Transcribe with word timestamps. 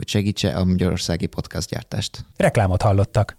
hogy 0.00 0.08
segítse 0.08 0.56
a 0.56 0.64
magyarországi 0.64 1.26
podcastgyártást. 1.26 2.24
Reklámot 2.36 2.82
hallottak. 2.82 3.36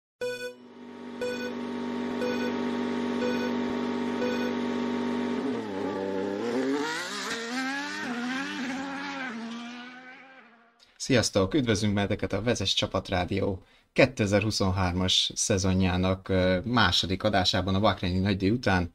Sziasztok! 10.97 11.53
Üdvözlünk 11.53 11.93
benneteket 11.93 12.33
a 12.33 12.41
Vezes 12.41 12.73
Csapatrádió 12.73 13.63
2023-as 13.95 15.35
szezonjának 15.35 16.33
második 16.63 17.23
adásában 17.23 17.75
a 17.75 17.79
Vakrenyi 17.79 18.19
nagydíj 18.19 18.49
után. 18.49 18.91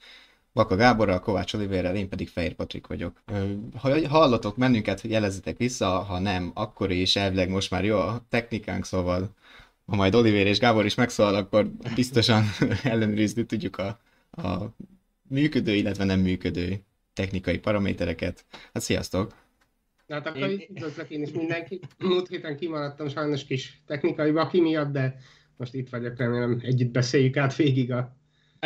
Baka 0.57 0.77
Gáborral, 0.77 1.21
Kovács 1.21 1.53
Olivérrel, 1.53 1.97
én 1.97 2.09
pedig 2.09 2.29
Fehér 2.29 2.55
Patrik 2.55 2.87
vagyok. 2.87 3.23
Ha 3.75 4.09
hallatok 4.09 4.57
bennünket, 4.59 5.01
jelezzetek 5.01 5.57
vissza, 5.57 5.87
ha 5.87 6.19
nem, 6.19 6.51
akkor 6.55 6.91
is 6.91 7.17
elvileg 7.17 7.49
most 7.49 7.71
már 7.71 7.85
jó 7.85 7.97
a 7.97 8.27
technikánk, 8.29 8.85
szóval 8.85 9.35
ha 9.87 9.97
majd 9.97 10.15
Olivér 10.15 10.47
és 10.47 10.59
Gábor 10.59 10.85
is 10.85 10.95
megszólal, 10.95 11.35
akkor 11.35 11.71
biztosan 11.95 12.45
ellenőrizni 12.83 13.45
tudjuk 13.47 13.77
a, 13.79 13.99
a 14.31 14.75
működő, 15.29 15.75
illetve 15.75 16.05
nem 16.05 16.21
működő 16.21 16.81
technikai 17.13 17.59
paramétereket. 17.59 18.45
Hát 18.73 18.83
sziasztok! 18.83 19.35
Hát 20.09 20.27
akkor 20.27 20.49
én... 20.49 20.67
üdvözlök 20.71 21.11
én 21.11 21.23
is 21.23 21.31
mindenki. 21.31 21.81
Múlt 21.99 22.29
héten 22.29 22.57
kimaradtam 22.57 23.09
sajnos 23.09 23.45
kis 23.45 23.83
technikai 23.87 24.31
vaki 24.31 24.61
miatt, 24.61 24.93
de 24.93 25.17
most 25.57 25.75
itt 25.75 25.89
vagyok, 25.89 26.17
remélem 26.17 26.61
együtt 26.63 26.91
beszéljük 26.91 27.37
át 27.37 27.57
végig 27.57 27.93
a 27.93 28.17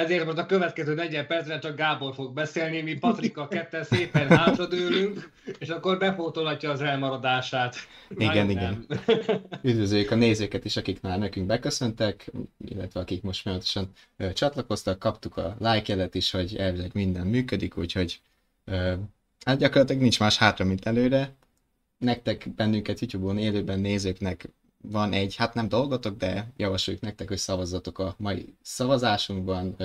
ezért 0.00 0.24
most 0.24 0.38
a 0.38 0.46
következő 0.46 0.94
40 0.94 1.26
percben 1.26 1.60
csak 1.60 1.76
Gábor 1.76 2.14
fog 2.14 2.34
beszélni, 2.34 2.80
mi 2.80 2.94
Patrika 2.94 3.48
ketten 3.48 3.84
szépen 3.84 4.28
hátradőlünk, 4.28 5.30
és 5.58 5.68
akkor 5.68 5.98
befótolatja 5.98 6.70
az 6.70 6.80
elmaradását. 6.80 7.76
Igen, 8.08 8.46
Na, 8.46 8.50
igen. 8.50 8.86
Üdvözöljük 9.62 10.10
a 10.10 10.14
nézőket 10.14 10.64
is, 10.64 10.76
akik 10.76 11.00
már 11.00 11.18
nekünk 11.18 11.46
beköszöntek, 11.46 12.30
illetve 12.68 13.00
akik 13.00 13.22
most 13.22 13.40
folyamatosan 13.40 13.90
csatlakoztak, 14.34 14.98
kaptuk 14.98 15.36
a 15.36 15.56
like 15.58 15.92
jelet 15.92 16.14
is, 16.14 16.30
hogy 16.30 16.56
elvileg 16.56 16.90
minden 16.94 17.26
működik, 17.26 17.76
úgyhogy 17.76 18.20
ö, 18.64 18.92
hát 19.44 19.58
gyakorlatilag 19.58 20.02
nincs 20.02 20.20
más 20.20 20.38
hátra, 20.38 20.64
mint 20.64 20.86
előre. 20.86 21.34
Nektek 21.98 22.48
bennünket 22.56 23.00
YouTube-on 23.00 23.38
élőben 23.38 23.80
nézőknek 23.80 24.48
van 24.82 25.12
egy, 25.12 25.36
hát 25.36 25.54
nem 25.54 25.68
dolgotok, 25.68 26.16
de 26.16 26.52
javasoljuk 26.56 27.02
nektek, 27.02 27.28
hogy 27.28 27.38
szavazzatok 27.38 27.98
a 27.98 28.14
mai 28.18 28.54
szavazásunkban. 28.62 29.76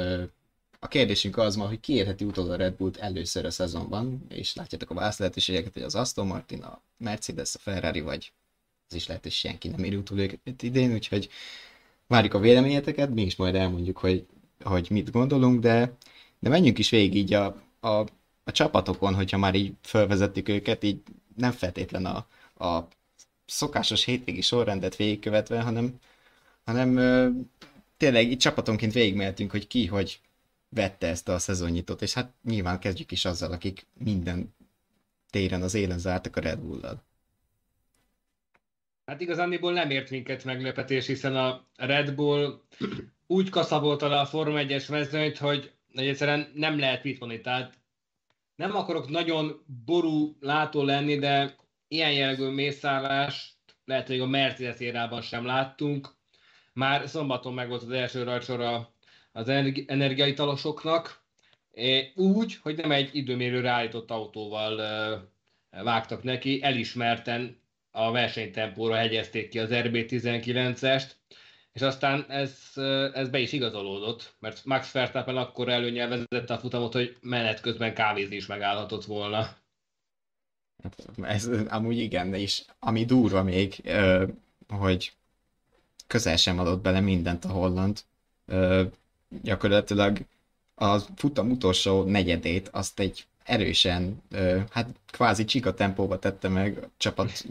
A 0.79 0.87
kérdésünk 0.87 1.37
az 1.37 1.55
ma, 1.55 1.67
hogy 1.67 1.79
ki 1.79 1.93
érheti 1.93 2.23
utol 2.23 2.51
a 2.51 2.55
Red 2.55 2.73
Bullt 2.73 2.97
először 2.97 3.45
a 3.45 3.51
szezonban, 3.51 4.25
és 4.29 4.55
látjátok 4.55 4.89
a 4.89 4.93
válasz 4.93 5.19
lehetőségeket, 5.19 5.73
hogy 5.73 5.81
az 5.81 5.95
Aston 5.95 6.27
Martin, 6.27 6.61
a 6.61 6.81
Mercedes, 6.97 7.55
a 7.55 7.59
Ferrari, 7.59 8.01
vagy 8.01 8.31
az 8.89 8.95
is 8.95 9.07
lehet, 9.07 9.23
hogy 9.23 9.31
senki 9.31 9.67
nem 9.67 9.83
éri 9.83 9.95
utol 9.95 10.19
őket 10.19 10.63
idén, 10.63 10.93
úgyhogy 10.93 11.29
várjuk 12.07 12.33
a 12.33 12.39
véleményeteket, 12.39 13.13
mi 13.13 13.21
is 13.21 13.35
majd 13.35 13.55
elmondjuk, 13.55 13.97
hogy, 13.97 14.25
hogy 14.63 14.87
mit 14.89 15.11
gondolunk, 15.11 15.59
de, 15.59 15.93
de 16.39 16.49
menjünk 16.49 16.77
is 16.77 16.89
végig 16.89 17.15
így 17.15 17.33
a, 17.33 17.45
a, 17.79 18.05
a 18.43 18.51
csapatokon, 18.51 19.15
hogyha 19.15 19.37
már 19.37 19.55
így 19.55 19.73
felvezettük 19.81 20.49
őket, 20.49 20.83
így 20.83 21.01
nem 21.35 21.51
feltétlen 21.51 22.05
a, 22.05 22.27
a 22.65 22.87
szokásos 23.45 24.03
hétvégi 24.03 24.41
sorrendet 24.41 24.95
végigkövetve, 24.95 25.61
hanem, 25.61 25.99
hanem 26.63 26.97
ö, 26.97 27.29
tényleg 27.97 28.31
itt 28.31 28.39
csapatonként 28.39 28.93
végigmehetünk, 28.93 29.51
hogy 29.51 29.67
ki 29.67 29.85
hogy 29.85 30.19
vette 30.69 31.07
ezt 31.07 31.29
a 31.29 31.39
szezonnyitót, 31.39 32.01
és 32.01 32.13
hát 32.13 32.33
nyilván 32.43 32.79
kezdjük 32.79 33.11
is 33.11 33.25
azzal, 33.25 33.51
akik 33.51 33.85
minden 33.93 34.55
téren 35.29 35.61
az 35.61 35.73
élen 35.73 35.99
zártak 35.99 36.35
a 36.35 36.41
Red 36.41 36.59
Bull-dal. 36.59 37.03
Hát 39.05 39.21
igazániból 39.21 39.73
nem 39.73 39.89
ért 39.89 40.09
minket 40.09 40.43
meglepetés, 40.43 41.05
hiszen 41.05 41.35
a 41.35 41.65
Red 41.75 42.15
Bull 42.15 42.61
úgy 43.27 43.49
kaszabolta 43.49 44.07
le 44.07 44.19
a 44.19 44.25
Forma 44.25 44.59
1-es 44.61 44.89
mezőnyt, 44.89 45.37
hogy, 45.37 45.71
egyszerűen 45.93 46.51
nem 46.53 46.79
lehet 46.79 47.03
mit 47.03 47.19
mondani. 47.19 47.41
Tehát 47.41 47.77
nem 48.55 48.75
akarok 48.75 49.09
nagyon 49.09 49.63
ború 49.85 50.35
látó 50.39 50.83
lenni, 50.83 51.19
de 51.19 51.55
ilyen 51.95 52.13
jellegű 52.13 52.47
mészállást 52.47 53.53
lehet, 53.85 54.07
hogy 54.07 54.19
a 54.19 54.25
Mercedes 54.25 54.79
érában 54.79 55.21
sem 55.21 55.45
láttunk. 55.45 56.09
Már 56.73 57.07
szombaton 57.07 57.53
meg 57.53 57.67
volt 57.69 57.81
az 57.81 57.91
első 57.91 58.23
rajtsor 58.23 58.87
az 59.31 59.49
energiaitalosoknak, 59.87 61.23
úgy, 62.15 62.55
hogy 62.61 62.75
nem 62.75 62.91
egy 62.91 63.09
időmérőre 63.15 63.69
állított 63.69 64.11
autóval 64.11 64.81
vágtak 65.69 66.23
neki, 66.23 66.63
elismerten 66.63 67.61
a 67.91 68.11
versenytempóra 68.11 68.95
hegyezték 68.95 69.49
ki 69.49 69.59
az 69.59 69.69
RB19-est, 69.71 71.11
és 71.73 71.81
aztán 71.81 72.25
ez, 72.29 72.71
ez 73.13 73.29
be 73.29 73.39
is 73.39 73.51
igazolódott, 73.51 74.35
mert 74.39 74.65
Max 74.65 74.91
Verstappen 74.91 75.37
akkor 75.37 75.69
előnyel 75.69 76.07
vezette 76.07 76.53
a 76.53 76.57
futamot, 76.57 76.93
hogy 76.93 77.17
menet 77.21 77.61
közben 77.61 77.93
kávézni 77.93 78.35
is 78.35 78.45
megállhatott 78.45 79.05
volna. 79.05 79.57
Ez 81.21 81.49
amúgy 81.67 81.97
igen, 81.97 82.33
és 82.33 82.63
ami 82.79 83.05
durva 83.05 83.43
még, 83.43 83.91
hogy 84.67 85.13
közel 86.07 86.37
sem 86.37 86.59
adott 86.59 86.81
bele 86.81 86.99
mindent 86.99 87.45
a 87.45 87.49
holland. 87.49 87.99
Gyakorlatilag 89.41 90.17
a 90.75 90.97
futam 90.97 91.51
utolsó 91.51 92.03
negyedét 92.03 92.69
azt 92.71 92.99
egy 92.99 93.25
erősen, 93.43 94.21
hát 94.69 94.89
kvázi 95.11 95.45
csika 95.45 95.73
tempóba 95.73 96.19
tette 96.19 96.47
meg 96.47 96.77
a 96.83 96.87
csapat 96.97 97.45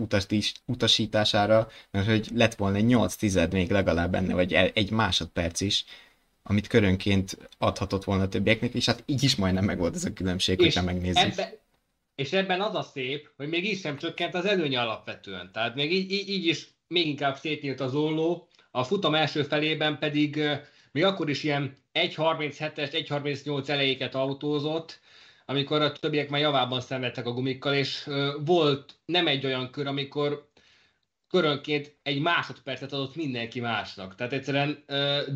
utasítására, 0.67 1.69
mert 1.91 2.07
hogy 2.07 2.29
lett 2.35 2.55
volna 2.55 2.77
egy 2.77 2.87
8 2.87 3.15
tized 3.15 3.53
még 3.53 3.71
legalább 3.71 4.11
benne, 4.11 4.35
vagy 4.35 4.53
egy 4.53 4.91
másodperc 4.91 5.61
is, 5.61 5.85
amit 6.43 6.67
körönként 6.67 7.39
adhatott 7.59 8.05
volna 8.05 8.23
a 8.23 8.29
többieknek, 8.29 8.75
és 8.75 8.87
hát 8.87 9.03
így 9.07 9.23
is 9.23 9.37
majdnem 9.37 9.65
meg 9.65 9.79
volt 9.79 9.95
ez 9.95 10.05
a 10.05 10.13
különbség, 10.13 10.59
hogyha 10.59 10.83
megnézzük. 10.83 11.17
Ebbe, 11.17 11.59
és 12.15 12.33
ebben 12.33 12.61
az 12.61 12.75
a 12.75 12.83
szép, 12.83 13.31
hogy 13.37 13.49
még 13.49 13.65
így 13.65 13.81
sem 13.81 13.97
csökkent 13.97 14.35
az 14.35 14.45
előny 14.45 14.77
alapvetően. 14.77 15.53
Tehát 15.53 15.75
még 15.75 15.93
így, 15.93 16.11
így, 16.13 16.29
így 16.29 16.47
is 16.47 16.69
még 16.89 17.07
inkább 17.07 17.37
szétnyílt 17.37 17.81
az 17.81 17.95
olló, 17.95 18.49
a 18.71 18.85
futam 18.85 19.15
első 19.15 19.43
felében 19.43 19.99
pedig 19.99 20.41
még 20.93 21.05
akkor 21.05 21.31
is 21.31 21.43
ilyen 21.43 21.77
1.37-es, 21.93 22.91
1.38 22.93 23.69
elejéket 23.69 24.15
autózott, 24.15 25.01
amikor 25.47 25.83
a 25.83 25.93
többiek 25.93 26.29
már 26.29 26.41
javában 26.41 26.81
szenvedtek 26.81 27.27
a 27.27 27.33
gumikkal, 27.33 27.75
és 27.75 28.09
volt 28.45 28.95
nem 29.05 29.27
egy 29.27 29.45
olyan 29.45 29.71
kör, 29.71 29.87
amikor 29.87 30.49
körönként 31.29 31.97
egy 32.03 32.21
másodpercet 32.21 32.93
adott 32.93 33.17
mindenki 33.17 33.61
másnak. 33.61 34.15
Tehát 34.15 34.33
egyszerűen 34.33 34.85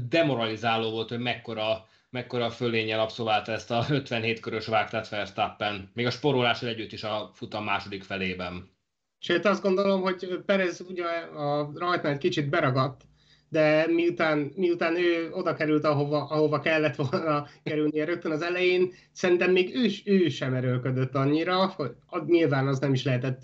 demoralizáló 0.08 0.90
volt, 0.90 1.08
hogy 1.08 1.18
mekkora 1.18 1.88
mekkora 2.10 2.50
fölényel 2.50 3.00
abszolválta 3.00 3.52
ezt 3.52 3.70
a 3.70 3.84
57 3.90 4.40
körös 4.40 4.66
vágtát 4.66 5.08
Verstappen, 5.08 5.90
még 5.94 6.06
a 6.06 6.10
sporolással 6.10 6.68
együtt 6.68 6.92
is 6.92 7.02
a 7.02 7.30
futam 7.34 7.64
második 7.64 8.02
felében. 8.02 8.70
Sőt, 9.18 9.44
azt 9.44 9.62
gondolom, 9.62 10.00
hogy 10.00 10.42
Perez 10.46 10.80
ugye 10.88 11.04
a 11.04 11.70
rajtnál 11.74 12.12
egy 12.12 12.18
kicsit 12.18 12.48
beragadt, 12.48 13.02
de 13.48 13.86
miután, 13.86 14.52
miután 14.56 14.96
ő 14.96 15.30
oda 15.32 15.54
került, 15.54 15.84
ahova, 15.84 16.24
ahova 16.24 16.60
kellett 16.60 16.94
volna 16.96 17.46
kerülnie 17.62 18.04
rögtön 18.04 18.32
az 18.32 18.42
elején, 18.42 18.92
szerintem 19.12 19.52
még 19.52 19.74
ő, 19.74 19.88
ő 20.04 20.28
sem 20.28 20.54
erőlködött 20.54 21.14
annyira, 21.14 21.66
hogy 22.06 22.22
nyilván 22.26 22.66
az 22.66 22.78
nem 22.78 22.92
is 22.92 23.04
lehetett 23.04 23.40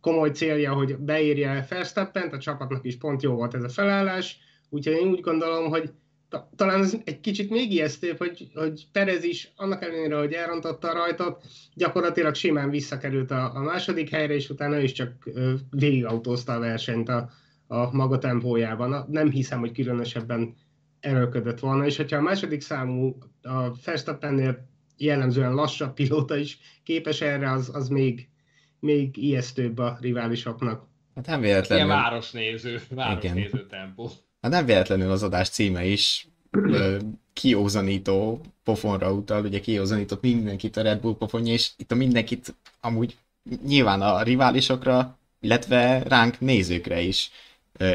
komoly 0.00 0.30
célja, 0.30 0.72
hogy 0.72 0.96
beírja 0.96 1.64
Verstappent, 1.68 2.32
a 2.32 2.38
csapatnak 2.38 2.84
is 2.84 2.96
pont 2.96 3.22
jó 3.22 3.34
volt 3.34 3.54
ez 3.54 3.62
a 3.62 3.68
felállás, 3.68 4.38
úgyhogy 4.70 4.94
én 4.94 5.08
úgy 5.08 5.20
gondolom, 5.20 5.70
hogy 5.70 5.90
talán 6.56 6.80
ez 6.80 6.96
egy 7.04 7.20
kicsit 7.20 7.50
még 7.50 7.72
ijesztőbb, 7.72 8.18
hogy, 8.18 8.50
hogy 8.54 8.86
Perez 8.92 9.24
is, 9.24 9.52
annak 9.56 9.82
ellenére, 9.82 10.16
hogy 10.16 10.32
elrontotta 10.32 10.88
a 10.90 10.94
rajtot, 10.94 11.44
gyakorlatilag 11.74 12.34
simán 12.34 12.70
visszakerült 12.70 13.30
a, 13.30 13.54
a 13.54 13.60
második 13.60 14.10
helyre, 14.10 14.34
és 14.34 14.50
utána 14.50 14.76
ő 14.76 14.82
is 14.82 14.92
csak 14.92 15.12
végigautózta 15.70 16.52
a 16.52 16.58
versenyt 16.58 17.08
a, 17.08 17.30
a 17.66 17.94
maga 17.94 18.18
tempójában. 18.18 19.06
Nem 19.10 19.30
hiszem, 19.30 19.60
hogy 19.60 19.72
különösebben 19.72 20.54
erőlködött 21.00 21.58
volna, 21.58 21.86
és 21.86 21.96
hogyha 21.96 22.16
a 22.16 22.22
második 22.22 22.60
számú 22.60 23.16
a 23.42 23.72
Verstappennél 23.84 24.68
jellemzően 24.96 25.54
lassabb 25.54 25.94
pilóta 25.94 26.36
is 26.36 26.58
képes 26.82 27.20
erre, 27.20 27.50
az, 27.50 27.70
az 27.74 27.88
még, 27.88 28.28
még 28.80 29.16
ijesztőbb 29.16 29.78
a 29.78 29.98
riválisoknak. 30.00 30.86
Hát 31.14 31.26
nem 31.26 31.40
véletlenül. 31.40 31.84
Ilyen 31.84 31.96
városnéző, 31.96 32.80
városnéző 32.90 33.66
tempó. 33.66 34.10
Hát 34.44 34.52
nem 34.52 34.66
véletlenül 34.66 35.10
az 35.10 35.22
adás 35.22 35.48
címe 35.48 35.84
is 35.84 36.28
kiózanító 37.32 38.40
pofonra 38.64 39.12
utal, 39.12 39.44
ugye 39.44 39.60
kiózanított 39.60 40.22
mindenkit 40.22 40.76
a 40.76 40.82
Red 40.82 41.00
Bull 41.00 41.16
pofonja, 41.16 41.52
és 41.52 41.70
itt 41.76 41.92
a 41.92 41.94
mindenkit 41.94 42.54
amúgy 42.80 43.16
nyilván 43.66 44.02
a 44.02 44.22
riválisokra, 44.22 45.18
illetve 45.40 46.02
ránk 46.02 46.40
nézőkre 46.40 47.00
is 47.00 47.30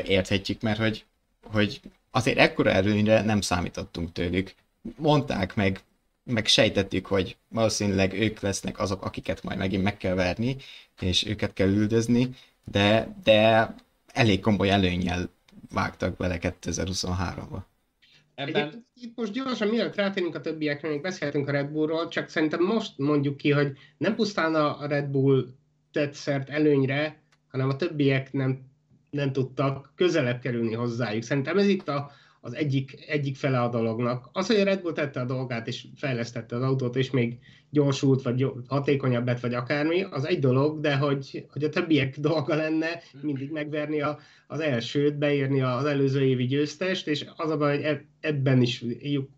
érthetjük, 0.06 0.62
mert 0.62 0.80
hogy, 0.80 1.06
hogy 1.44 1.82
azért 2.12 2.38
ekkora 2.38 2.72
erőnyre 2.72 3.22
nem 3.22 3.42
számítottunk 3.42 4.12
tőlük. 4.12 4.54
Mondták 4.98 5.56
meg, 5.56 5.82
meg 6.24 6.48
sejtettük, 6.48 7.06
hogy 7.06 7.38
valószínűleg 7.48 8.14
ők 8.14 8.40
lesznek 8.40 8.80
azok, 8.80 9.06
akiket 9.06 9.44
majd 9.44 9.58
megint 9.58 9.84
meg 9.84 9.98
kell 9.98 10.16
verni, 10.16 10.56
és 11.00 11.26
őket 11.26 11.54
kell 11.54 11.70
üldözni, 11.70 12.30
de, 12.72 13.16
de 13.24 13.76
elég 14.14 14.40
komoly 14.40 14.70
előnyel 14.70 15.30
vágtak 15.74 16.18
bele 16.18 16.38
2023-ba. 16.42 17.60
Ebben... 18.36 18.86
Itt 18.94 19.16
most 19.16 19.32
gyorsan, 19.32 19.68
mielőtt 19.68 19.96
rátérünk 19.96 20.36
a 20.36 20.42
többiekre, 20.42 20.90
még 20.90 21.02
beszélhetünk 21.02 21.48
a 21.48 21.52
Red 21.52 21.70
Bullról, 21.70 22.08
csak 22.08 22.30
szerintem 22.30 22.64
most 22.64 22.98
mondjuk 22.98 23.38
ki, 23.38 23.52
hogy 23.52 23.78
nem 23.98 24.16
pusztán 24.16 24.56
a 24.56 24.88
Red 24.88 25.06
Bull 25.06 25.46
tett 25.92 26.14
szert 26.14 26.50
előnyre, 26.50 27.22
hanem 27.48 27.70
a 27.70 27.76
többiek 27.76 28.34
nem, 28.34 28.60
nem 29.10 29.32
tudtak 29.32 29.94
közelebb 29.96 30.40
kerülni 30.40 30.74
hozzájuk. 30.74 31.24
Szerintem 31.24 31.58
ez 31.58 31.68
itt 31.68 31.88
a, 31.88 32.12
az 32.42 32.56
egyik, 32.56 33.06
egyik 33.08 33.36
fele 33.36 33.62
a 33.62 33.70
dolognak. 33.70 34.30
Az, 34.34 34.48
hogy 34.48 34.56
a 34.56 34.64
Red 34.64 34.82
Bull 34.82 34.94
tette 34.94 35.20
a 35.20 35.26
dolgát, 35.26 35.68
és 35.68 35.86
fejlesztette 35.96 36.56
az 36.56 36.62
autót, 36.62 36.96
és 36.96 37.12
még 37.12 37.38
gyorsult, 37.70 38.22
vagy 38.22 38.46
hatékonyabb 38.68 39.40
vagy 39.42 39.54
akármi, 39.54 40.04
az 40.04 40.28
egy 40.28 40.40
dolog, 40.40 40.80
de 40.80 40.96
hogy, 40.96 41.46
hogy 41.52 41.64
a 41.64 41.70
többiek 41.70 42.18
dolga 42.30 42.56
lenne 42.56 43.02
mindig 43.22 43.52
megverni 43.52 44.02
a, 44.02 44.20
az 44.48 44.60
elsőt, 44.60 45.18
beírni 45.18 45.62
az 45.62 45.86
előző 45.86 46.24
évi 46.24 46.46
győztest, 46.46 47.08
és 47.08 47.26
az 47.36 47.50
a 47.50 47.58
baj, 47.58 47.84
hogy 47.84 48.00
ebben 48.20 48.62
is 48.62 48.84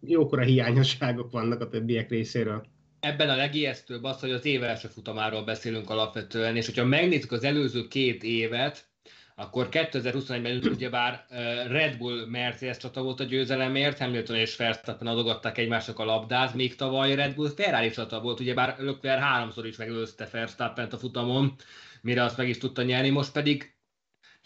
jókora 0.02 0.42
hiányosságok 0.42 1.32
vannak 1.32 1.62
a 1.62 1.68
többiek 1.68 2.10
részéről 2.10 2.66
ebben 3.02 3.30
a 3.30 3.36
legijesztőbb 3.36 4.04
az, 4.04 4.20
hogy 4.20 4.32
az 4.32 4.46
év 4.46 4.64
első 4.64 4.88
futamáról 4.88 5.44
beszélünk 5.44 5.90
alapvetően, 5.90 6.56
és 6.56 6.66
hogyha 6.66 6.86
megnézzük 6.86 7.32
az 7.32 7.44
előző 7.44 7.88
két 7.88 8.24
évet, 8.24 8.91
akkor 9.42 9.68
2021-ben 9.72 10.72
ugyebár 10.74 11.26
Red 11.68 11.98
Bull 11.98 12.26
Mercedes 12.26 12.78
csata 12.78 13.02
volt 13.02 13.20
a 13.20 13.24
győzelemért, 13.24 13.98
Hamilton 13.98 14.36
és 14.36 14.56
Verstappen 14.56 15.08
adogatták 15.08 15.58
egymásnak 15.58 16.00
a 16.00 16.06
labdát, 16.06 16.54
még 16.54 16.76
tavaly 16.76 17.16
Red 17.16 17.36
Bull 17.36 17.50
Ferrari 17.56 17.90
csata 17.90 18.22
volt, 18.22 18.40
ugyebár 18.40 18.76
Leclerc 18.80 19.22
háromszor 19.22 19.68
is 19.68 19.78
megelőzte 19.78 20.30
verstappen 20.32 20.88
a 20.92 20.98
futamon, 20.98 21.56
mire 22.02 22.24
azt 22.24 22.38
meg 22.38 22.50
is 22.50 22.58
tudta 22.58 22.82
nyerni, 22.82 23.10
most 23.10 23.32
pedig 23.32 23.76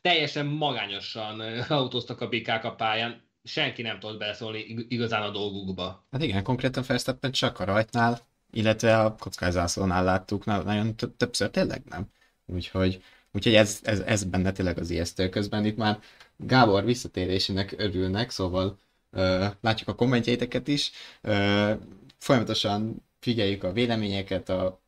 teljesen 0.02 0.46
magányosan 0.46 1.40
autóztak 1.70 2.22
a 2.22 2.28
bikák 2.28 2.64
a 2.64 2.76
pályán, 2.76 3.24
senki 3.44 3.82
nem 3.82 4.00
tudott 4.00 4.20
beleszólni 4.20 4.86
igazán 4.88 5.22
a 5.22 5.30
dolgukba. 5.30 6.06
Hát 6.12 6.24
igen, 6.24 6.44
konkrétan 6.44 6.84
Verstappen 6.88 7.32
csak 7.32 7.60
a 7.60 7.66
rajtnál, 7.66 8.20
illetve 8.52 9.00
a 9.00 9.16
kockázászónál 9.16 10.04
láttuk, 10.04 10.46
nagyon 10.46 10.96
többször 11.18 11.50
tényleg 11.50 11.82
nem. 11.90 12.06
Úgyhogy 12.46 13.04
Úgyhogy 13.36 13.56
ez, 13.56 13.80
ez, 13.84 14.00
ez 14.00 14.24
benne 14.24 14.52
tényleg 14.52 14.78
az 14.78 14.90
ijesztő. 14.90 15.30
Közben 15.30 15.66
itt 15.66 15.78
már 15.78 16.00
Gábor 16.38 16.86
visszatérésének 16.86 17.74
örülnek, 17.78 18.30
szóval 18.30 18.78
uh, 19.12 19.46
látjuk 19.62 19.90
a 19.90 19.96
kommentjeiteket 19.96 20.68
is. 20.68 20.92
Uh, 21.24 21.72
folyamatosan 22.18 23.04
figyeljük 23.20 23.64
a 23.64 23.72
véleményeket, 23.72 24.50
a 24.50 24.82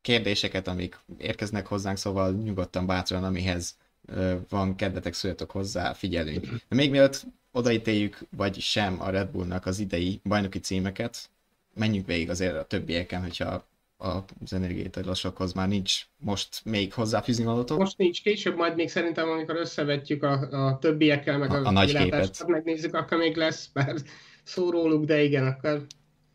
kérdéseket, 0.00 0.68
amik 0.68 0.98
érkeznek 1.18 1.66
hozzánk, 1.66 1.96
szóval 1.96 2.32
nyugodtan 2.32 2.86
bátran, 2.86 3.24
amihez 3.24 3.76
uh, 4.08 4.34
van 4.48 4.76
kedvetek, 4.76 5.14
szóljatok 5.14 5.50
hozzá, 5.50 5.92
figyelünk. 5.92 6.46
De 6.68 6.74
még 6.76 6.90
mielőtt 6.90 7.24
odaítéljük, 7.52 8.18
vagy 8.36 8.60
sem 8.60 9.00
a 9.00 9.10
Red 9.10 9.28
Bullnak 9.28 9.66
az 9.66 9.78
idei 9.78 10.20
bajnoki 10.24 10.58
címeket, 10.58 11.30
menjünk 11.74 12.06
végig 12.06 12.30
azért 12.30 12.56
a 12.56 12.64
többieken, 12.64 13.20
hogyha 13.20 13.66
az 14.02 14.52
energiaitalosokhoz 14.52 15.52
már 15.52 15.68
nincs 15.68 16.06
most 16.16 16.60
még 16.64 16.92
hozzáfűzni 16.92 17.44
valatok? 17.44 17.78
Most 17.78 17.98
nincs, 17.98 18.22
később 18.22 18.56
majd 18.56 18.74
még 18.74 18.88
szerintem, 18.88 19.28
amikor 19.28 19.56
összevetjük 19.56 20.22
a, 20.22 20.32
a 20.66 20.78
többiekkel, 20.78 21.38
meg 21.38 21.50
a, 21.50 21.54
a, 21.54 21.66
a 21.66 21.70
nagy 21.70 21.96
képet. 21.96 22.46
megnézzük, 22.46 22.94
akkor 22.94 23.18
még 23.18 23.36
lesz 23.36 23.68
pár 23.72 23.94
szó 24.42 24.70
róluk, 24.70 25.04
de 25.04 25.22
igen, 25.22 25.46
akkor... 25.46 25.86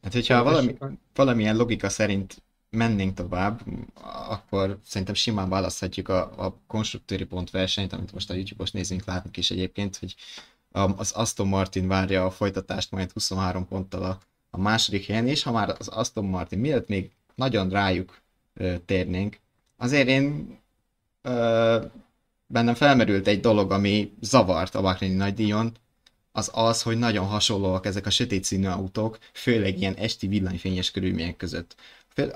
Hát, 0.01 0.13
hogyha 0.13 0.43
valami, 0.43 0.75
valamilyen 1.15 1.55
logika 1.55 1.89
szerint 1.89 2.41
mennénk 2.69 3.13
tovább, 3.13 3.61
akkor 4.29 4.79
szerintem 4.83 5.15
simán 5.15 5.49
választhatjuk 5.49 6.09
a, 6.09 6.45
a 6.45 6.61
konstruktőri 6.67 7.25
pont 7.25 7.49
versenyt, 7.49 7.93
amit 7.93 8.13
most 8.13 8.29
a 8.29 8.33
YouTube-os 8.33 8.71
nézünk, 8.71 9.05
látnak 9.05 9.37
is 9.37 9.51
egyébként, 9.51 9.97
hogy 9.97 10.15
az 10.71 11.11
Aston 11.11 11.47
Martin 11.47 11.87
várja 11.87 12.25
a 12.25 12.31
folytatást 12.31 12.91
majd 12.91 13.11
23 13.11 13.67
ponttal 13.67 14.03
a, 14.03 14.19
a 14.49 14.57
második 14.57 15.05
helyen, 15.05 15.27
és 15.27 15.43
ha 15.43 15.51
már 15.51 15.75
az 15.79 15.87
Aston 15.87 16.25
Martin, 16.25 16.59
mielőtt 16.59 16.87
még 16.87 17.11
nagyon 17.37 17.69
rájuk 17.69 18.21
ö, 18.53 18.75
térnénk. 18.85 19.39
Azért 19.77 20.07
én 20.07 20.57
ö, 21.21 21.77
bennem 22.47 22.73
felmerült 22.73 23.27
egy 23.27 23.39
dolog, 23.39 23.71
ami 23.71 24.13
zavart 24.21 24.75
a 24.75 24.81
Bahreini 24.81 25.15
nagydíjon, 25.15 25.71
az 26.31 26.51
az, 26.53 26.81
hogy 26.81 26.97
nagyon 26.97 27.25
hasonlóak 27.25 27.85
ezek 27.85 28.05
a 28.05 28.09
sötét 28.09 28.43
színű 28.43 28.67
autók, 28.67 29.17
főleg 29.33 29.79
ilyen 29.79 29.93
esti 29.93 30.27
villanyfényes 30.27 30.91
körülmények 30.91 31.37
között. 31.37 31.75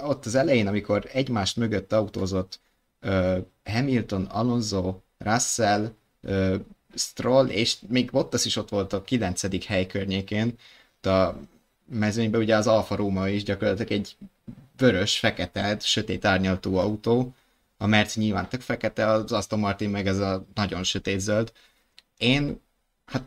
Ott 0.01 0.25
az 0.25 0.36
elején, 0.36 0.68
amikor 0.68 1.09
egymást 1.13 1.57
mögött 1.57 1.94
autózott 1.94 2.59
ö, 3.00 3.38
Hamilton, 3.63 4.24
Alonso, 4.24 4.95
Russell, 5.18 5.92
ö, 6.21 6.56
Stroll, 6.95 7.47
és 7.47 7.75
még 7.88 8.12
Bottas 8.12 8.45
is 8.45 8.56
ott 8.56 8.69
volt 8.69 8.94
a 8.94 9.04
9. 9.04 9.65
hely 9.65 9.86
környékén, 9.86 10.56
a 11.01 11.33
mezőnyben 11.86 12.42
ugye 12.42 12.56
az 12.56 12.68
Alfa 12.68 12.95
Roma 12.95 13.30
is 13.30 13.44
gyakorlatilag 13.44 13.92
egy 13.92 14.15
vörös, 14.81 15.19
fekete, 15.19 15.78
sötét 15.80 16.25
árnyaltú 16.25 16.75
autó, 16.75 17.33
a 17.78 17.88
Merci 17.88 18.19
nyilván 18.19 18.50
tök 18.50 18.62
fekete, 18.62 19.07
az 19.07 19.31
Aston 19.31 19.60
Martin 19.60 19.89
meg 19.89 20.07
ez 20.07 20.18
a 20.18 20.45
nagyon 20.54 20.83
sötét 20.83 21.19
zöld. 21.19 21.51
Én, 22.18 22.62
hát 23.06 23.24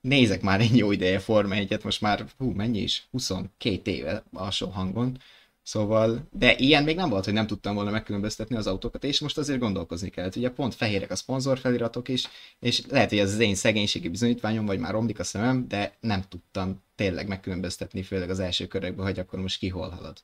nézek 0.00 0.42
már 0.42 0.60
egy 0.60 0.76
jó 0.76 0.92
ideje 0.92 1.18
Forma 1.18 1.54
1 1.54 1.84
most 1.84 2.00
már, 2.00 2.26
hú, 2.38 2.50
mennyi 2.50 2.78
is? 2.78 3.06
22 3.10 3.90
éve 3.90 4.22
alsó 4.32 4.68
hangon. 4.68 5.18
Szóval, 5.62 6.28
de 6.32 6.56
ilyen 6.56 6.84
még 6.84 6.96
nem 6.96 7.08
volt, 7.08 7.24
hogy 7.24 7.34
nem 7.34 7.46
tudtam 7.46 7.74
volna 7.74 7.90
megkülönböztetni 7.90 8.56
az 8.56 8.66
autókat, 8.66 9.04
és 9.04 9.20
most 9.20 9.38
azért 9.38 9.58
gondolkozni 9.58 10.08
kellett. 10.08 10.36
Ugye 10.36 10.50
pont 10.50 10.74
fehérek 10.74 11.10
a 11.10 11.16
szponzor 11.16 11.58
feliratok 11.58 12.08
is, 12.08 12.28
és 12.60 12.82
lehet, 12.86 13.08
hogy 13.08 13.18
ez 13.18 13.32
az 13.32 13.38
én 13.38 13.54
szegénységi 13.54 14.08
bizonyítványom, 14.08 14.66
vagy 14.66 14.78
már 14.78 14.92
romlik 14.92 15.18
a 15.18 15.24
szemem, 15.24 15.68
de 15.68 15.96
nem 16.00 16.22
tudtam 16.28 16.82
tényleg 16.94 17.28
megkülönböztetni, 17.28 18.02
főleg 18.02 18.30
az 18.30 18.40
első 18.40 18.66
körökben, 18.66 19.06
hogy 19.06 19.18
akkor 19.18 19.40
most 19.40 19.58
ki 19.58 19.68
hol 19.68 19.88
halad 19.88 20.22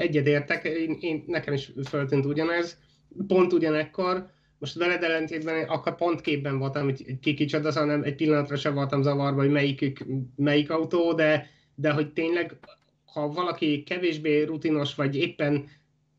egyedértek, 0.00 0.64
én, 0.64 0.96
én, 1.00 1.24
nekem 1.26 1.54
is 1.54 1.72
föltűnt 1.88 2.24
ugyanez, 2.24 2.78
pont 3.26 3.52
ugyanekkor, 3.52 4.30
most 4.58 4.74
veled 4.74 5.02
ellentétben 5.02 5.68
akkor 5.68 5.94
pont 5.94 6.20
képben 6.20 6.58
voltam, 6.58 6.84
hogy 6.84 7.18
ki 7.20 7.34
kicsoda, 7.34 7.70
szóval 7.72 7.88
nem, 7.88 8.02
egy 8.02 8.14
pillanatra 8.14 8.56
sem 8.56 8.74
voltam 8.74 9.02
zavarba, 9.02 9.40
hogy 9.40 9.50
melyikük, 9.50 10.04
melyik 10.36 10.70
autó, 10.70 11.12
de, 11.12 11.46
de 11.74 11.90
hogy 11.90 12.12
tényleg, 12.12 12.56
ha 13.04 13.28
valaki 13.28 13.82
kevésbé 13.82 14.42
rutinos, 14.42 14.94
vagy 14.94 15.16
éppen 15.16 15.68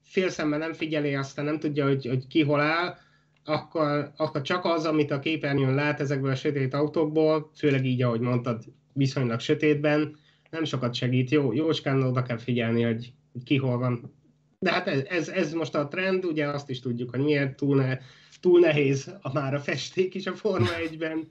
félszemmel 0.04 0.60
nem 0.60 0.74
figyeli, 0.74 1.16
aztán 1.16 1.46
nem 1.46 1.60
tudja, 1.60 1.88
hogy, 1.88 2.06
hogy 2.06 2.28
ki 2.28 2.44
hol 2.44 2.60
áll, 2.60 2.96
akkor, 3.44 4.12
akkor 4.18 4.42
csak 4.42 4.66
az, 4.66 4.86
amit 4.86 5.12
a 5.12 5.20
képernyőn 5.20 5.76
lát 5.76 6.00
ezekből 6.00 6.32
a 6.32 6.36
sötét 6.36 6.74
autókból, 6.74 7.52
főleg 7.56 7.86
így, 7.86 8.02
ahogy 8.02 8.20
mondtad, 8.20 8.64
viszonylag 8.94 9.40
sötétben, 9.40 10.16
nem 10.50 10.64
sokat 10.64 10.94
segít. 10.94 11.30
Jó, 11.30 11.54
jóskán 11.54 12.04
oda 12.04 12.22
kell 12.22 12.38
figyelni, 12.38 12.82
hogy 12.82 13.14
ki 13.44 13.58
hol 13.58 13.78
van. 13.78 14.14
De 14.60 14.72
hát 14.72 14.88
ez, 14.88 15.04
ez, 15.08 15.28
ez 15.28 15.54
most 15.54 15.76
a 15.76 15.88
trend, 15.88 16.26
ugye 16.26 16.48
azt 16.48 16.70
is 16.70 16.80
tudjuk, 16.80 17.10
hogy 17.10 17.20
miért 17.20 17.56
túl, 17.56 17.76
ne, 17.76 17.98
túl 18.40 18.60
nehéz 18.60 19.16
a 19.22 19.34
már 19.34 19.54
a 19.54 19.60
festék 19.60 20.16
is 20.16 20.28
a 20.28 20.34
Forma 20.34 20.68
1-ben, 20.90 21.30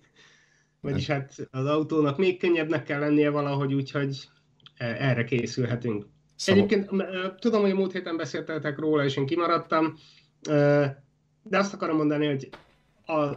vagyis 0.80 1.06
hát 1.06 1.48
az 1.50 1.66
autónak 1.66 2.18
még 2.18 2.38
könnyebbnek 2.38 2.84
kell 2.84 3.00
lennie 3.00 3.30
valahogy, 3.30 3.74
úgyhogy 3.74 4.28
e, 4.76 4.84
erre 4.84 5.24
készülhetünk. 5.24 6.06
Szóval... 6.36 6.62
Egyébként 6.62 7.04
tudom, 7.38 7.60
hogy 7.60 7.70
a 7.70 7.74
múlt 7.74 7.92
héten 7.92 8.16
beszéltetek 8.16 8.78
róla, 8.78 9.04
és 9.04 9.16
én 9.16 9.26
kimaradtam, 9.26 9.98
de 11.42 11.58
azt 11.58 11.74
akarom 11.74 11.96
mondani, 11.96 12.26
hogy 12.26 12.48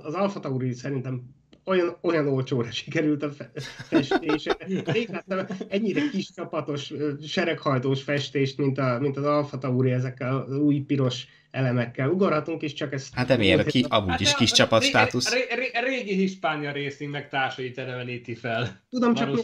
az 0.03 0.13
Alfa 0.13 0.39
Tauri 0.39 0.74
szerintem 0.74 1.24
olyan, 1.65 1.98
olyan 2.01 2.27
olcsóra 2.27 2.72
sikerült 2.72 3.24
a 3.24 3.29
festése. 3.67 4.58
Rég 4.86 5.10
láttam 5.10 5.58
ennyire 5.70 6.10
kis 6.12 6.32
csapatos, 6.32 6.93
sereghajtós 7.27 8.03
festést, 8.03 8.58
mint, 8.58 8.77
a, 8.77 8.98
mint 9.00 9.17
az 9.17 9.24
Alfa 9.24 9.58
Tauri 9.58 9.91
ezekkel 9.91 10.38
az 10.38 10.58
új 10.58 10.79
piros 10.79 11.25
elemekkel. 11.51 12.10
Ugorhatunk 12.10 12.62
is, 12.62 12.74
csak 12.74 12.93
ezt... 12.93 13.13
Hát 13.13 13.29
emiatt 13.29 13.60
a 13.60 13.63
ki, 13.63 13.86
amúgy 13.89 14.22
is 14.22 14.27
hát, 14.27 14.38
kis 14.38 14.51
csapat 14.51 14.79
régi, 14.79 14.91
státusz. 14.91 15.34
Régi, 15.34 15.72
régi 15.84 16.13
Hispánia 16.13 16.74
meg 17.10 17.29
társait 17.29 17.77
eleveníti 17.77 18.36
fel. 18.36 18.84
Tudom, 18.89 19.13
csak 19.13 19.39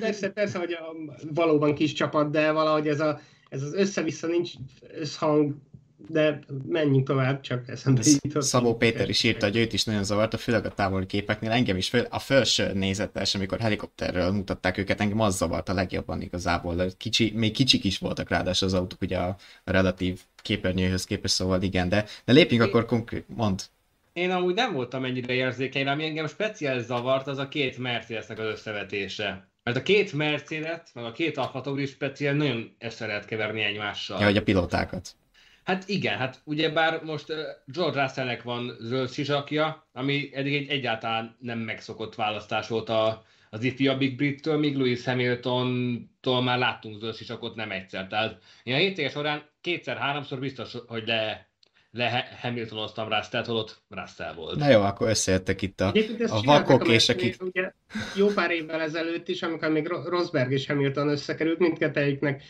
persze, 0.00 0.30
persze, 0.30 0.58
hogy 0.58 0.72
a, 0.72 0.94
valóban 1.34 1.74
kis 1.74 1.92
csapat, 1.92 2.30
de 2.30 2.52
valahogy 2.52 2.88
ez, 2.88 3.00
a, 3.00 3.20
ez 3.48 3.62
az 3.62 3.74
össze-vissza 3.74 4.26
nincs 4.26 4.52
összhang 4.94 5.54
de 6.08 6.38
menjünk 6.68 7.06
tovább, 7.06 7.40
csak 7.40 7.68
eszembe 7.68 8.00
jutott. 8.20 8.42
Szabó 8.42 8.76
Péter 8.76 9.08
is 9.08 9.22
írta, 9.22 9.46
hogy 9.46 9.56
őt 9.56 9.72
is 9.72 9.84
nagyon 9.84 10.04
zavarta, 10.04 10.36
főleg 10.36 10.66
a 10.66 10.74
távoli 10.74 11.06
képeknél. 11.06 11.50
Engem 11.50 11.76
is 11.76 11.88
föl, 11.88 12.06
a 12.10 12.18
felső 12.18 12.72
nézetes, 12.72 13.34
amikor 13.34 13.60
helikopterről 13.60 14.30
mutatták 14.30 14.78
őket, 14.78 15.00
engem 15.00 15.20
az 15.20 15.36
zavart 15.36 15.68
a 15.68 15.74
legjobban 15.74 16.20
igazából. 16.20 16.90
Kicsi, 16.96 17.32
még 17.34 17.52
kicsik 17.52 17.84
is 17.84 17.98
voltak 17.98 18.28
ráadásul 18.28 18.68
az 18.68 18.74
autók, 18.74 19.02
ugye 19.02 19.18
a, 19.18 19.36
relatív 19.64 20.20
képernyőhöz 20.42 21.04
képest, 21.04 21.34
szóval 21.34 21.62
igen, 21.62 21.88
de, 21.88 22.04
de 22.24 22.32
lépjünk 22.32 22.62
akkor 22.62 22.84
konkrét, 22.84 23.24
mond. 23.26 23.62
Én 24.12 24.30
amúgy 24.30 24.54
nem 24.54 24.72
voltam 24.72 25.04
ennyire 25.04 25.32
érzékeny, 25.32 25.86
ami 25.86 26.04
engem 26.04 26.26
speciális 26.26 26.84
zavart, 26.84 27.26
az 27.26 27.38
a 27.38 27.48
két 27.48 27.78
Mercedesnek 27.78 28.38
az 28.38 28.46
összevetése. 28.46 29.50
Mert 29.62 29.76
a 29.76 29.82
két 29.82 30.12
Mercedes, 30.12 30.80
meg 30.94 31.04
a 31.04 31.12
két 31.12 31.36
Alfa 31.36 31.60
Tauri 31.60 31.86
speciál 31.86 32.34
nagyon 32.34 32.76
össze 32.78 33.06
lehet 33.06 33.24
keverni 33.24 33.62
egymással. 33.62 34.20
Ja, 34.20 34.26
hogy 34.26 34.36
a 34.36 34.42
pilótákat. 34.42 35.16
Hát 35.64 35.88
igen, 35.88 36.18
hát 36.18 36.40
ugyebár 36.44 37.02
most 37.02 37.26
George 37.66 38.02
Russellnek 38.02 38.42
van 38.42 38.76
zöld 38.80 39.10
sisakja, 39.10 39.86
ami 39.92 40.30
eddig 40.34 40.54
egy 40.54 40.68
egyáltalán 40.68 41.36
nem 41.40 41.58
megszokott 41.58 42.14
választás 42.14 42.68
volt 42.68 42.88
a, 42.88 43.24
az 43.50 43.62
ifjabbik 43.62 44.16
brittől, 44.16 44.58
míg 44.58 44.76
Lewis 44.76 45.04
Hamilton-tól 45.04 46.42
már 46.42 46.58
láttunk 46.58 47.00
zöld 47.00 47.16
sisakot 47.16 47.54
nem 47.54 47.70
egyszer. 47.70 48.06
Tehát 48.06 48.42
én 48.62 48.74
a 48.74 48.76
hétvége 48.76 49.08
során 49.08 49.48
kétszer-háromszor 49.60 50.38
biztos, 50.38 50.76
hogy 50.86 51.06
le 51.06 51.51
le 51.94 52.28
Hamiltonoztam 52.40 53.08
Russell, 53.08 53.44
holott 53.44 53.82
Russell 53.88 54.34
volt. 54.34 54.58
Na 54.58 54.68
jó, 54.68 54.80
akkor 54.80 55.08
összejöttek 55.08 55.62
itt 55.62 55.80
a, 55.80 55.92
a 56.28 56.42
vakok 56.42 56.88
és 56.88 57.08
akik... 57.08 57.36
Ugye, 57.42 57.72
jó 58.16 58.26
pár 58.26 58.50
évvel 58.50 58.80
ezelőtt 58.80 59.28
is, 59.28 59.42
amikor 59.42 59.68
még 59.68 59.86
Rosberg 59.86 60.52
és 60.52 60.66
Hamilton 60.66 61.08
összekerült, 61.08 61.58
mindkettőjüknek 61.58 62.42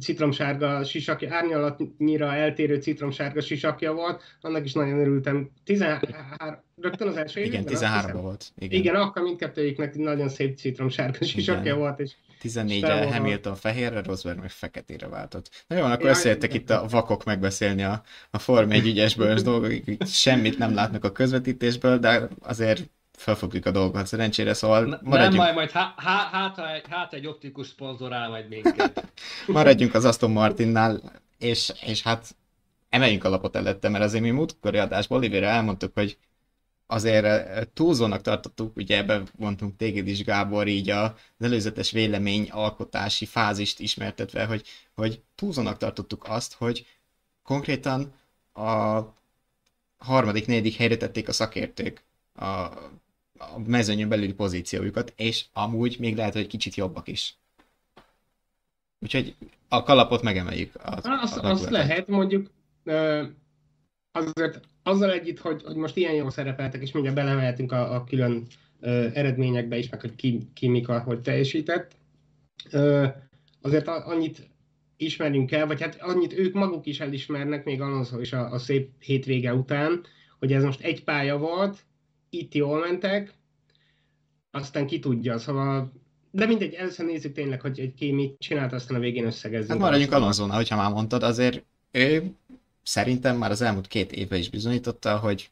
citromsárga 0.00 0.84
sisakja, 0.84 1.34
árnyalatnyira 1.34 2.34
eltérő 2.34 2.76
citromsárga 2.76 3.40
sisakja 3.40 3.92
volt, 3.92 4.22
annak 4.40 4.64
is 4.64 4.72
nagyon 4.72 4.98
örültem. 4.98 5.50
13, 5.64 6.10
rögtön 6.80 7.08
az 7.08 7.16
első 7.16 7.40
Igen, 7.40 7.64
13 7.64 8.20
volt. 8.20 8.52
Igen. 8.58 8.80
Igen, 8.80 8.94
akkor 8.94 9.22
mindkettőjüknek 9.22 9.94
nagyon 9.94 10.28
szép 10.28 10.56
citromsárga 10.56 11.24
sisakja 11.24 11.76
volt, 11.76 12.00
és 12.00 12.12
14-re 12.42 13.12
Hamilton 13.12 13.54
fehérre, 13.54 14.02
Rosberg 14.02 14.38
meg 14.38 14.50
feketére 14.50 15.08
váltott. 15.08 15.64
Na 15.66 15.76
jó, 15.76 15.84
akkor 15.84 16.08
összejöttek 16.08 16.54
itt 16.54 16.70
a 16.70 16.86
vakok 16.90 17.24
megbeszélni 17.24 17.82
a, 17.82 18.02
a 18.30 18.38
Form 18.38 18.70
1 18.70 18.86
ügyesből 18.86 19.34
dolgok, 19.34 19.72
semmit 20.06 20.58
nem 20.58 20.74
látnak 20.74 21.04
a 21.04 21.12
közvetítésből, 21.12 21.98
de 21.98 22.28
azért 22.42 22.90
felfogjuk 23.16 23.66
a 23.66 23.70
dolgokat 23.70 24.06
szerencsére, 24.06 24.54
szóval 24.54 25.00
maradjunk. 25.02 25.34
Nem, 25.34 25.44
majd, 25.44 25.54
majd 25.54 25.70
há, 25.70 25.94
há, 25.96 26.28
hát, 26.32 26.86
hát 26.90 27.12
egy 27.12 27.26
optikus 27.26 27.66
szponzorál 27.66 28.28
majd 28.28 28.48
minket. 28.48 29.04
maradjunk 29.46 29.94
az 29.94 30.04
Aston 30.04 30.30
Martinnál, 30.30 31.00
és, 31.38 31.72
és 31.86 32.02
hát 32.02 32.36
emeljünk 32.88 33.24
a 33.24 33.28
lapot 33.28 33.56
előtte, 33.56 33.88
mert 33.88 34.04
azért 34.04 34.22
mi 34.22 34.30
múltkori 34.30 34.78
adásból 34.78 35.18
Olivére 35.18 35.48
elmondtuk, 35.48 35.90
hogy 35.94 36.18
azért 36.86 37.24
eh, 37.24 37.62
túlzónak 37.74 38.22
tartottuk, 38.22 38.76
ugye 38.76 38.96
ebben 38.96 39.28
vontunk 39.38 39.76
téged 39.76 40.06
is, 40.06 40.24
Gábor, 40.24 40.68
így 40.68 40.90
az 40.90 41.10
előzetes 41.38 41.90
vélemény 41.90 42.48
alkotási 42.50 43.26
fázist 43.26 43.80
ismertetve, 43.80 44.44
hogy, 44.44 44.62
hogy 44.94 45.22
túlzónak 45.34 45.76
tartottuk 45.76 46.24
azt, 46.28 46.54
hogy 46.54 46.86
konkrétan 47.42 48.12
a 48.52 49.00
harmadik, 49.98 50.46
negyedik 50.46 50.74
helyre 50.74 50.96
tették 50.96 51.28
a 51.28 51.32
szakértők 51.32 52.02
a, 52.34 52.44
a 52.44 53.58
mezőnyön 53.66 54.08
belüli 54.08 54.32
pozíciójukat, 54.32 55.12
és 55.16 55.44
amúgy 55.52 55.96
még 55.98 56.16
lehet, 56.16 56.32
hogy 56.32 56.46
kicsit 56.46 56.74
jobbak 56.74 57.08
is. 57.08 57.34
Úgyhogy 58.98 59.36
a 59.68 59.82
kalapot 59.82 60.22
megemeljük. 60.22 60.74
Az, 60.82 61.04
azt, 61.04 61.36
azt 61.36 61.70
lehet, 61.70 62.06
mondjuk 62.08 62.50
azért 64.12 64.60
azzal 64.86 65.12
együtt, 65.12 65.38
hogy, 65.38 65.62
hogy 65.62 65.76
most 65.76 65.96
ilyen 65.96 66.14
jól 66.14 66.30
szerepeltek, 66.30 66.82
és 66.82 66.92
mindjárt 66.92 67.16
belemehetünk 67.16 67.72
a, 67.72 67.94
a 67.94 68.04
külön 68.04 68.46
ö, 68.80 69.06
eredményekbe 69.14 69.78
is, 69.78 69.88
meg 69.88 70.00
hogy 70.00 70.14
ki, 70.14 70.48
ki 70.54 70.68
mikor, 70.68 71.00
hogy 71.00 71.20
teljesített, 71.20 71.96
ö, 72.70 73.06
azért 73.62 73.88
annyit 73.88 74.48
ismerünk 74.96 75.52
el, 75.52 75.66
vagy 75.66 75.80
hát 75.80 75.96
annyit 76.00 76.38
ők 76.38 76.54
maguk 76.54 76.86
is 76.86 77.00
elismernek, 77.00 77.64
még 77.64 77.80
Alonso 77.80 78.20
is 78.20 78.32
a, 78.32 78.52
a 78.52 78.58
szép 78.58 78.90
hétvége 78.98 79.54
után, 79.54 80.00
hogy 80.38 80.52
ez 80.52 80.64
most 80.64 80.80
egy 80.80 81.04
pálya 81.04 81.38
volt, 81.38 81.84
itt 82.30 82.54
jól 82.54 82.80
mentek, 82.80 83.34
aztán 84.50 84.86
ki 84.86 84.98
tudja, 84.98 85.38
szóval 85.38 85.92
de 86.30 86.46
mindegy, 86.46 86.74
először 86.74 87.06
nézzük 87.06 87.32
tényleg, 87.32 87.60
hogy 87.60 87.80
egy 87.80 87.94
ki 87.94 88.12
mit 88.12 88.38
csinált, 88.38 88.72
aztán 88.72 88.96
a 88.96 89.00
végén 89.00 89.26
összegezzünk. 89.26 89.70
Hát 89.70 89.78
maradjunk 89.78 90.12
Alonso-nál, 90.12 90.56
hogyha 90.56 90.76
már 90.76 90.92
mondtad, 90.92 91.22
azért 91.22 91.64
ő 91.90 92.34
szerintem 92.86 93.36
már 93.36 93.50
az 93.50 93.60
elmúlt 93.60 93.86
két 93.86 94.12
évben 94.12 94.38
is 94.38 94.50
bizonyította, 94.50 95.18
hogy 95.18 95.50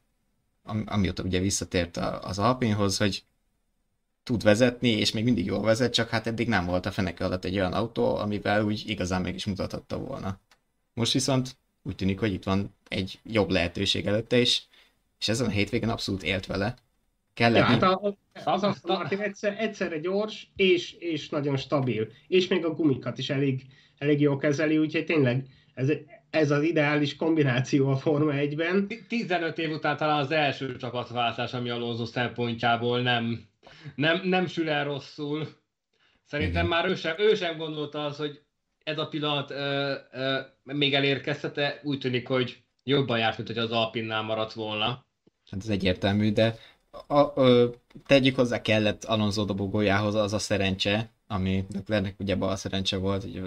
amióta 0.84 1.22
ugye 1.22 1.40
visszatért 1.40 1.96
az 1.96 2.38
Alpinhoz, 2.38 2.96
hogy 2.96 3.24
tud 4.22 4.42
vezetni, 4.42 4.88
és 4.88 5.12
még 5.12 5.24
mindig 5.24 5.44
jól 5.44 5.62
vezet, 5.62 5.92
csak 5.92 6.08
hát 6.08 6.26
eddig 6.26 6.48
nem 6.48 6.66
volt 6.66 6.86
a 6.86 6.90
feneke 6.90 7.24
alatt 7.24 7.44
egy 7.44 7.54
olyan 7.54 7.72
autó, 7.72 8.16
amivel 8.16 8.64
úgy 8.64 8.82
igazán 8.86 9.22
meg 9.22 9.34
is 9.34 9.44
mutathatta 9.44 9.98
volna. 9.98 10.40
Most 10.92 11.12
viszont 11.12 11.56
úgy 11.82 11.94
tűnik, 11.94 12.18
hogy 12.18 12.32
itt 12.32 12.44
van 12.44 12.74
egy 12.88 13.18
jobb 13.24 13.50
lehetőség 13.50 14.06
előtte 14.06 14.38
is, 14.38 14.66
és 15.20 15.28
ezen 15.28 15.46
a 15.46 15.50
hétvégen 15.50 15.88
abszolút 15.90 16.22
élt 16.22 16.46
vele. 16.46 16.74
Kell 17.34 17.54
ja, 17.54 17.64
hát 17.64 17.82
a, 17.82 18.16
az 18.44 18.62
a 18.62 18.76
Martin 18.82 19.20
egyszer, 19.20 19.56
egyszerre 19.58 19.98
gyors, 19.98 20.50
és, 20.56 20.92
és 20.92 21.28
nagyon 21.28 21.56
stabil. 21.56 22.08
És 22.28 22.48
még 22.48 22.64
a 22.64 22.74
gumikat 22.74 23.18
is 23.18 23.30
elég, 23.30 23.66
elég 23.98 24.20
jól 24.20 24.38
kezeli, 24.38 24.78
úgyhogy 24.78 25.04
tényleg 25.04 25.46
ez, 25.74 25.88
ez 26.34 26.50
az 26.50 26.62
ideális 26.62 27.16
kombináció 27.16 27.88
a 27.88 27.96
Forma 27.96 28.32
1-ben. 28.34 28.88
15 29.08 29.58
év 29.58 29.70
után 29.70 29.96
talán 29.96 30.18
az 30.18 30.30
első 30.30 30.76
csapatváltás, 30.76 31.52
ami 31.52 31.70
Alonso 31.70 32.04
szempontjából 32.04 33.00
nem, 33.02 33.44
nem, 33.94 34.20
nem 34.24 34.46
sül 34.46 34.68
el 34.68 34.84
rosszul. 34.84 35.48
Szerintem 36.24 36.66
Igen. 36.66 36.66
már 36.66 36.88
ő 36.88 36.94
sem, 36.94 37.14
ő 37.18 37.34
sem 37.34 37.56
gondolta 37.56 38.04
az, 38.04 38.16
hogy 38.16 38.42
ez 38.84 38.98
a 38.98 39.08
pillanat 39.08 39.50
ö, 39.50 39.94
ö, 40.12 40.40
még 40.62 40.94
elérkezhet, 40.94 41.80
úgy 41.82 41.98
tűnik, 41.98 42.28
hogy 42.28 42.62
jobban 42.82 43.18
járt, 43.18 43.36
mint 43.36 43.48
hogy 43.48 43.58
az 43.58 43.70
Alpinnál 43.70 44.22
maradt 44.22 44.52
volna. 44.52 44.86
Hát 45.50 45.60
ez 45.60 45.68
egyértelmű, 45.68 46.32
de 46.32 46.56
a, 47.06 47.40
ö, 47.40 47.68
tegyük 48.06 48.36
hozzá 48.36 48.60
kellett 48.60 49.04
Alonso 49.04 49.44
dobogójához 49.44 50.14
az 50.14 50.32
a 50.32 50.38
szerencse, 50.38 51.12
ami 51.26 51.64
Leclercnek 51.74 52.14
ugye 52.18 52.36
bal 52.36 52.56
szerencse 52.56 52.96
volt, 52.96 53.22
hogy 53.22 53.42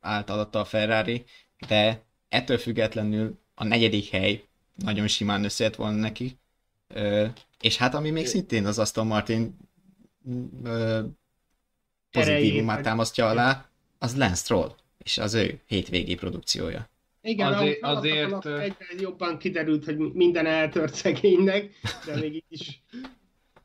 állt 0.00 0.30
alatta 0.30 0.60
a 0.60 0.64
Ferrari, 0.64 1.24
de 1.68 2.04
ettől 2.36 2.58
függetlenül 2.58 3.38
a 3.54 3.64
negyedik 3.64 4.10
hely 4.10 4.44
nagyon 4.74 5.06
simán 5.06 5.44
összejött 5.44 5.74
volna 5.74 5.96
neki. 5.96 6.38
Ö, 6.88 7.26
és 7.60 7.76
hát 7.76 7.94
ami 7.94 8.10
még 8.10 8.26
szintén 8.26 8.66
az 8.66 8.78
Aston 8.78 9.06
Martin 9.06 9.56
ö, 10.64 11.00
pozitívumát 12.10 12.82
támasztja 12.82 13.28
alá, 13.28 13.68
az 13.98 14.16
Lance 14.16 14.34
Stroll, 14.34 14.74
és 14.98 15.18
az 15.18 15.34
ő 15.34 15.60
hétvégi 15.66 16.14
produkciója. 16.14 16.88
Igen, 17.22 17.52
azért, 17.52 17.82
azért... 17.82 18.46
egyre 18.46 18.86
jobban 18.98 19.38
kiderült, 19.38 19.84
hogy 19.84 19.96
minden 19.96 20.46
eltört 20.46 20.94
szegénynek, 20.94 21.70
de 22.06 22.16
még 22.16 22.34
így 22.34 22.44
is 22.48 22.82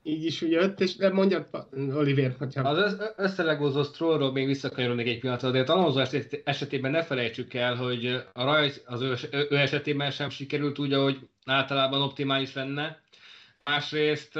így 0.03 0.25
is 0.25 0.41
jött, 0.41 0.79
és 0.79 0.96
mondjad, 1.12 1.48
Oliver, 1.93 2.36
hogyha... 2.38 2.70
Az 2.70 2.98
összelegózó 3.17 3.84
Strollról 3.84 4.31
még 4.31 4.46
visszakanyarodnék 4.46 5.08
egy 5.08 5.20
pillanatra, 5.20 5.51
de 5.51 5.72
Alonso 5.72 6.17
esetében 6.43 6.91
ne 6.91 7.03
felejtsük 7.03 7.53
el, 7.53 7.75
hogy 7.75 8.05
a 8.34 8.43
rajz 8.43 8.81
az 8.86 9.01
ő, 9.01 9.15
ő 9.31 9.58
esetében 9.58 10.12
sem 10.12 10.29
sikerült 10.29 10.79
úgy, 10.79 10.93
ahogy 10.93 11.20
általában 11.46 12.01
optimális 12.01 12.53
lenne. 12.53 13.01
Másrészt 13.63 14.39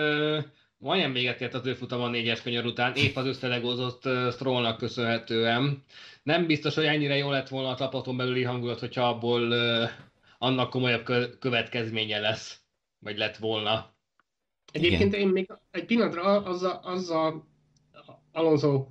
majdnem 0.78 1.14
véget 1.14 1.42
ért 1.42 1.54
az 1.54 1.66
ő 1.66 1.74
futama 1.74 2.04
a 2.04 2.10
négyes 2.10 2.42
kanyar 2.42 2.66
után, 2.66 2.96
épp 2.96 3.16
az 3.16 3.26
összelegózott 3.26 4.02
Strollnak 4.32 4.78
köszönhetően. 4.78 5.84
Nem 6.24 6.46
biztos, 6.46 6.76
hogy 6.76 6.86
ennyire 6.86 7.16
jó 7.16 7.30
lett 7.30 7.48
volna 7.48 7.70
a 7.70 7.76
csapaton 7.76 8.18
belüli 8.18 8.44
hangulat, 8.44 8.80
hogyha 8.80 9.08
abból 9.08 9.54
annak 10.38 10.70
komolyabb 10.70 11.10
következménye 11.40 12.20
lesz, 12.20 12.60
vagy 13.00 13.18
lett 13.18 13.38
volna. 13.38 13.91
Egyébként 14.72 15.14
Igen. 15.14 15.28
én 15.28 15.34
még 15.34 15.48
egy 15.72 15.86
pillanatra 15.86 16.44
az 16.44 16.64
a, 16.64 16.80
az 18.32 18.64
a 18.64 18.90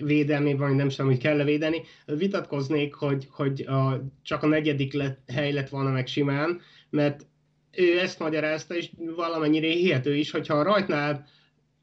védelmében, 0.00 0.68
vagy 0.68 0.76
nem 0.76 0.88
sem, 0.88 1.06
hogy 1.06 1.18
kell 1.18 1.44
védeni, 1.44 1.82
vitatkoznék, 2.06 2.94
hogy, 2.94 3.28
hogy 3.30 3.60
a, 3.60 4.04
csak 4.22 4.42
a 4.42 4.46
negyedik 4.46 4.92
lett, 4.92 5.30
hely 5.30 5.52
lett 5.52 5.68
volna 5.68 5.90
meg 5.90 6.06
simán, 6.06 6.60
mert 6.90 7.26
ő 7.72 7.98
ezt 7.98 8.18
magyarázta, 8.18 8.76
és 8.76 8.90
valamennyire 9.16 9.68
hihető 9.68 10.16
is, 10.16 10.30
hogyha 10.30 10.54
a 10.54 10.62
rajtnál 10.62 11.26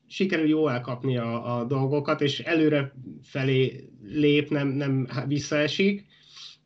sikerül 0.08 0.48
jól 0.48 0.72
elkapni 0.72 1.18
a, 1.18 1.58
a 1.58 1.64
dolgokat, 1.64 2.22
és 2.22 2.40
előre 2.40 2.94
felé 3.24 3.90
lép, 4.04 4.50
nem, 4.50 4.68
nem 4.68 5.08
visszaesik, 5.28 6.06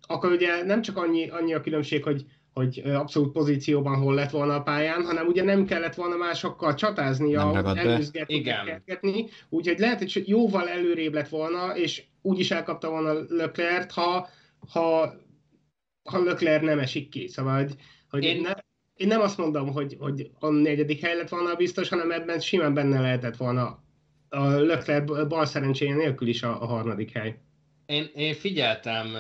akkor 0.02 0.32
ugye 0.32 0.64
nem 0.64 0.82
csak 0.82 0.98
annyi, 0.98 1.30
annyi 1.30 1.54
a 1.54 1.62
különbség, 1.62 2.04
hogy 2.04 2.26
hogy 2.54 2.80
abszolút 2.80 3.32
pozícióban 3.32 3.96
hol 3.96 4.14
lett 4.14 4.30
volna 4.30 4.56
a 4.56 4.62
pályán, 4.62 5.06
hanem 5.06 5.28
ugye 5.28 5.44
nem 5.44 5.66
kellett 5.66 5.96
volna 5.96 6.16
másokkal 6.16 6.74
csatáznia, 6.74 7.74
előzgetni, 7.76 9.30
úgyhogy 9.50 9.80
lehet, 9.80 10.00
hogy 10.00 10.24
jóval 10.28 10.70
előrébb 10.70 11.14
lett 11.14 11.30
volna, 11.30 11.76
és 11.76 12.04
úgy 12.22 12.40
is 12.40 12.52
elkapta 12.52 12.90
volna 12.90 13.14
Leclerc, 13.28 13.94
ha, 13.94 14.28
ha 14.72 15.14
ha 16.10 16.20
Lökler 16.20 16.62
nem 16.62 16.80
esik 16.80 17.10
ki. 17.10 17.28
Szóval, 17.28 17.58
hogy, 17.58 17.76
hogy 18.10 18.24
én... 18.24 18.42
Ne, 18.42 18.54
én 18.96 19.08
nem 19.08 19.22
azt 19.22 19.38
mondom, 19.38 19.72
hogy, 19.72 19.96
hogy 20.00 20.32
a 20.40 20.50
negyedik 20.50 21.02
hely 21.02 21.16
lett 21.16 21.30
volna 21.30 21.56
biztos, 21.56 21.90
hanem 21.90 22.12
ebben 22.12 22.40
simán 22.40 22.74
benne 22.74 23.02
lehetett 23.02 23.38
volna 23.38 23.84
a 24.30 24.48
Lökler 24.48 25.28
bal 25.28 25.46
szerencséje 25.46 25.96
nélkül 25.96 26.28
is 26.28 26.44
a, 26.44 26.62
a 26.62 26.66
harmadik 26.66 27.12
hely. 27.12 27.40
Én, 27.90 28.12
én 28.16 28.34
figyeltem 28.34 29.16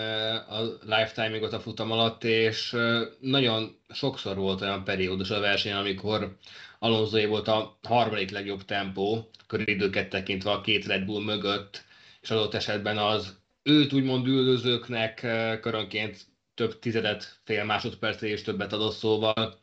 a 0.49 0.61
lifetime-igot 0.85 1.53
a 1.53 1.59
futam 1.59 1.91
alatt, 1.91 2.23
és 2.23 2.75
nagyon 3.19 3.77
sokszor 3.89 4.37
volt 4.37 4.61
olyan 4.61 4.83
periódus 4.83 5.29
a 5.29 5.39
versenyen, 5.39 5.77
amikor 5.77 6.37
Alonsoé 6.79 7.25
volt 7.25 7.47
a 7.47 7.79
harmadik 7.87 8.29
legjobb 8.29 8.65
tempó, 8.65 9.29
köridőket 9.47 10.09
tekintve 10.09 10.51
a 10.51 10.61
két 10.61 10.85
Red 10.85 11.05
Bull 11.05 11.23
mögött, 11.23 11.83
és 12.21 12.29
adott 12.29 12.53
esetben 12.53 12.97
az 12.97 13.37
őt 13.63 13.93
úgymond 13.93 14.27
üldözőknek 14.27 15.19
körönként 15.61 16.25
több 16.53 16.79
tizedet, 16.79 17.39
fél 17.43 17.63
másodpercre 17.63 18.27
és 18.27 18.41
többet 18.41 18.73
adott, 18.73 18.95
szóval 18.95 19.59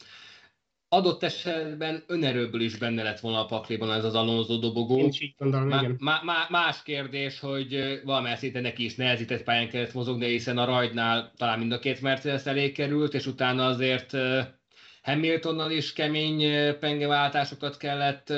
adott 0.88 1.22
esetben 1.22 2.04
önerőből 2.06 2.60
is 2.60 2.76
benne 2.76 3.02
lett 3.02 3.20
volna 3.20 3.40
a 3.40 3.46
pakliban 3.46 3.92
ez 3.92 4.04
az 4.04 4.14
Alonso 4.14 4.56
dobogó. 4.56 4.98
Én 4.98 5.12
így 5.18 5.34
gondolom, 5.38 5.68
má, 5.68 5.78
igen. 5.78 5.96
Má, 5.98 6.20
má, 6.24 6.46
más 6.48 6.82
kérdés, 6.82 7.40
hogy 7.40 8.00
valamelyik 8.04 8.38
szinten 8.38 8.62
neki 8.62 8.84
is 8.84 8.94
nehezített 8.94 9.42
pályán 9.42 9.68
kellett 9.68 9.94
mozogni, 9.94 10.26
hiszen 10.26 10.58
a 10.58 10.64
rajdnál 10.64 11.32
talán 11.36 11.58
mind 11.58 11.72
a 11.72 11.78
két 11.78 12.00
Mercedes 12.00 12.46
elé 12.46 12.72
került, 12.72 13.14
és 13.14 13.26
utána 13.26 13.66
azért 13.66 14.16
Hamiltonnal 15.02 15.70
is 15.70 15.92
kemény 15.92 16.42
pengeváltásokat 16.78 17.76
kellett 17.76 18.32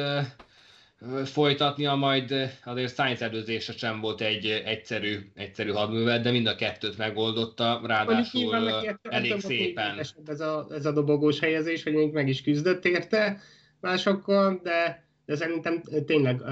folytatnia, 1.24 1.94
majd 1.94 2.34
azért 2.64 2.94
Sainz 2.94 3.22
előzése 3.22 3.72
sem 3.72 4.00
volt 4.00 4.20
egy 4.20 4.46
egyszerű, 4.46 5.30
egyszerű 5.34 5.70
hadművet, 5.70 6.22
de 6.22 6.30
mind 6.30 6.46
a 6.46 6.54
kettőt 6.54 6.98
megoldotta, 6.98 7.80
ráadásul 7.84 8.70
elég 9.02 9.40
szépen. 9.40 10.00
Ez 10.26 10.40
a, 10.40 10.66
ez 10.70 10.86
a 10.86 10.92
dobogós 10.92 11.38
helyezés, 11.38 11.82
hogy 11.82 11.92
még 11.92 12.12
meg 12.12 12.28
is 12.28 12.42
küzdött 12.42 12.84
érte 12.84 13.40
másokkal, 13.80 14.60
de, 14.62 15.04
de 15.26 15.36
szerintem 15.36 15.82
tényleg 16.06 16.42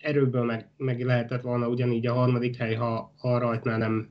erőből 0.00 0.44
meg, 0.44 0.68
meg 0.76 1.00
lehetett 1.00 1.42
volna 1.42 1.68
ugyanígy 1.68 2.06
a 2.06 2.12
harmadik 2.12 2.56
hely, 2.56 2.74
ha, 2.74 3.14
ha 3.18 3.38
rajtnál 3.38 3.78
nem 3.78 4.10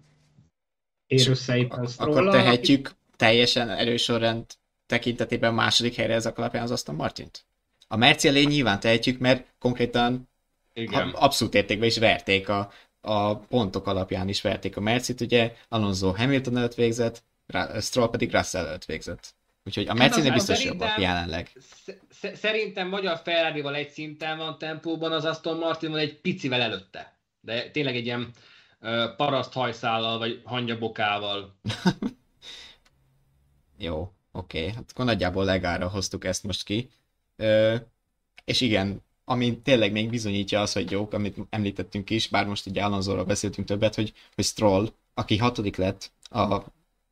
ér 1.07 1.29
össze 1.29 1.57
éppen 1.57 1.87
Akkor 1.97 2.29
tehetjük 2.29 2.91
teljesen 3.15 3.69
erősorrend 3.69 4.45
tekintetében 4.85 5.53
második 5.53 5.95
helyre 5.95 6.13
ez 6.13 6.25
a 6.25 6.33
alapján 6.35 6.63
az 6.63 6.71
Aston 6.71 6.95
Martint? 6.95 7.45
A 7.91 7.97
Merci 7.97 8.27
elé 8.27 8.43
nyilván 8.43 8.79
tehetjük, 8.79 9.19
mert 9.19 9.45
konkrétan 9.59 10.29
Igen. 10.73 11.09
abszolút 11.09 11.53
értékben 11.53 11.87
is 11.87 11.97
verték 11.97 12.49
a, 12.49 12.71
a 13.01 13.35
pontok 13.35 13.87
alapján 13.87 14.29
is 14.29 14.41
verték 14.41 14.77
a 14.77 14.81
Mercit, 14.81 15.21
ugye 15.21 15.53
Alonso 15.69 16.11
Hamilton 16.11 16.57
előtt 16.57 16.73
végzett, 16.73 17.23
Stroll 17.79 18.09
pedig 18.09 18.31
Russell 18.31 18.65
előtt 18.65 18.85
végzett. 18.85 19.33
Úgyhogy 19.65 19.87
a 19.87 19.93
Mercedes 19.93 20.25
hát 20.25 20.33
biztos 20.33 20.63
jobbak 20.63 20.99
jelenleg. 20.99 21.51
Szerintem 22.33 22.89
vagy 22.89 23.05
a 23.05 23.17
Ferrari-val 23.17 23.75
egy 23.75 23.89
szinten 23.89 24.37
van 24.37 24.57
tempóban, 24.57 25.11
az 25.11 25.25
Aston 25.25 25.57
Martin 25.57 25.95
egy 25.95 26.21
picivel 26.21 26.61
előtte. 26.61 27.17
De 27.41 27.71
tényleg 27.71 27.95
egy 27.95 28.05
ilyen 28.05 28.31
uh, 28.81 29.15
paraszt 29.15 29.53
hajszállal, 29.53 30.17
vagy 30.17 30.41
hangyabokával. 30.43 31.55
Jó, 33.77 34.11
oké. 34.31 34.59
Okay. 34.59 34.73
Hát 34.73 34.85
akkor 34.91 35.05
nagyjából 35.05 35.45
legára 35.45 35.87
hoztuk 35.87 36.25
ezt 36.25 36.43
most 36.43 36.63
ki 36.63 36.89
és 38.45 38.61
igen, 38.61 39.01
ami 39.25 39.59
tényleg 39.61 39.91
még 39.91 40.09
bizonyítja 40.09 40.61
az, 40.61 40.73
hogy 40.73 40.91
jók, 40.91 41.13
amit 41.13 41.37
említettünk 41.49 42.09
is, 42.09 42.27
bár 42.27 42.47
most 42.47 42.65
ugye 42.65 42.83
Alonsoról 42.83 43.23
beszéltünk 43.23 43.67
többet, 43.67 43.95
hogy, 43.95 44.13
hogy 44.35 44.43
Stroll, 44.45 44.91
aki 45.13 45.37
hatodik 45.37 45.75
lett 45.75 46.11
a 46.29 46.63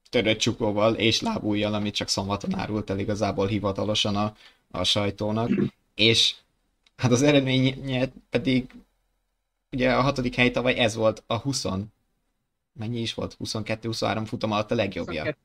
törött 0.10 0.38
csukóval 0.38 0.96
és 0.96 1.22
lábújjal, 1.22 1.74
amit 1.74 1.96
csak 1.96 2.08
szombaton 2.08 2.56
árult 2.56 2.90
el 2.90 3.00
igazából 3.00 3.48
hivatalosan 3.48 4.16
a, 4.16 4.36
a 4.72 4.84
sajtónak, 4.84 5.50
és 5.96 6.36
hát 6.96 7.12
az 7.12 7.22
eredménye 7.22 8.12
pedig 8.30 8.70
ugye 9.72 9.94
a 9.94 10.02
hatodik 10.02 10.36
hely 10.36 10.52
tavaly 10.52 10.74
ez 10.74 10.96
volt 10.96 11.24
a 11.28 11.38
20 11.38 11.66
mennyi 12.74 13.00
is 13.00 13.14
volt? 13.14 13.38
22-23 13.44 14.24
futam 14.26 14.52
alatt 14.52 14.72
a 14.72 14.76
legjobbja. 14.76 15.38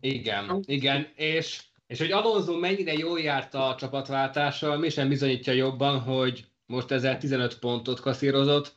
Igen, 0.00 0.62
igen, 0.66 1.12
és 1.14 1.62
és 1.88 1.98
hogy 1.98 2.12
Alonso 2.12 2.58
mennyire 2.58 2.92
jól 2.92 3.20
járt 3.20 3.54
a 3.54 3.74
csapatváltással, 3.78 4.78
mi 4.78 4.88
sem 4.88 5.08
bizonyítja 5.08 5.52
jobban, 5.52 6.00
hogy 6.00 6.46
most 6.66 6.90
ezzel 6.90 7.18
15 7.18 7.58
pontot 7.58 8.00
kaszírozott. 8.00 8.74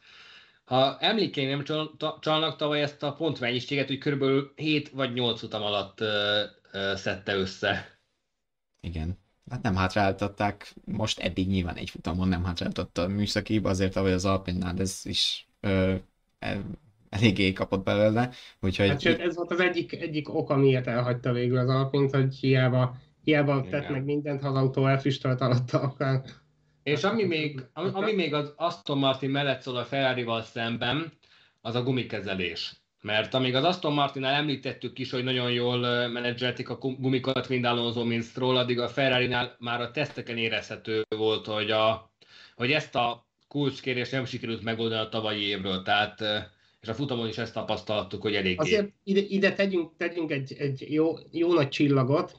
Ha 0.66 0.98
emlékeim 1.00 1.50
nem 1.50 1.64
csalnak 2.20 2.56
tavaly 2.56 2.82
ezt 2.82 3.04
a 3.04 3.14
pontmennyiséget, 3.14 3.88
hogy 3.88 3.98
kb. 3.98 4.26
7 4.56 4.90
vagy 4.90 5.14
8 5.14 5.42
utam 5.42 5.62
alatt 5.62 6.04
szedte 6.96 7.36
össze. 7.36 8.00
Igen. 8.80 9.20
Hát 9.50 9.62
nem 9.62 9.76
hátráltatták, 9.76 10.74
most 10.86 11.20
eddig 11.20 11.48
nyilván 11.48 11.76
egy 11.76 11.90
futamon 11.90 12.28
nem 12.28 12.44
hátráltatta 12.44 13.02
a 13.02 13.08
műszakiba, 13.08 13.70
azért 13.70 13.96
ahogy 13.96 14.12
az 14.12 14.26
Alpinnál 14.26 14.80
ez 14.80 15.02
is 15.04 15.48
ö, 15.60 15.96
eléggé 17.12 17.54
kapott 17.54 17.84
belőle. 17.84 18.30
Úgyhogy... 18.62 18.88
Hát 18.88 19.02
sőt, 19.02 19.20
ez 19.20 19.36
volt 19.36 19.52
az 19.52 19.60
egyik, 19.60 20.02
egyik 20.02 20.34
ok, 20.34 20.50
amiért 20.50 20.88
elhagyta 20.88 21.32
végül 21.32 21.58
az 21.58 21.70
Alpint, 21.70 22.16
hogy 22.16 22.36
hiába, 22.36 22.96
hiába 23.24 23.58
Igen. 23.58 23.70
tett 23.70 23.90
meg 23.90 24.04
mindent, 24.04 24.42
ha 24.42 24.48
az 24.48 24.56
autó 24.56 24.88
elfüstölt 24.88 25.42
alatta, 25.42 25.80
akár... 25.80 26.24
És 26.84 27.04
ami 27.04 27.24
még, 27.24 27.62
ami, 27.74 28.14
még 28.14 28.34
az 28.34 28.54
Aston 28.56 28.98
Martin 28.98 29.30
mellett 29.30 29.62
szól 29.62 29.78
a 29.78 29.84
Ferrari-val 29.84 30.42
szemben, 30.42 31.12
az 31.62 31.76
a 31.76 31.84
gumikezelés. 31.84 32.76
Mert 33.02 33.34
amíg 33.34 33.56
az 33.56 33.64
Aston 33.64 33.94
Martinnál 33.94 34.34
említettük 34.34 35.00
is, 35.00 35.12
hogy 35.12 35.24
nagyon 35.24 35.52
jól 35.52 36.08
menedzselték 36.08 36.70
a 36.70 36.76
gumikat, 36.78 37.50
mind 37.50 37.66
Alonso, 37.66 38.04
mind 38.04 38.24
Stroll, 38.24 38.58
addig 38.58 38.80
a 38.80 38.88
Ferrari-nál 38.88 39.56
már 39.60 39.82
a 39.82 39.92
teszteken 39.92 40.38
érezhető 40.38 41.04
volt, 41.18 41.46
hogy, 41.46 41.72
a, 41.72 42.12
hogy 42.56 42.72
ezt 42.72 42.96
a 42.96 43.26
kulcskérést 43.48 44.12
nem 44.12 44.26
sikerült 44.26 44.64
megoldani 44.64 45.02
a 45.02 45.10
tavalyi 45.10 45.42
évről. 45.42 45.82
Tehát 45.82 46.24
és 46.82 46.88
a 46.88 46.94
futamon 46.94 47.28
is 47.28 47.38
ezt 47.38 47.54
tapasztaltuk, 47.54 48.22
hogy 48.22 48.36
elég. 48.36 48.60
Azért 48.60 48.92
ide, 49.04 49.20
ide 49.20 49.54
tegyünk, 49.54 49.92
tegyünk 49.98 50.32
egy, 50.32 50.56
egy 50.58 50.86
jó, 50.90 51.14
jó 51.32 51.54
nagy 51.54 51.70
csillagot 51.70 52.36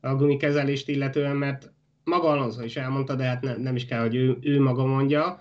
a 0.00 0.14
gumikezelést 0.14 0.88
illetően, 0.88 1.36
mert 1.36 1.72
maga 2.04 2.28
Alonso 2.28 2.62
is 2.62 2.76
elmondta, 2.76 3.14
de 3.14 3.24
hát 3.24 3.42
nem, 3.42 3.60
nem 3.60 3.76
is 3.76 3.84
kell, 3.84 4.00
hogy 4.00 4.14
ő, 4.14 4.38
ő 4.40 4.60
maga 4.60 4.84
mondja. 4.84 5.40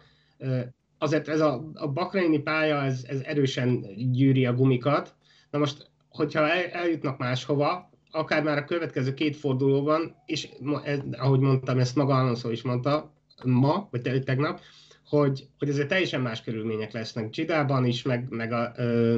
Azért 0.97 1.27
ez 1.27 1.39
a, 1.39 1.71
a 1.73 1.87
bakreini 1.87 2.39
pálya, 2.39 2.83
ez, 2.83 3.03
ez 3.07 3.21
erősen 3.21 3.85
gyűri 4.11 4.45
a 4.45 4.53
gumikat. 4.53 5.15
Na 5.49 5.59
most, 5.59 5.89
hogyha 6.09 6.49
el, 6.49 6.65
eljutnak 6.65 7.17
máshova, 7.17 7.89
akár 8.11 8.43
már 8.43 8.57
a 8.57 8.65
következő 8.65 9.13
két 9.13 9.35
fordulóban, 9.35 10.15
és 10.25 10.49
ez, 10.83 10.99
ahogy 11.11 11.39
mondtam, 11.39 11.79
ezt 11.79 11.95
maga 11.95 12.15
Alonso 12.15 12.51
is 12.51 12.61
mondta 12.61 13.13
ma, 13.43 13.87
vagy 13.91 14.23
tegnap, 14.23 14.59
hogy, 15.07 15.47
hogy 15.59 15.69
ezért 15.69 15.87
teljesen 15.87 16.21
más 16.21 16.41
körülmények 16.41 16.91
lesznek 16.91 17.29
Csidában 17.29 17.85
is, 17.85 18.01
meg, 18.01 18.25
meg 18.29 18.51
a 18.51 18.73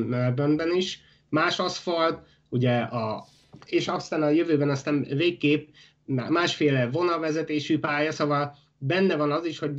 Melbourneben 0.05 0.75
is. 0.75 1.01
Más 1.29 1.59
aszfalt, 1.59 2.27
ugye 2.49 2.77
a, 2.77 3.25
és 3.65 3.87
aztán 3.87 4.21
a 4.21 4.29
jövőben 4.29 4.69
aztán 4.69 5.01
végképp 5.09 5.67
másféle 6.05 6.89
vonalvezetésű 6.89 7.79
pálya, 7.79 8.11
szóval 8.11 8.55
benne 8.77 9.15
van 9.15 9.31
az 9.31 9.45
is, 9.45 9.59
hogy 9.59 9.71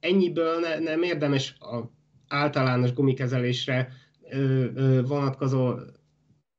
ennyiből 0.00 0.60
ne, 0.60 0.78
nem 0.78 1.02
érdemes 1.02 1.56
a 1.58 1.94
általános 2.28 2.92
gumikezelésre 2.92 3.92
ö, 4.30 4.64
ö, 4.74 5.02
vonatkozó 5.06 5.74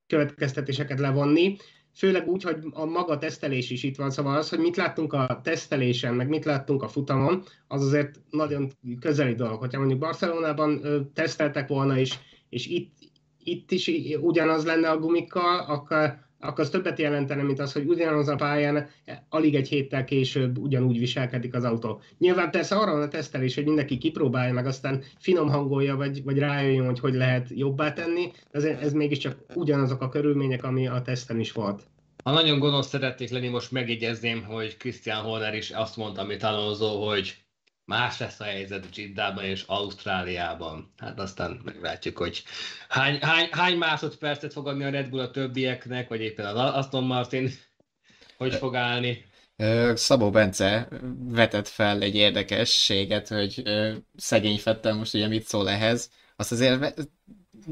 következtetéseket 0.07 0.99
levonni, 0.99 1.57
főleg 1.97 2.27
úgy, 2.27 2.43
hogy 2.43 2.57
a 2.71 2.85
maga 2.85 3.17
tesztelés 3.17 3.69
is 3.69 3.83
itt 3.83 3.95
van, 3.95 4.11
szóval 4.11 4.37
az, 4.37 4.49
hogy 4.49 4.59
mit 4.59 4.75
láttunk 4.75 5.13
a 5.13 5.39
tesztelésen, 5.43 6.13
meg 6.13 6.27
mit 6.27 6.45
láttunk 6.45 6.83
a 6.83 6.87
futamon, 6.87 7.43
az 7.67 7.85
azért 7.85 8.19
nagyon 8.29 8.71
közeli 8.99 9.33
dolog. 9.33 9.59
Hogyha 9.59 9.79
mondjuk 9.79 9.99
Barcelonában 9.99 10.81
teszteltek 11.13 11.67
volna, 11.67 11.97
és, 11.97 12.17
és 12.49 12.67
itt, 12.67 12.93
itt 13.43 13.71
is 13.71 13.91
ugyanaz 14.21 14.65
lenne 14.65 14.89
a 14.89 14.99
gumikkal, 14.99 15.59
akkor, 15.59 16.26
akkor 16.39 16.63
az 16.63 16.69
többet 16.69 16.99
jelentene, 16.99 17.43
mint 17.43 17.59
az, 17.59 17.73
hogy 17.73 17.85
ugyanaz 17.87 18.27
a 18.27 18.35
pályán 18.35 18.89
alig 19.29 19.55
egy 19.55 19.67
héttel 19.67 20.03
később 20.03 20.57
ugyanúgy 20.57 20.99
viselkedik 20.99 21.53
az 21.53 21.63
autó. 21.63 22.01
Nyilván 22.17 22.51
persze 22.51 22.75
arra 22.75 22.91
van 22.91 23.01
a 23.01 23.07
tesztelés, 23.07 23.55
hogy 23.55 23.65
mindenki 23.65 23.97
kipróbálja, 23.97 24.53
meg 24.53 24.65
aztán 24.65 25.03
finom 25.17 25.49
hangolja, 25.49 25.95
vagy, 25.95 26.23
vagy 26.23 26.37
rájöjjön, 26.37 26.85
hogy 26.85 26.99
hogy 26.99 27.13
lehet 27.13 27.47
jobbá 27.49 27.93
tenni, 27.93 28.31
ez, 28.51 28.63
ez 28.63 28.93
mégiscsak 28.93 29.37
ugyanazok 29.53 30.01
a 30.01 30.09
körülmények, 30.09 30.63
ami 30.63 30.87
a 30.87 31.01
teszten 31.01 31.39
is 31.39 31.51
volt. 31.51 31.83
Ha 32.23 32.31
nagyon 32.31 32.59
gonosz 32.59 32.87
szeretnék 32.87 33.29
lenni, 33.29 33.47
most 33.47 33.71
megjegyezném, 33.71 34.43
hogy 34.43 34.77
Christian 34.77 35.21
Horner 35.21 35.55
is 35.55 35.69
azt 35.69 35.97
mondta, 35.97 36.21
amit 36.21 36.43
Alonso, 36.43 37.07
hogy 37.07 37.35
más 37.87 38.17
lesz 38.17 38.39
a 38.39 38.43
helyzet 38.43 38.91
Giddában 38.91 39.43
és 39.43 39.63
Ausztráliában. 39.67 40.93
Hát 40.97 41.19
aztán 41.19 41.61
meglátjuk, 41.63 42.17
hogy 42.17 42.43
hány, 42.89 43.19
hány, 43.21 43.47
hány 43.51 43.77
másodpercet 43.77 44.53
fog 44.53 44.67
adni 44.67 44.83
a 44.83 44.89
Red 44.89 45.09
Bull 45.09 45.21
a 45.21 45.31
többieknek, 45.31 46.07
vagy 46.07 46.21
éppen 46.21 46.45
az 46.45 46.73
Aston 46.73 47.03
Martin 47.03 47.51
hogy 48.37 48.53
fog 48.53 48.75
állni. 48.75 49.25
Szabó 49.93 50.29
Bence 50.29 50.87
vetett 51.17 51.67
fel 51.67 52.01
egy 52.01 52.15
érdekességet, 52.15 53.27
hogy 53.27 53.63
szegény 54.15 54.57
Fettel 54.57 54.93
most 54.93 55.13
ugye 55.13 55.27
mit 55.27 55.47
szól 55.47 55.69
ehhez. 55.69 56.11
Azt 56.35 56.51
azért 56.51 57.07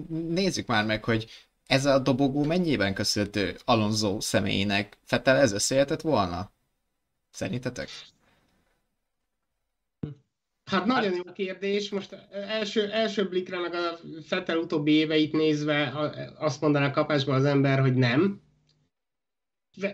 nézzük 0.10 0.67
már 0.67 0.86
meg, 0.86 1.04
hogy 1.04 1.30
ez 1.65 1.86
a 1.86 1.99
dobogó 1.99 2.43
mennyiben 2.43 2.93
köszönhető 2.93 3.58
Alonso 3.65 4.21
személyének? 4.21 4.97
Fettel 5.04 5.38
ez 5.38 5.51
összejöhetett 5.51 6.01
volna? 6.01 6.51
Szerintetek? 7.32 7.89
Hát 10.65 10.86
nagyon 10.86 11.13
jó 11.13 11.23
kérdés. 11.34 11.89
Most 11.89 12.15
első, 12.32 12.91
első 12.91 13.28
blikre 13.30 13.60
meg 13.60 13.73
a 13.73 13.99
Fettel 14.25 14.58
utóbbi 14.58 14.91
éveit 14.91 15.32
nézve 15.32 15.93
azt 16.38 16.62
mondaná 16.62 16.91
kapásban 16.91 17.36
az 17.36 17.45
ember, 17.45 17.80
hogy 17.80 17.93
nem. 17.93 18.41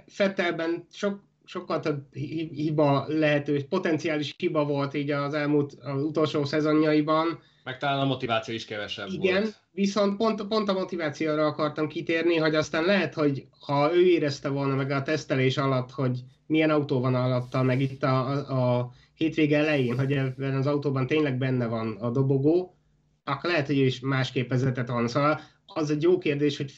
Fettelben 0.07 0.87
sok, 0.91 1.23
sokkal 1.45 1.79
több 1.79 2.13
hiba 2.53 3.05
lehető, 3.07 3.65
potenciális 3.69 4.33
hiba 4.37 4.65
volt 4.65 4.93
így 4.93 5.11
az 5.11 5.33
elmúlt, 5.33 5.73
az 5.73 6.03
utolsó 6.03 6.43
szezonjaiban. 6.45 7.39
Meg 7.63 7.77
talán 7.77 7.99
a 7.99 8.05
motiváció 8.05 8.53
is 8.53 8.65
kevesebb 8.65 9.07
Igen, 9.07 9.41
volt. 9.41 9.61
viszont 9.71 10.17
pont, 10.17 10.47
pont 10.47 10.69
a 10.69 10.73
motivációra 10.73 11.45
akartam 11.45 11.87
kitérni, 11.87 12.35
hogy 12.35 12.55
aztán 12.55 12.85
lehet, 12.85 13.13
hogy 13.13 13.47
ha 13.59 13.95
ő 13.95 14.05
érezte 14.05 14.49
volna 14.49 14.75
meg 14.75 14.91
a 14.91 15.01
tesztelés 15.01 15.57
alatt, 15.57 15.91
hogy 15.91 16.19
milyen 16.47 16.69
autó 16.69 16.99
van 16.99 17.15
alatta, 17.15 17.63
meg 17.63 17.81
itt 17.81 18.03
a, 18.03 18.29
a, 18.29 18.79
a 18.79 18.91
hétvége 19.21 19.57
elején, 19.57 19.97
hogy 19.97 20.11
ebben 20.11 20.55
az 20.55 20.67
autóban 20.67 21.07
tényleg 21.07 21.37
benne 21.37 21.67
van 21.67 21.97
a 21.99 22.09
dobogó, 22.09 22.75
akkor 23.23 23.49
lehet, 23.49 23.65
hogy 23.65 23.79
ő 23.79 23.85
is 23.85 23.99
másképp 23.99 24.49
vezetett 24.49 24.87
volna. 24.87 25.07
Szóval 25.07 25.41
az 25.65 25.89
egy 25.89 26.01
jó 26.01 26.17
kérdés, 26.17 26.57
hogy 26.57 26.73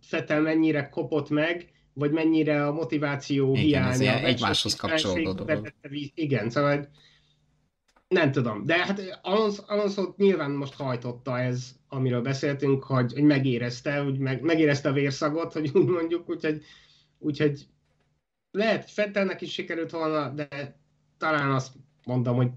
Fettel 0.00 0.40
mennyire 0.40 0.88
kopott 0.88 1.30
meg, 1.30 1.70
vagy 1.92 2.10
mennyire 2.10 2.66
a 2.66 2.72
motiváció 2.72 3.52
Igen, 3.52 3.64
hiánya. 3.64 4.12
Ez 4.12 4.22
egymáshoz 4.24 4.74
kapcsolódó 4.74 5.32
dolog. 5.32 5.72
Igen, 6.14 6.50
szóval 6.50 6.88
nem 8.08 8.32
tudom. 8.32 8.64
De 8.66 8.74
hát 8.74 9.20
Alonso 9.66 10.12
nyilván 10.16 10.50
most 10.50 10.74
hajtotta 10.74 11.38
ez, 11.38 11.76
amiről 11.88 12.20
beszéltünk, 12.20 12.84
hogy, 12.84 13.12
hogy 13.12 13.22
megérezte, 13.22 13.98
hogy 13.98 14.18
meg, 14.18 14.42
megérezte 14.42 14.88
a 14.88 14.92
vérszagot, 14.92 15.52
hogy 15.52 15.70
úgy 15.74 15.86
mondjuk, 15.86 16.28
úgyhogy, 16.28 16.62
úgyhogy 17.18 17.66
lehet 18.50 18.90
Fettelnek 18.90 19.40
is 19.40 19.52
sikerült 19.52 19.90
volna, 19.90 20.28
de 20.28 20.77
talán 21.18 21.50
azt 21.50 21.72
mondom, 22.04 22.36
hogy 22.36 22.50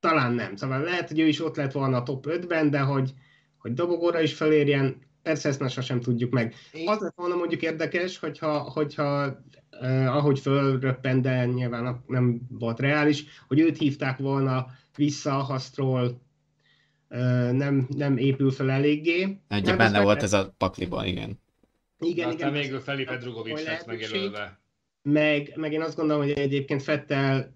talán 0.00 0.32
nem. 0.32 0.56
Szóval 0.56 0.80
lehet, 0.80 1.08
hogy 1.08 1.20
ő 1.20 1.26
is 1.26 1.44
ott 1.44 1.56
lett 1.56 1.72
volna 1.72 1.96
a 1.96 2.02
top 2.02 2.26
5-ben, 2.28 2.70
de 2.70 2.80
hogy, 2.80 3.12
hogy 3.58 3.72
dobogóra 3.72 4.20
is 4.20 4.34
felérjen, 4.34 4.96
persze 5.22 5.48
ezt 5.48 5.70
sosem 5.70 6.00
tudjuk 6.00 6.32
meg. 6.32 6.54
Én... 6.72 6.88
Az 6.88 7.00
lett 7.00 7.14
volna 7.16 7.34
mondjuk 7.34 7.62
érdekes, 7.62 8.18
hogyha, 8.18 8.58
hogyha 8.58 9.40
eh, 9.70 10.16
ahogy 10.16 10.38
fölröppen, 10.38 11.22
de 11.22 11.44
nyilván 11.44 12.04
nem 12.06 12.40
volt 12.48 12.80
reális, 12.80 13.24
hogy 13.48 13.60
őt 13.60 13.78
hívták 13.78 14.18
volna 14.18 14.66
vissza, 14.96 15.32
ha 15.32 15.58
Stroll 15.58 16.18
eh, 17.08 17.52
nem, 17.52 17.86
nem 17.96 18.16
épül 18.16 18.50
fel 18.50 18.70
eléggé. 18.70 19.38
Ugye 19.50 19.76
benne 19.76 20.00
volt 20.00 20.22
ez 20.22 20.32
a 20.32 20.54
pakliban, 20.58 21.06
igen. 21.06 21.40
Igen, 21.98 22.28
de 22.28 22.34
igen. 22.34 22.52
végül 22.52 22.80
Felipe 22.80 23.16
Drugovic 23.16 23.64
lett 23.64 23.86
megjelölve. 23.86 24.60
Meg, 25.02 25.52
meg 25.56 25.72
én 25.72 25.82
azt 25.82 25.96
gondolom, 25.96 26.22
hogy 26.22 26.32
egyébként 26.32 26.82
Fettel 26.82 27.55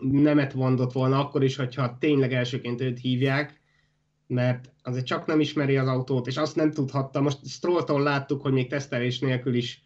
nemet 0.00 0.54
mondott 0.54 0.92
volna 0.92 1.18
akkor 1.18 1.44
is, 1.44 1.56
hogyha 1.56 1.96
tényleg 1.98 2.32
elsőként 2.32 2.80
őt 2.80 3.00
hívják, 3.00 3.60
mert 4.26 4.72
azért 4.82 5.06
csak 5.06 5.26
nem 5.26 5.40
ismeri 5.40 5.76
az 5.76 5.88
autót, 5.88 6.26
és 6.26 6.36
azt 6.36 6.56
nem 6.56 6.70
tudhatta. 6.70 7.20
Most 7.20 7.46
Strolltól 7.46 8.02
láttuk, 8.02 8.42
hogy 8.42 8.52
még 8.52 8.68
tesztelés 8.68 9.18
nélkül 9.18 9.54
is 9.54 9.82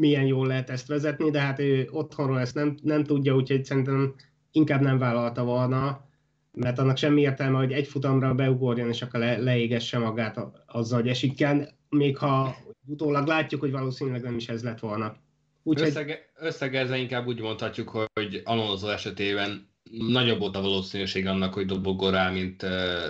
milyen 0.00 0.26
jól 0.26 0.46
lehet 0.46 0.70
ezt 0.70 0.86
vezetni, 0.86 1.30
de 1.30 1.40
hát 1.40 1.58
ő 1.58 1.88
otthonról 1.90 2.40
ezt 2.40 2.54
nem, 2.54 2.76
nem 2.82 3.04
tudja, 3.04 3.34
úgyhogy 3.34 3.64
szerintem 3.64 4.14
inkább 4.52 4.80
nem 4.80 4.98
vállalta 4.98 5.44
volna, 5.44 6.04
mert 6.52 6.78
annak 6.78 6.96
semmi 6.96 7.20
értelme, 7.20 7.58
hogy 7.58 7.72
egy 7.72 7.86
futamra 7.86 8.34
beugorjon, 8.34 8.88
és 8.88 9.02
akkor 9.02 9.20
le, 9.20 9.36
leégesse 9.36 9.98
magát 9.98 10.40
azzal, 10.66 11.00
hogy 11.00 11.08
esik 11.08 11.36
kell, 11.36 11.68
még 11.88 12.16
ha 12.16 12.56
utólag 12.86 13.26
látjuk, 13.26 13.60
hogy 13.60 13.70
valószínűleg 13.70 14.22
nem 14.22 14.36
is 14.36 14.48
ez 14.48 14.62
lett 14.62 14.80
volna. 14.80 15.16
Úgyhogy... 15.62 15.88
Összege, 15.88 16.30
összegezve 16.36 16.96
inkább 16.96 17.26
úgy 17.26 17.40
mondhatjuk, 17.40 18.08
hogy 18.12 18.40
Alonso 18.44 18.88
esetében 18.88 19.68
nagyobb 19.90 20.38
volt 20.38 20.56
a 20.56 20.60
valószínűség 20.60 21.26
annak, 21.26 21.54
hogy 21.54 21.66
dobogó 21.66 22.08
rá, 22.08 22.30
mint 22.30 22.66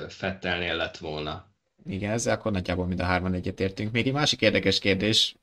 Fettelnél 0.09 0.77
lett 0.77 0.97
volna. 0.97 1.51
Igen, 1.89 2.11
ezzel 2.11 2.35
akkor 2.35 2.53
nagyjából 2.53 2.87
mind 2.87 3.01
a 3.01 3.05
hárman 3.05 3.35
egyetértünk. 3.35 3.93
Még 3.93 4.07
egy 4.07 4.13
másik 4.13 4.41
érdekes 4.41 4.79
kérdés, 4.79 5.37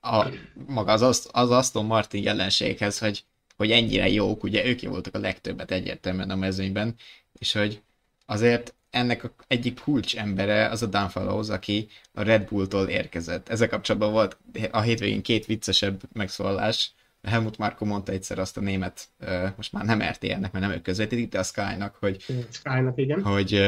a, 0.00 0.28
maga 0.66 0.92
az, 0.92 1.28
az 1.32 1.50
Aston 1.50 1.84
Martin 1.84 2.22
jelenséghez, 2.22 2.98
hogy, 2.98 3.24
hogy 3.56 3.70
ennyire 3.70 4.08
jók, 4.08 4.42
ugye 4.42 4.66
ők 4.66 4.80
voltak 4.80 5.14
a 5.14 5.18
legtöbbet 5.18 5.70
egyértelműen 5.70 6.30
a 6.30 6.36
mezőnyben, 6.36 6.94
és 7.32 7.52
hogy 7.52 7.82
azért 8.26 8.74
ennek 8.90 9.24
a 9.24 9.34
egyik 9.46 9.80
kulcs 9.80 10.16
embere 10.16 10.68
az 10.68 10.82
a 10.82 10.86
Dan 10.86 11.08
Fellows, 11.08 11.48
aki 11.48 11.88
a 12.12 12.22
Red 12.22 12.48
Bulltól 12.48 12.88
érkezett. 12.88 13.48
Ezzel 13.48 13.68
kapcsolatban 13.68 14.12
volt 14.12 14.36
a 14.70 14.80
hétvégén 14.80 15.22
két 15.22 15.46
viccesebb 15.46 16.00
megszólalás. 16.12 16.92
Helmut 17.22 17.58
Marko 17.58 17.84
mondta 17.84 18.12
egyszer 18.12 18.38
azt 18.38 18.56
a 18.56 18.60
német, 18.60 19.08
most 19.56 19.72
már 19.72 19.84
nem 19.84 20.02
RTL-nek, 20.02 20.52
mert 20.52 20.64
nem 20.64 20.70
ők 20.70 20.82
közvetítik, 20.82 21.28
de 21.28 21.38
a 21.38 21.42
Sky-nak, 21.42 21.94
hogy... 21.94 22.24
Sky-nak, 22.50 22.98
igen. 22.98 23.22
Hogy, 23.22 23.60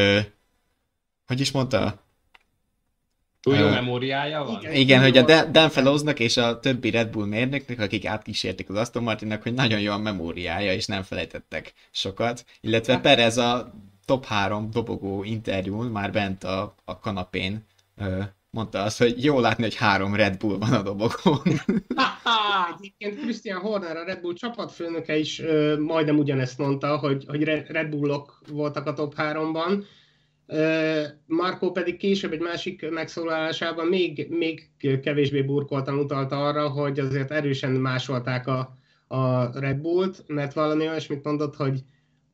hogy 1.26 1.40
is 1.40 1.50
mondta? 1.50 2.02
Túl 3.40 3.56
jó 3.56 3.66
uh, 3.66 3.72
memóriája 3.72 4.44
van? 4.44 4.61
Igen, 4.61 4.74
igen 4.74 5.00
hogy 5.00 5.16
a 5.16 5.44
Dan 5.44 5.70
Fellowsnak 5.70 6.18
és 6.18 6.37
a 6.37 6.61
többi 6.61 6.90
Red 6.90 7.11
Bull 7.11 7.26
mérnöknek, 7.26 7.80
akik 7.80 8.06
átkísérték 8.06 8.68
az 8.68 8.76
Aston 8.76 9.02
Martinnak, 9.02 9.42
hogy 9.42 9.54
nagyon 9.54 9.80
jó 9.80 9.92
a 9.92 9.98
memóriája, 9.98 10.72
és 10.72 10.87
nem 10.87 11.02
felejtettek 11.02 11.72
sokat. 11.90 12.44
Illetve 12.61 12.92
hát- 12.92 13.02
Perez 13.02 13.37
a 13.37 13.74
top 14.04 14.24
3 14.24 14.70
dobogó 14.70 15.24
interjún, 15.24 15.86
már 15.86 16.12
bent 16.12 16.44
a, 16.44 16.74
a 16.84 16.98
kanapén 16.98 17.66
mondta 18.50 18.82
azt, 18.82 18.98
hogy 18.98 19.24
jó 19.24 19.40
látni, 19.40 19.62
hogy 19.62 19.74
három 19.74 20.14
Red 20.14 20.36
Bull 20.36 20.58
van 20.58 20.72
a 20.72 20.82
dobogón. 20.82 21.42
Egyébként 22.78 23.20
Christian 23.20 23.60
Horner, 23.60 23.96
a 23.96 24.04
Red 24.04 24.20
Bull 24.20 24.34
csapatfőnöke 24.34 25.16
is 25.16 25.40
ö, 25.40 25.78
majdnem 25.78 26.18
ugyanezt 26.18 26.58
mondta, 26.58 26.96
hogy, 26.96 27.24
hogy 27.28 27.42
Red 27.44 27.88
Bullok 27.88 28.40
voltak 28.50 28.86
a 28.86 28.92
top 28.92 29.14
3-ban. 29.16 29.84
Marco 31.26 31.72
pedig 31.72 31.96
később 31.96 32.32
egy 32.32 32.40
másik 32.40 32.90
megszólalásában 32.90 33.86
még, 33.86 34.26
még 34.30 34.70
kevésbé 35.02 35.42
burkoltan 35.42 35.98
utalta 35.98 36.46
arra, 36.46 36.68
hogy 36.68 36.98
azért 36.98 37.30
erősen 37.30 37.70
másolták 37.70 38.46
a, 38.46 38.76
a 39.06 39.50
Red 39.60 39.76
Bullt, 39.76 40.24
mert 40.26 40.52
valami 40.52 40.88
olyasmit 40.88 41.24
mondott, 41.24 41.56
hogy 41.56 41.82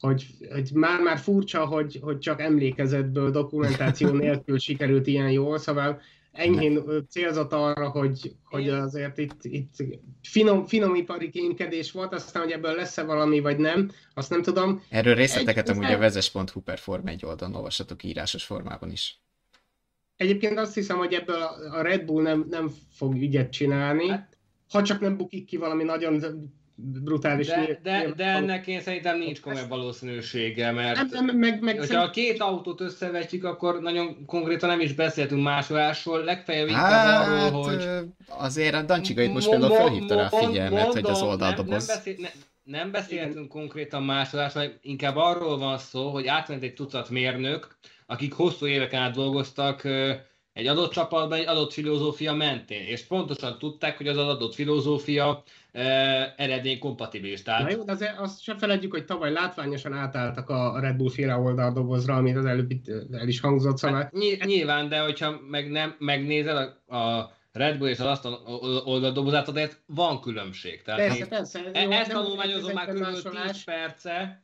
hogy, 0.01 0.27
hogy 0.53 0.71
már-már 0.75 1.19
furcsa, 1.19 1.67
hogy, 1.67 1.99
hogy 2.03 2.19
csak 2.19 2.41
emlékezetből, 2.41 3.31
dokumentáció 3.31 4.11
nélkül 4.25 4.59
sikerült 4.59 5.07
ilyen 5.07 5.31
jól, 5.31 5.59
szóval 5.59 6.01
enyhén 6.33 6.83
célzott 7.09 7.53
arra, 7.53 7.89
hogy, 7.89 8.35
hogy 8.45 8.69
azért 8.69 9.19
itt, 9.19 9.45
itt 9.45 9.75
finom, 10.23 10.67
finom 10.67 10.95
ipari 10.95 11.31
kémkedés 11.31 11.93
volt, 11.93 12.15
aztán, 12.15 12.43
hogy 12.43 12.53
ebből 12.53 12.75
lesz-e 12.75 13.03
valami, 13.03 13.41
vagy 13.41 13.59
nem, 13.59 13.91
azt 14.15 14.31
nem 14.31 14.43
tudom. 14.43 14.83
Erről 14.89 15.15
részleteket 15.15 15.69
amúgy 15.69 15.93
a 15.93 15.99
vezes.hu 15.99 16.61
per 16.61 16.79
Form 16.79 17.07
egy 17.07 17.25
oldalon 17.25 17.55
olvashatok 17.55 18.03
írásos 18.03 18.45
formában 18.45 18.91
is. 18.91 19.23
Egyébként 20.17 20.59
azt 20.59 20.75
hiszem, 20.75 20.97
hogy 20.97 21.13
ebből 21.13 21.43
a 21.71 21.83
Red 21.83 22.05
Bull 22.05 22.23
nem, 22.23 22.47
nem 22.51 22.71
fog 22.91 23.15
ügyet 23.15 23.53
csinálni, 23.53 24.09
hát- 24.09 24.37
ha 24.71 24.83
csak 24.83 25.01
nem 25.01 25.17
bukik 25.17 25.45
ki 25.45 25.57
valami 25.57 25.85
nagyon 25.85 26.21
brutális. 26.81 27.47
De, 27.47 27.81
de, 27.83 28.13
de 28.17 28.25
ennek 28.25 28.67
én 28.67 28.81
szerintem 28.81 29.19
nincs 29.19 29.41
komoly 29.41 29.67
valószínűsége, 29.69 30.71
mert 30.71 31.11
nem, 31.11 31.25
nem, 31.25 31.37
meg, 31.37 31.63
meg 31.63 31.79
hogyha 31.79 31.93
szerint... 31.93 32.09
a 32.09 32.11
két 32.11 32.41
autót 32.41 32.81
összevetjük, 32.81 33.45
akkor 33.45 33.81
nagyon 33.81 34.25
konkrétan 34.27 34.69
nem 34.69 34.81
is 34.81 34.93
beszéltünk 34.93 35.43
másolásról, 35.43 36.25
legfeljebb 36.25 36.69
hát, 36.69 37.29
arról, 37.29 37.63
hogy... 37.63 37.89
Azért 38.29 38.75
a 38.75 38.83
Dancsigait 38.83 39.33
most 39.33 39.49
például 39.49 39.75
felhívta 39.75 40.15
rá 40.15 40.25
a 40.31 40.37
figyelmet, 40.37 40.93
hogy 40.93 41.07
az 41.07 41.23
oldaldoboz... 41.23 41.87
Nem, 41.87 41.97
nem, 41.97 41.97
beszél, 41.97 42.15
ne, 42.19 42.29
nem 42.63 42.91
beszéltünk 42.91 43.33
Igen. 43.33 43.49
konkrétan 43.49 44.03
másolásról, 44.03 44.65
inkább 44.81 45.17
arról 45.17 45.59
van 45.59 45.79
szó, 45.79 46.11
hogy 46.11 46.27
átment 46.27 46.63
egy 46.63 46.75
tucat 46.75 47.11
mérnök, 47.11 47.79
akik 48.07 48.33
hosszú 48.33 48.67
éveken 48.67 49.03
át 49.03 49.15
dolgoztak 49.15 49.83
egy 50.59 50.67
adott 50.67 50.93
csapatban, 50.93 51.39
egy 51.39 51.47
adott 51.47 51.73
filozófia 51.73 52.35
mentén, 52.35 52.87
és 52.87 53.07
pontosan 53.07 53.59
tudták, 53.59 53.97
hogy 53.97 54.09
az 54.09 54.17
adott 54.17 54.55
filozófia 54.55 55.43
eredmény 56.37 56.79
kompatibilis. 56.79 57.43
Tehát... 57.43 57.63
Na 57.63 57.71
jó, 57.71 57.83
de 57.83 57.93
azért 57.93 58.19
azt 58.19 58.43
sem 58.43 58.59
feledjük, 58.59 58.93
hogy 58.93 59.05
tavaly 59.05 59.33
látványosan 59.33 59.93
átálltak 59.93 60.51
a 60.51 60.81
Red 60.81 60.97
Bull 60.97 61.11
féle 61.11 61.37
oldaldobozra, 61.37 62.15
amit 62.15 62.37
az 62.37 62.45
előbb 62.45 62.71
itt 62.71 62.89
el 63.13 63.29
is 63.29 63.41
hangzott. 63.41 63.77
Szóval... 63.77 63.97
Hát, 63.97 64.13
nyilván, 64.45 64.89
de 64.89 65.01
hogyha 65.01 65.41
meg 65.51 65.71
nem, 65.71 65.97
megnézed 65.99 66.57
a, 66.57 66.97
a 66.97 67.33
Red 67.53 67.79
Bull 67.79 67.89
és 67.89 67.99
az 67.99 68.07
Aston 68.07 68.33
oldaldobozát, 68.85 69.49
azért 69.49 69.81
van 69.87 70.21
különbség. 70.21 70.83
Tehát 70.83 71.01
persze, 71.01 71.27
persze. 71.27 71.61
E- 71.73 71.83
jó, 71.83 71.91
ezt 71.91 72.11
tanulmányozom 72.11 72.73
már 72.73 72.87
kb. 72.87 73.05
10 73.47 73.65
perce, 73.65 74.43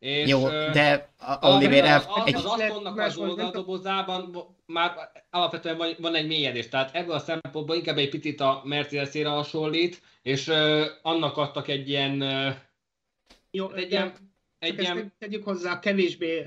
és, 0.00 0.28
Jó, 0.28 0.48
de 0.48 1.12
a 1.18 1.48
Oliver 1.48 1.84
az, 1.84 2.06
az, 2.08 2.22
egy... 2.26 2.34
az 2.34 2.44
Astonnak 2.44 2.98
az 2.98 3.16
oldaldobozában 3.16 4.36
már 4.66 4.92
alapvetően 5.30 5.76
van, 5.76 5.94
van 5.98 6.14
egy 6.14 6.26
mélyedés, 6.26 6.68
tehát 6.68 6.94
ebből 6.94 7.14
a 7.14 7.18
szempontból 7.18 7.76
inkább 7.76 7.98
egy 7.98 8.08
picit 8.08 8.40
a 8.40 8.62
Mercedes-ére 8.64 9.28
hasonlít, 9.28 10.02
és 10.22 10.46
uh, 10.46 10.82
annak 11.02 11.36
adtak 11.36 11.68
egy 11.68 11.88
ilyen, 11.88 12.22
uh, 12.22 12.54
Jó, 13.50 13.72
egy 13.72 13.90
ilyen 13.90 14.12
egy 14.60 14.80
ilyen... 14.80 15.12
tegyük 15.18 15.44
hozzá, 15.44 15.78
kevésbé, 15.78 16.44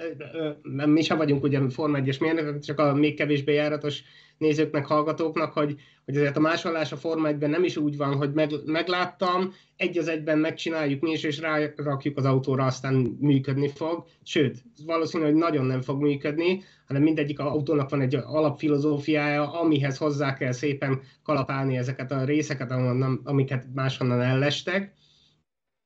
mi 0.85 1.01
sem 1.01 1.17
vagyunk 1.17 1.43
ugye 1.43 1.69
Forma 1.69 1.97
1-es 2.01 2.19
mérnökök, 2.19 2.63
csak 2.63 2.79
a 2.79 2.93
még 2.93 3.15
kevésbé 3.15 3.53
járatos 3.53 4.03
nézőknek, 4.43 4.86
hallgatóknak, 4.86 5.53
hogy, 5.53 5.75
hogy 6.06 6.15
azért 6.15 6.38
a 6.38 6.39
másolás 6.39 6.91
a 6.91 6.97
Forma 6.97 7.27
1 7.27 7.38
nem 7.38 7.63
is 7.63 7.77
úgy 7.77 7.97
van, 7.97 8.15
hogy 8.15 8.34
meg, 8.34 8.51
megláttam, 8.65 9.53
egy 9.75 9.97
az 9.97 10.08
egyben 10.08 10.38
megcsináljuk 10.38 11.01
mi 11.01 11.12
is, 11.12 11.23
és 11.23 11.39
rárakjuk 11.39 12.17
az 12.17 12.25
autóra, 12.25 12.65
aztán 12.65 12.93
működni 13.19 13.67
fog. 13.67 14.06
Sőt, 14.23 14.63
valószínű, 14.86 15.23
hogy 15.23 15.34
nagyon 15.34 15.65
nem 15.65 15.82
fog 15.82 16.01
működni, 16.01 16.63
hanem 16.88 17.01
mindegyik 17.01 17.39
autónak 17.39 17.89
van 17.89 18.01
egy 18.01 18.15
alapfilozófiája, 18.15 19.51
amihez 19.60 19.97
hozzá 19.97 20.34
kell 20.34 20.51
szépen 20.51 21.01
kalapálni 21.23 21.77
ezeket 21.77 22.12
a 22.12 22.23
részeket, 22.23 22.71
amiket 23.23 23.65
máshonnan 23.73 24.21
ellestek. 24.21 24.93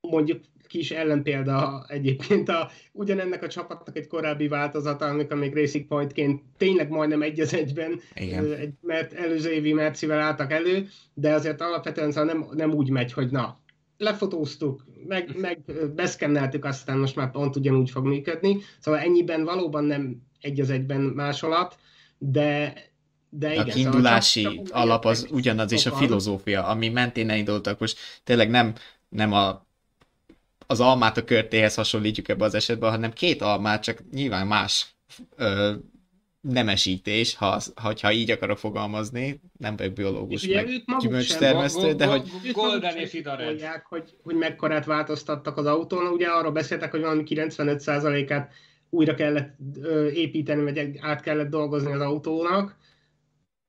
Mondjuk 0.00 0.40
kis 0.68 0.90
ellenpélda 0.90 1.84
egyébként 1.88 2.48
a, 2.48 2.70
ugyanennek 2.92 3.42
a 3.42 3.48
csapatnak 3.48 3.96
egy 3.96 4.06
korábbi 4.06 4.48
változata, 4.48 5.04
amikor 5.04 5.36
még 5.36 5.54
Racing 5.54 5.86
Pointként 5.86 6.42
tényleg 6.56 6.88
majdnem 6.88 7.22
egy 7.22 7.40
az 7.40 7.54
egyben, 7.54 8.00
egy, 8.14 8.70
mert 8.80 9.12
előző 9.12 9.50
évi 9.50 9.72
Mercivel 9.72 10.20
álltak 10.20 10.52
elő, 10.52 10.88
de 11.14 11.32
azért 11.32 11.60
alapvetően 11.60 12.12
szóval 12.12 12.34
nem, 12.34 12.46
nem 12.52 12.72
úgy 12.72 12.90
megy, 12.90 13.12
hogy 13.12 13.30
na, 13.30 13.58
lefotóztuk, 13.96 14.84
meg, 15.06 15.30
meg 15.36 15.60
beszkenneltük, 15.94 16.64
aztán 16.64 16.98
most 16.98 17.16
már 17.16 17.30
pont 17.30 17.56
ugyanúgy 17.56 17.90
fog 17.90 18.06
működni. 18.06 18.58
Szóval 18.80 19.00
ennyiben 19.00 19.44
valóban 19.44 19.84
nem 19.84 20.22
egy 20.40 20.60
az 20.60 20.70
egyben 20.70 21.00
másolat, 21.00 21.78
de 22.18 22.74
de 23.30 23.52
igen, 23.52 23.58
a 23.58 23.70
szóval 23.70 23.74
kiindulási 23.74 24.42
szóval 24.42 24.64
alap 24.70 25.04
az 25.04 25.26
ugyanaz, 25.30 25.72
és 25.72 25.86
a 25.86 25.92
filozófia, 25.92 26.66
ami 26.66 26.88
mentén 26.88 27.30
elindultak. 27.30 27.78
Most 27.78 27.98
tényleg 28.24 28.50
nem, 28.50 28.74
nem 29.08 29.32
a 29.32 29.67
az 30.70 30.80
almát 30.80 31.16
a 31.16 31.24
körtéhez 31.24 31.74
hasonlítjuk 31.74 32.28
ebbe 32.28 32.44
az 32.44 32.54
esetben, 32.54 32.90
hanem 32.90 33.12
két 33.12 33.42
almát, 33.42 33.82
csak 33.82 33.98
nyilván 34.10 34.46
más 34.46 34.86
ö, 35.36 35.72
nemesítés, 36.40 37.36
ha, 37.36 37.60
ha 38.02 38.12
így 38.12 38.30
akarok 38.30 38.58
fogalmazni, 38.58 39.40
nem 39.58 39.76
vagyok 39.76 39.92
biológus, 39.92 40.44
és 40.44 40.54
meg 40.54 40.68
gyümölcstermesztő, 40.98 41.92
de 41.92 42.06
hogy... 42.06 42.30
Golden 42.52 42.96
és 42.96 43.22
hogy, 43.88 44.16
hogy 44.22 44.34
mekkorát 44.34 44.84
változtattak 44.84 45.56
az 45.56 45.66
autón, 45.66 46.06
ugye 46.06 46.26
arról 46.26 46.52
beszéltek, 46.52 46.90
hogy 46.90 47.00
valami 47.00 47.22
95%-át 47.26 48.52
újra 48.90 49.14
kellett 49.14 49.56
építeni, 50.12 50.62
vagy 50.62 50.98
át 51.00 51.20
kellett 51.20 51.50
dolgozni 51.50 51.92
az 51.92 52.00
autónak, 52.00 52.76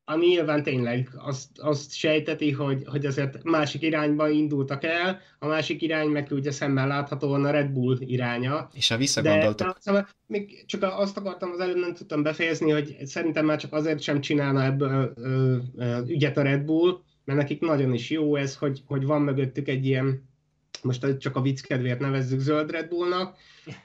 ami 0.10 0.26
nyilván 0.26 0.64
tényleg 0.64 1.10
azt, 1.16 1.50
azt 1.56 1.94
sejteti, 1.94 2.52
hogy, 2.52 2.84
hogy 2.86 3.06
azért 3.06 3.44
másik 3.44 3.82
irányba 3.82 4.30
indultak 4.30 4.84
el, 4.84 5.20
a 5.40 5.48
másik 5.48 5.82
irány 5.82 6.08
meg 6.08 6.28
ugye 6.32 6.52
szemmel 6.52 6.88
láthatóan 6.88 7.46
a 7.46 7.52
Red 7.52 7.70
Bull 7.70 7.98
iránya. 8.00 8.70
És 8.74 8.88
ha 8.88 8.98
visszagondoltak... 8.98 9.68
De, 9.68 9.80
szóval 9.80 10.10
még 10.26 10.66
csak 10.66 10.84
azt 10.84 11.18
akartam, 11.18 11.52
az 11.52 11.60
előbb 11.60 11.78
nem 11.78 11.94
tudtam 11.94 12.24
befejezni, 12.24 12.72
hogy 12.72 12.98
szerintem 13.04 13.46
már 13.46 13.58
csak 13.58 13.74
azért 13.74 14.02
sem 14.02 14.22
csinálna 14.22 14.64
ebből 14.64 15.14
ö, 15.16 15.56
ö, 15.76 15.98
ügyet 16.08 16.38
a 16.38 16.42
Red 16.42 16.62
Bull, 16.62 17.00
mert 17.26 17.40
nekik 17.40 17.62
nagyon 17.62 17.94
is 17.94 18.10
jó 18.10 18.36
ez, 18.36 18.56
hogy, 18.56 18.82
hogy 18.86 19.06
van 19.06 19.22
mögöttük 19.22 19.68
egy 19.68 19.86
ilyen, 19.86 20.30
most 20.82 21.18
csak 21.18 21.36
a 21.36 21.42
vicc 21.42 21.62
kedvéért 21.62 22.00
nevezzük 22.00 22.40
zöld 22.40 22.72
Red 22.72 22.88
Bullnak, 22.88 23.38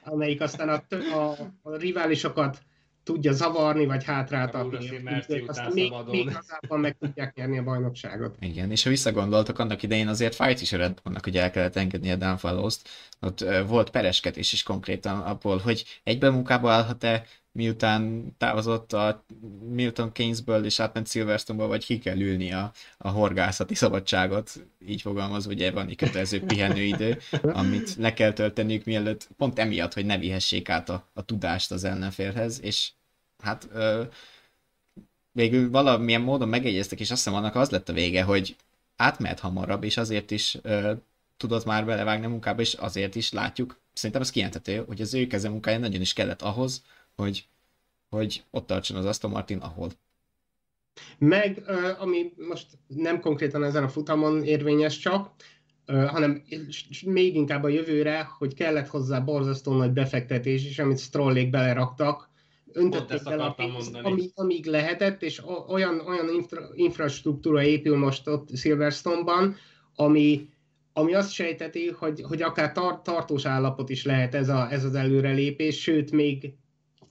amelyik 0.03 0.41
aztán 0.41 0.69
a, 0.69 0.95
a, 1.15 1.37
a 1.61 1.75
riválisokat 1.75 2.57
tudja 3.05 3.31
zavarni, 3.31 3.85
vagy 3.85 4.03
hátráltatni. 4.03 4.77
Aztán 5.47 5.71
még, 5.73 5.93
még 6.11 6.25
igazából 6.25 6.77
meg 6.77 6.97
tudják 6.99 7.35
nyerni 7.35 7.57
a 7.57 7.63
bajnokságot. 7.63 8.35
Igen, 8.39 8.71
és 8.71 8.83
ha 8.83 8.89
visszagondoltak, 8.89 9.59
annak 9.59 9.83
idején 9.83 10.07
azért 10.07 10.35
fájt 10.35 10.61
is 10.61 10.73
a 10.73 10.77
Red 10.77 10.99
Bullnak, 11.03 11.23
hogy 11.23 11.37
el 11.37 11.51
kellett 11.51 11.75
engedni 11.75 12.11
a 12.11 12.15
downfallows 12.15 12.75
ott 13.21 13.41
uh, 13.41 13.67
volt 13.67 13.89
pereskedés 13.89 14.53
is 14.53 14.63
konkrétan 14.63 15.19
abból, 15.19 15.57
hogy 15.57 15.85
egyben 16.03 16.33
munkába 16.33 16.71
állhat-e, 16.71 17.25
miután 17.55 18.33
távozott 18.37 18.93
a 18.93 19.23
Milton 19.69 20.11
Keynesből 20.11 20.65
és 20.65 20.79
átment 20.79 21.07
Silverstone-ba, 21.07 21.67
vagy 21.67 21.85
ki 21.85 21.99
kell 21.99 22.19
ülni 22.19 22.51
a, 22.51 22.71
a 22.97 23.09
horgászati 23.09 23.75
szabadságot, 23.75 24.65
így 24.87 25.01
fogalmazva, 25.01 25.51
ugye 25.51 25.71
van 25.71 25.87
egy 25.87 25.95
kötelező 25.95 26.41
pihenőidő, 26.41 27.17
amit 27.41 27.95
le 27.95 28.13
kell 28.13 28.33
tölteniük 28.33 28.85
mielőtt, 28.85 29.27
pont 29.37 29.59
emiatt, 29.59 29.93
hogy 29.93 30.05
ne 30.05 30.17
vihessék 30.17 30.69
át 30.69 30.89
a, 30.89 31.07
a 31.13 31.21
tudást 31.21 31.71
az 31.71 31.83
ellenfélhez, 31.83 32.61
és 32.61 32.91
hát 33.43 33.67
ö, 33.73 34.03
végül 35.31 35.69
valamilyen 35.69 36.21
módon 36.21 36.49
megegyeztek, 36.49 36.99
és 36.99 37.11
azt 37.11 37.23
hiszem 37.23 37.39
annak 37.39 37.55
az 37.55 37.69
lett 37.69 37.89
a 37.89 37.93
vége, 37.93 38.23
hogy 38.23 38.55
átmehet 38.95 39.39
hamarabb, 39.39 39.83
és 39.83 39.97
azért 39.97 40.31
is 40.31 40.57
ö, 40.61 40.93
tudott 41.37 41.65
már 41.65 41.85
belevágni 41.85 42.25
a 42.25 42.29
munkába, 42.29 42.61
és 42.61 42.73
azért 42.73 43.15
is 43.15 43.31
látjuk, 43.31 43.79
szerintem 43.93 44.21
ez 44.21 44.31
kijelentető, 44.31 44.83
hogy 44.87 45.01
az 45.01 45.13
ő 45.13 45.27
kezemunkája 45.27 45.77
nagyon 45.77 46.01
is 46.01 46.13
kellett 46.13 46.41
ahhoz, 46.41 46.83
hogy, 47.15 47.47
hogy 48.09 48.43
ott 48.51 48.67
tartson 48.67 48.97
az 48.97 49.05
Aston 49.05 49.31
Martin, 49.31 49.57
ahol. 49.57 49.91
Meg, 51.17 51.63
ami 51.99 52.33
most 52.47 52.67
nem 52.87 53.19
konkrétan 53.19 53.63
ezen 53.63 53.83
a 53.83 53.89
futamon 53.89 54.43
érvényes 54.43 54.97
csak, 54.97 55.31
hanem 55.85 56.43
még 57.05 57.35
inkább 57.35 57.63
a 57.63 57.67
jövőre, 57.67 58.29
hogy 58.37 58.53
kellett 58.53 58.87
hozzá 58.87 59.19
borzasztó 59.19 59.73
nagy 59.73 59.91
befektetés, 59.91 60.65
és 60.65 60.79
amit 60.79 60.99
Strollék 60.99 61.49
beleraktak, 61.49 62.29
öntötték 62.71 63.23
bele 63.23 63.43
a 63.43 63.51
pénzt, 63.51 63.95
amíg, 63.95 64.31
amíg 64.35 64.65
lehetett, 64.65 65.21
és 65.21 65.41
olyan, 65.67 65.99
olyan 65.99 66.29
infra, 66.29 66.69
infrastruktúra 66.73 67.63
épül 67.63 67.97
most 67.97 68.27
ott 68.27 68.55
Silverstone-ban, 68.55 69.55
ami, 69.95 70.49
ami 70.93 71.13
azt 71.13 71.31
sejteti, 71.31 71.87
hogy, 71.87 72.21
hogy 72.21 72.41
akár 72.41 72.71
tar- 72.71 73.03
tartós 73.03 73.45
állapot 73.45 73.89
is 73.89 74.05
lehet 74.05 74.35
ez, 74.35 74.49
a, 74.49 74.71
ez 74.71 74.83
az 74.83 74.95
előrelépés, 74.95 75.81
sőt, 75.81 76.11
még 76.11 76.53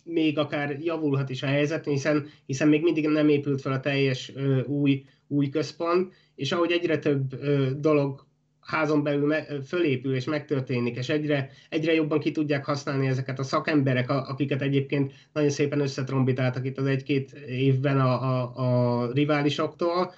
még 0.04 0.38
akár 0.38 0.78
javulhat 0.80 1.30
is 1.30 1.42
a 1.42 1.46
helyzet, 1.46 1.84
hiszen, 1.84 2.26
hiszen 2.46 2.68
még 2.68 2.82
mindig 2.82 3.08
nem 3.08 3.28
épült 3.28 3.60
fel 3.60 3.72
a 3.72 3.80
teljes 3.80 4.32
ö, 4.34 4.62
új, 4.62 5.04
új 5.28 5.48
központ, 5.48 6.14
és 6.34 6.52
ahogy 6.52 6.70
egyre 6.70 6.98
több 6.98 7.32
ö, 7.32 7.70
dolog 7.76 8.26
házon 8.60 9.02
belül 9.02 9.26
me, 9.26 9.46
fölépül 9.66 10.14
és 10.14 10.24
megtörténik, 10.24 10.96
és 10.96 11.08
egyre, 11.08 11.50
egyre 11.68 11.94
jobban 11.94 12.18
ki 12.18 12.30
tudják 12.30 12.64
használni 12.64 13.06
ezeket 13.06 13.38
a 13.38 13.42
szakemberek, 13.42 14.10
akiket 14.10 14.62
egyébként 14.62 15.12
nagyon 15.32 15.50
szépen 15.50 15.80
összetrombitáltak 15.80 16.66
itt 16.66 16.78
az 16.78 16.86
egy-két 16.86 17.32
évben 17.48 18.00
a, 18.00 18.22
a, 18.22 18.52
a 18.56 19.12
riválisoktól, 19.12 20.14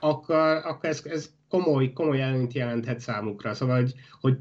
akkor, 0.00 0.60
akkor 0.64 0.88
ez, 0.88 1.02
ez 1.04 1.34
komoly, 1.48 1.92
komoly 1.92 2.22
előnyt 2.22 2.52
jelenthet 2.52 3.00
számukra. 3.00 3.54
Szóval, 3.54 3.80
hogy, 3.80 3.94
hogy 4.20 4.38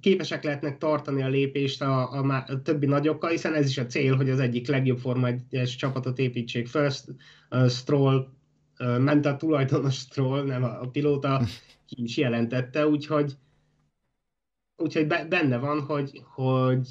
képesek 0.00 0.44
lehetnek 0.44 0.78
tartani 0.78 1.22
a 1.22 1.28
lépést 1.28 1.82
a, 1.82 2.12
a, 2.12 2.44
a 2.46 2.62
többi 2.62 2.86
nagyokkal, 2.86 3.30
hiszen 3.30 3.54
ez 3.54 3.68
is 3.68 3.78
a 3.78 3.86
cél, 3.86 4.16
hogy 4.16 4.30
az 4.30 4.38
egyik 4.38 4.68
legjobb 4.68 4.98
Forma 4.98 5.28
1 5.50 5.74
csapatot 5.78 6.18
építsék 6.18 6.66
fel. 6.66 6.90
Uh, 7.50 7.68
Stroll, 7.68 8.28
uh, 8.78 8.98
ment 8.98 9.26
a 9.26 9.36
tulajdonos 9.36 9.94
Stroll, 9.94 10.44
nem 10.44 10.64
a, 10.64 10.80
a 10.80 10.88
pilóta, 10.88 11.42
ki 11.86 12.02
is 12.02 12.16
jelentette, 12.16 12.86
úgyhogy, 12.86 13.32
úgyhogy 14.76 15.06
benne 15.06 15.58
van, 15.58 15.80
hogy, 15.80 16.22
hogy 16.24 16.88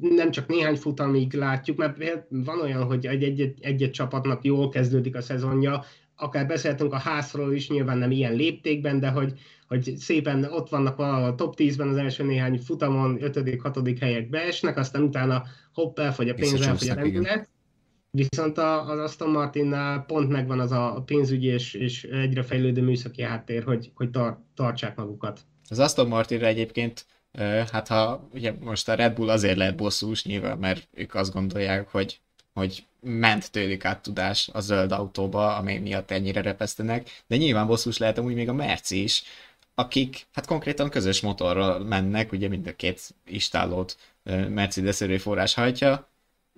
nem 0.00 0.30
csak 0.30 0.48
néhány 0.48 0.76
futamig 0.76 1.32
látjuk, 1.32 1.76
mert 1.76 2.26
van 2.28 2.60
olyan, 2.60 2.84
hogy 2.84 3.06
egy-egy 3.06 3.90
csapatnak 3.90 4.44
jól 4.44 4.68
kezdődik 4.68 5.16
a 5.16 5.20
szezonja, 5.20 5.84
akár 6.18 6.46
beszéltünk 6.46 6.92
a 6.92 6.98
házról 6.98 7.54
is, 7.54 7.68
nyilván 7.68 7.98
nem 7.98 8.10
ilyen 8.10 8.34
léptékben, 8.34 9.00
de 9.00 9.08
hogy, 9.08 9.32
hogy 9.68 9.94
szépen 9.96 10.44
ott 10.44 10.68
vannak 10.68 10.98
a 10.98 11.34
top 11.36 11.54
10-ben 11.56 11.88
az 11.88 11.96
első 11.96 12.24
néhány 12.24 12.58
futamon, 12.58 13.18
5.-6. 13.20 13.96
helyek 14.00 14.28
beesnek, 14.28 14.76
aztán 14.76 15.02
utána 15.02 15.42
hopp, 15.72 15.98
elfogy 15.98 16.28
a 16.28 16.34
pénz, 16.34 16.60
elfogy 16.60 16.88
a 16.88 16.94
rendület. 16.94 17.48
Viszont 18.10 18.58
az 18.58 18.98
Aston 18.98 19.30
Martinnál 19.30 20.04
pont 20.04 20.28
megvan 20.28 20.60
az 20.60 20.72
a 20.72 21.02
pénzügyi 21.06 21.46
és, 21.46 21.74
és 21.74 22.04
egyre 22.04 22.42
fejlődő 22.42 22.82
műszaki 22.82 23.22
háttér, 23.22 23.62
hogy, 23.62 23.90
hogy 23.94 24.10
tar- 24.10 24.38
tartsák 24.54 24.96
magukat. 24.96 25.40
Az 25.68 25.78
Aston 25.78 26.08
Martinra 26.08 26.46
egyébként, 26.46 27.06
hát 27.72 27.88
ha 27.88 28.28
ugye 28.32 28.52
most 28.60 28.88
a 28.88 28.94
Red 28.94 29.14
Bull 29.14 29.28
azért 29.28 29.56
lehet 29.56 29.76
bosszús 29.76 30.24
nyilván, 30.24 30.58
mert 30.58 30.88
ők 30.92 31.14
azt 31.14 31.32
gondolják, 31.32 31.88
hogy 31.88 32.20
hogy 32.58 32.84
ment 33.00 33.50
tőlük 33.50 33.84
át 33.84 34.02
tudás 34.02 34.48
a 34.52 34.60
zöld 34.60 34.92
autóba, 34.92 35.56
ami 35.56 35.78
miatt 35.78 36.10
ennyire 36.10 36.40
repesztenek, 36.42 37.22
de 37.26 37.36
nyilván 37.36 37.66
bosszus 37.66 37.98
lehet 37.98 38.18
amúgy 38.18 38.34
még 38.34 38.48
a 38.48 38.52
Merci 38.52 39.02
is, 39.02 39.22
akik 39.74 40.26
hát 40.32 40.46
konkrétan 40.46 40.90
közös 40.90 41.20
motorral 41.20 41.78
mennek, 41.78 42.32
ugye 42.32 42.48
mind 42.48 42.66
a 42.66 42.76
két 42.76 43.14
istálót 43.26 43.96
Mercedes 44.48 45.00
erőforrás 45.00 45.54
hajtja, 45.54 46.08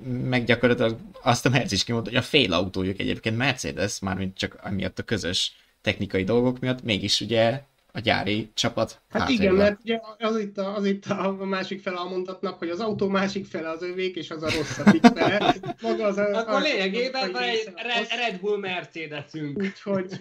meg 0.04 0.44
gyakorlatilag 0.44 0.98
azt 1.22 1.46
a 1.46 1.48
Mercedes 1.48 1.72
is 1.72 1.84
kimondta, 1.84 2.10
hogy 2.10 2.18
a 2.18 2.22
fél 2.22 2.52
autójuk 2.52 2.98
egyébként 2.98 3.36
Mercedes, 3.36 3.98
mármint 3.98 4.36
csak 4.38 4.58
amiatt 4.62 4.98
a 4.98 5.02
közös 5.02 5.52
technikai 5.80 6.24
dolgok 6.24 6.60
miatt, 6.60 6.82
mégis 6.82 7.20
ugye 7.20 7.62
a 7.92 8.00
gyári 8.00 8.50
csapat 8.54 9.00
Hát 9.08 9.20
hátrében. 9.20 9.44
igen, 9.44 9.54
mert 9.54 9.80
ugye 9.82 10.00
az 10.18 10.38
itt, 10.38 10.58
a, 10.58 10.74
az 10.74 10.84
itt 10.84 11.06
a 11.06 11.32
másik 11.32 11.82
fele 11.82 11.96
a 11.96 12.08
mondatnak, 12.08 12.58
hogy 12.58 12.68
az 12.68 12.80
autó 12.80 13.08
másik 13.08 13.46
fele 13.46 13.68
az 13.68 13.82
övék, 13.82 14.16
és 14.16 14.30
az 14.30 14.42
a 14.42 14.50
rosszabbik 14.50 15.02
fele. 15.02 15.54
Maga 15.82 16.04
az 16.04 16.16
a, 16.16 16.38
Akkor 16.38 16.60
lényegében 16.62 17.32
van 17.32 17.42
egy 17.42 17.72
Red, 17.74 18.06
Red 18.08 18.40
Bull 18.40 18.58
Mercedesünk. 18.58 19.58
Úgyhogy, 19.58 20.20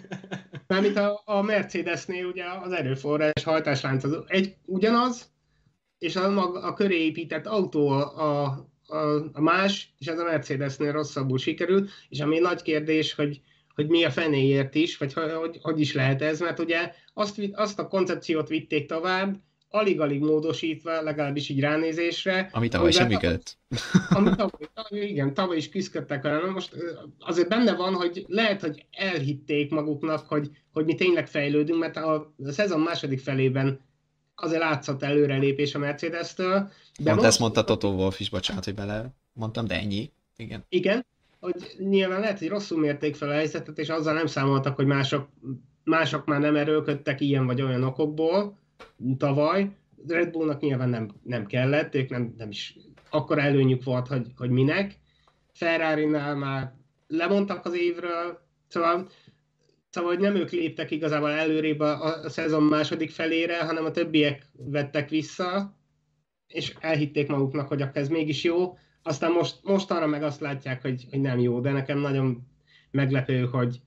mármint 0.66 0.96
a, 0.96 1.22
a 1.24 1.42
Mercedesnél 1.42 2.26
ugye 2.26 2.44
az 2.62 2.72
erőforrás 2.72 3.44
hajtáslánc 3.44 4.04
az 4.04 4.18
egy 4.26 4.54
ugyanaz, 4.64 5.30
és 5.98 6.16
a, 6.16 6.30
maga, 6.30 6.62
a 6.62 6.74
köré 6.74 7.04
épített 7.04 7.46
autó 7.46 7.88
a, 7.88 8.18
a, 8.18 8.44
a, 8.86 9.30
a 9.32 9.40
más, 9.40 9.94
és 9.98 10.06
ez 10.06 10.18
a 10.18 10.24
Mercedesnél 10.24 10.92
rosszabbul 10.92 11.38
sikerült, 11.38 11.90
és 12.08 12.20
ami 12.20 12.38
nagy 12.38 12.62
kérdés, 12.62 13.14
hogy, 13.14 13.40
hogy 13.80 13.88
mi 13.90 14.04
a 14.04 14.10
fenéért 14.10 14.74
is, 14.74 14.96
vagy 14.96 15.12
hogy, 15.12 15.58
hogy 15.62 15.80
is 15.80 15.94
lehet 15.94 16.22
ez, 16.22 16.40
mert 16.40 16.58
ugye 16.58 16.92
azt, 17.14 17.40
azt 17.52 17.78
a 17.78 17.88
koncepciót 17.88 18.48
vitték 18.48 18.86
tovább, 18.86 19.36
alig-alig 19.70 20.20
módosítva, 20.20 21.02
legalábbis 21.02 21.48
így 21.48 21.60
ránézésre. 21.60 22.50
Ami 22.52 22.68
tavaly 22.68 22.90
sem 22.90 23.06
működött. 23.06 23.58
Ami 24.10 24.30
tavaly, 24.30 24.68
igen, 24.90 25.34
tavaly 25.34 25.56
is 25.56 25.68
küzdöttek 25.68 26.22
vele. 26.22 26.50
Most 26.50 26.76
azért 27.18 27.48
benne 27.48 27.74
van, 27.74 27.94
hogy 27.94 28.24
lehet, 28.28 28.60
hogy 28.60 28.86
elhitték 28.90 29.70
maguknak, 29.70 30.26
hogy, 30.26 30.50
hogy 30.72 30.84
mi 30.84 30.94
tényleg 30.94 31.28
fejlődünk, 31.28 31.78
mert 31.80 31.96
a 31.96 32.34
szezon 32.44 32.80
második 32.80 33.20
felében 33.20 33.80
azért 34.34 34.60
látszott 34.60 35.02
előrelépés 35.02 35.74
a 35.74 35.78
Mercedes-től. 35.78 36.52
De 36.98 37.04
Pont 37.04 37.16
most... 37.16 37.28
ezt 37.28 37.38
mondta 37.38 37.64
Toto 37.64 37.88
Wolf 37.88 38.20
is, 38.20 38.30
bocsánat, 38.30 38.64
hogy 38.64 38.74
bele 38.74 39.14
mondtam, 39.32 39.66
de 39.66 39.74
ennyi. 39.74 40.10
Igen. 40.36 40.64
Igen, 40.68 41.06
hogy 41.40 41.74
nyilván 41.78 42.20
lehet, 42.20 42.38
hogy 42.38 42.48
rosszul 42.48 42.80
mérték 42.80 43.14
fel 43.14 43.28
a 43.28 43.32
helyzetet, 43.32 43.78
és 43.78 43.88
azzal 43.88 44.14
nem 44.14 44.26
számoltak, 44.26 44.76
hogy 44.76 44.86
mások, 44.86 45.28
mások 45.84 46.26
már 46.26 46.40
nem 46.40 46.56
erőlködtek 46.56 47.20
ilyen 47.20 47.46
vagy 47.46 47.62
olyan 47.62 47.82
okokból, 47.82 48.58
tavaly. 49.16 49.70
Red 50.06 50.30
Bullnak 50.30 50.60
nyilván 50.60 50.88
nem, 50.88 51.10
nem 51.22 51.46
kellett, 51.46 51.94
ők 51.94 52.10
nem, 52.10 52.34
nem 52.38 52.50
is 52.50 52.76
akkor 53.10 53.38
előnyük 53.38 53.84
volt, 53.84 54.06
hogy, 54.06 54.26
hogy 54.36 54.50
minek. 54.50 54.98
Ferrari-nál 55.52 56.34
már 56.34 56.72
lemondtak 57.06 57.64
az 57.64 57.74
évről, 57.74 58.40
szóval, 58.68 59.08
szóval 59.90 60.14
nem 60.14 60.34
ők 60.34 60.50
léptek 60.50 60.90
igazából 60.90 61.30
előrébb 61.30 61.80
a, 61.80 62.04
a 62.24 62.28
szezon 62.28 62.62
második 62.62 63.10
felére, 63.10 63.64
hanem 63.64 63.84
a 63.84 63.90
többiek 63.90 64.46
vettek 64.52 65.08
vissza, 65.08 65.76
és 66.46 66.74
elhitték 66.80 67.28
maguknak, 67.28 67.68
hogy 67.68 67.82
akkor 67.82 67.96
ez 67.96 68.08
mégis 68.08 68.44
jó. 68.44 68.78
Aztán 69.02 69.32
most, 69.32 69.58
most 69.62 69.90
arra 69.90 70.06
meg 70.06 70.22
azt 70.22 70.40
látják, 70.40 70.82
hogy, 70.82 71.06
hogy 71.10 71.20
nem 71.20 71.38
jó, 71.38 71.60
de 71.60 71.72
nekem 71.72 71.98
nagyon 71.98 72.46
meglepő, 72.90 73.44
hogy 73.44 73.80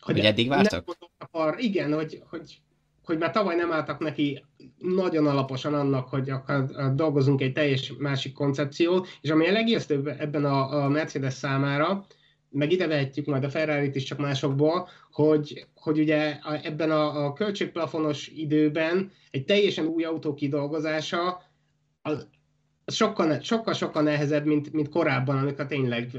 hogy, 0.00 0.14
hogy 0.14 0.24
eddig 0.24 0.48
vártak? 0.48 0.96
Akar, 1.18 1.54
igen, 1.58 1.94
hogy, 1.94 2.22
hogy 2.30 2.62
hogy 3.04 3.18
már 3.18 3.30
tavaly 3.30 3.56
nem 3.56 3.72
álltak 3.72 3.98
neki 3.98 4.44
nagyon 4.78 5.26
alaposan 5.26 5.74
annak, 5.74 6.08
hogy 6.08 6.30
akar, 6.30 6.94
dolgozunk 6.94 7.40
egy 7.40 7.52
teljes 7.52 7.92
másik 7.98 8.32
koncepciót, 8.32 9.08
és 9.20 9.30
ami 9.30 9.48
a 9.48 9.52
legijesztőbb 9.52 10.06
ebben 10.06 10.44
a, 10.44 10.84
a 10.84 10.88
Mercedes 10.88 11.34
számára, 11.34 12.06
meg 12.48 12.72
ide 12.72 12.86
vehetjük 12.86 13.26
majd 13.26 13.44
a 13.44 13.50
ferrari 13.50 13.90
is 13.92 14.02
csak 14.02 14.18
másokból, 14.18 14.88
hogy, 15.10 15.66
hogy 15.74 15.98
ugye 15.98 16.38
ebben 16.62 16.90
a, 16.90 17.24
a 17.24 17.32
költségplafonos 17.32 18.28
időben 18.28 19.10
egy 19.30 19.44
teljesen 19.44 19.86
új 19.86 20.04
autó 20.04 20.34
kidolgozása 20.34 21.42
az 22.02 22.28
sokkal, 22.86 23.40
sokkal, 23.40 23.74
sokkal 23.74 24.02
nehezebb, 24.02 24.44
mint, 24.44 24.72
mint 24.72 24.88
korábban, 24.88 25.38
amikor 25.38 25.66
tényleg 25.66 26.10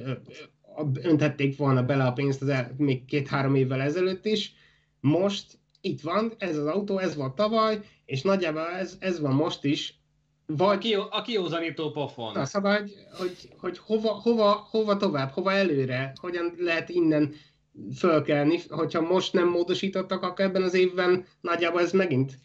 öntették 1.02 1.58
volna 1.58 1.84
bele 1.84 2.04
a 2.04 2.14
pénzt 2.14 2.42
az 2.42 2.48
el, 2.48 2.74
még 2.78 3.06
két-három 3.06 3.56
évvel 3.56 3.82
ezelőtt 3.82 4.26
is. 4.26 4.54
Most 5.00 5.60
itt 5.82 6.02
van, 6.02 6.34
ez 6.38 6.58
az 6.58 6.66
autó, 6.66 6.98
ez 6.98 7.16
volt 7.16 7.36
tavaly, 7.36 7.80
és 8.06 8.22
nagyjából 8.22 8.68
ez, 8.68 8.98
ez 9.00 9.20
van 9.20 9.34
most 9.34 9.64
is. 9.64 10.02
Vagy, 10.46 10.76
a, 10.76 10.78
kió, 10.78 11.08
a 11.10 11.22
kiózanító 11.22 11.92
pofon. 11.92 12.34
Na, 12.34 12.46
szóval, 12.46 12.78
hogy, 12.78 12.94
hogy, 13.18 13.52
hogy 13.58 13.78
hova, 13.78 14.10
hova, 14.10 14.68
hova 14.70 14.98
tovább, 14.98 15.32
hova 15.32 15.52
előre, 15.52 16.14
hogyan 16.22 16.54
lehet 16.58 16.90
innen 16.90 17.34
fölkelni, 17.96 18.60
hogyha 18.70 19.02
most 19.02 19.34
nem 19.34 19.48
módosítottak, 19.48 20.24
akkor 20.24 20.46
ebben 20.46 20.64
az 20.64 20.74
évben 20.74 21.26
nagyjából 21.42 21.82
ez 21.82 21.92
megint, 21.92 22.40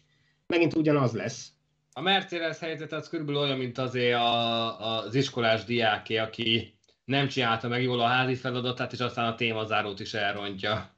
megint 0.47 0.75
ugyanaz 0.75 1.13
lesz. 1.13 1.51
A 1.93 2.01
Mercedes 2.01 2.59
helyzet 2.59 2.91
az 2.91 3.09
körülbelül 3.09 3.41
olyan, 3.41 3.57
mint 3.57 3.77
azért 3.77 4.15
a, 4.15 4.97
az 4.97 5.15
iskolás 5.15 5.63
diáké, 5.63 6.17
aki 6.17 6.73
nem 7.05 7.27
csinálta 7.27 7.67
meg 7.67 7.83
jól 7.83 7.99
a 7.99 8.07
házi 8.07 8.35
feladatát, 8.35 8.93
és 8.93 8.99
aztán 8.99 9.25
a 9.25 9.35
témazárót 9.35 9.99
is 9.99 10.13
elrontja. 10.13 10.97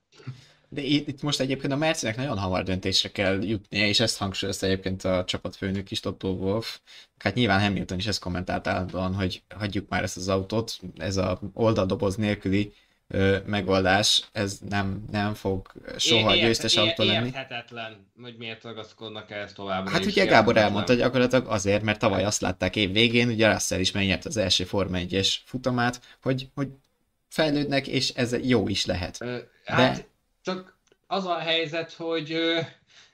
De 0.70 0.82
itt, 0.82 1.08
itt 1.08 1.22
most 1.22 1.40
egyébként 1.40 1.74
a 1.74 1.76
Mercinek 1.76 2.16
nagyon 2.16 2.38
hamar 2.38 2.64
döntésre 2.64 3.12
kell 3.12 3.44
jutnia, 3.44 3.88
és 3.88 4.00
ezt 4.00 4.18
hangsúlyozta 4.18 4.66
egyébként 4.66 5.04
a 5.04 5.24
csapatfőnök 5.24 5.92
is, 5.92 6.00
Toto 6.00 6.28
Wolf. 6.28 6.80
Hát 7.18 7.34
nyilván 7.34 7.62
Hamilton 7.62 7.98
is 7.98 8.08
ezt 8.08 8.22
kommentált 8.22 8.68
állandóan, 8.68 9.14
hogy 9.14 9.44
hagyjuk 9.56 9.90
már 9.90 10.04
ezt 10.04 10.18
az 10.18 10.28
autót, 10.28 10.80
ez 10.98 11.18
a 11.18 11.40
oldaldoboz 11.54 12.16
nélküli 12.16 12.74
ö, 13.12 13.38
megoldás, 13.46 14.30
ez 14.32 14.60
nem, 14.70 15.04
nem 15.12 15.34
fog 15.34 15.72
soha 15.98 16.36
győztes 16.36 16.78
autó 16.78 17.04
lenni. 17.04 17.26
Érthetetlen, 17.26 18.12
hogy 18.22 18.36
miért 18.38 18.64
ragaszkodnak 18.64 19.32
ezt 19.32 19.56
tovább. 19.56 19.90
Hát 19.90 20.06
ugye 20.06 20.26
Gábor 20.26 20.58
elmondta, 20.58 20.92
hogy 20.92 21.02
gyakorlatilag 21.02 21.48
azért, 21.48 21.84
mert 21.84 22.00
tavaly 22.00 22.24
azt 22.24 22.42
látták 22.42 22.76
év 22.76 22.92
végén, 22.92 23.30
ugye 23.30 23.52
Russell 23.52 23.80
is 23.80 23.92
megnyert 23.92 24.26
az 24.26 24.38
első 24.38 24.64
Forma 24.64 24.98
1-es 25.00 25.36
futamát, 25.46 26.02
hogy, 26.22 26.48
hogy 26.56 26.68
fejlődnek, 27.30 27.88
és 27.88 28.10
ez 28.10 28.36
jó 28.44 28.68
is 28.68 28.86
lehet. 28.86 29.18
De... 29.20 29.50
Hát 29.66 30.08
csak 30.42 30.80
az 31.08 31.26
a 31.26 31.38
helyzet, 31.38 31.94
hogy 31.94 32.38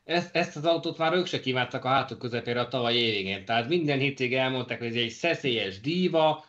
ezt, 0.03 0.35
ezt 0.35 0.55
az 0.55 0.65
autót 0.65 0.97
már 0.97 1.13
ők 1.13 1.25
se 1.25 1.39
kívántak 1.39 1.85
a 1.85 1.87
hátuk 1.87 2.19
közepére 2.19 2.59
a 2.59 2.67
tavaly 2.67 2.93
évigén. 2.93 3.45
Tehát 3.45 3.67
minden 3.67 3.99
hétig 3.99 4.33
elmondták, 4.33 4.77
hogy 4.77 4.87
ez 4.87 4.95
egy 4.95 5.09
szeszélyes 5.09 5.79
díva, 5.79 6.45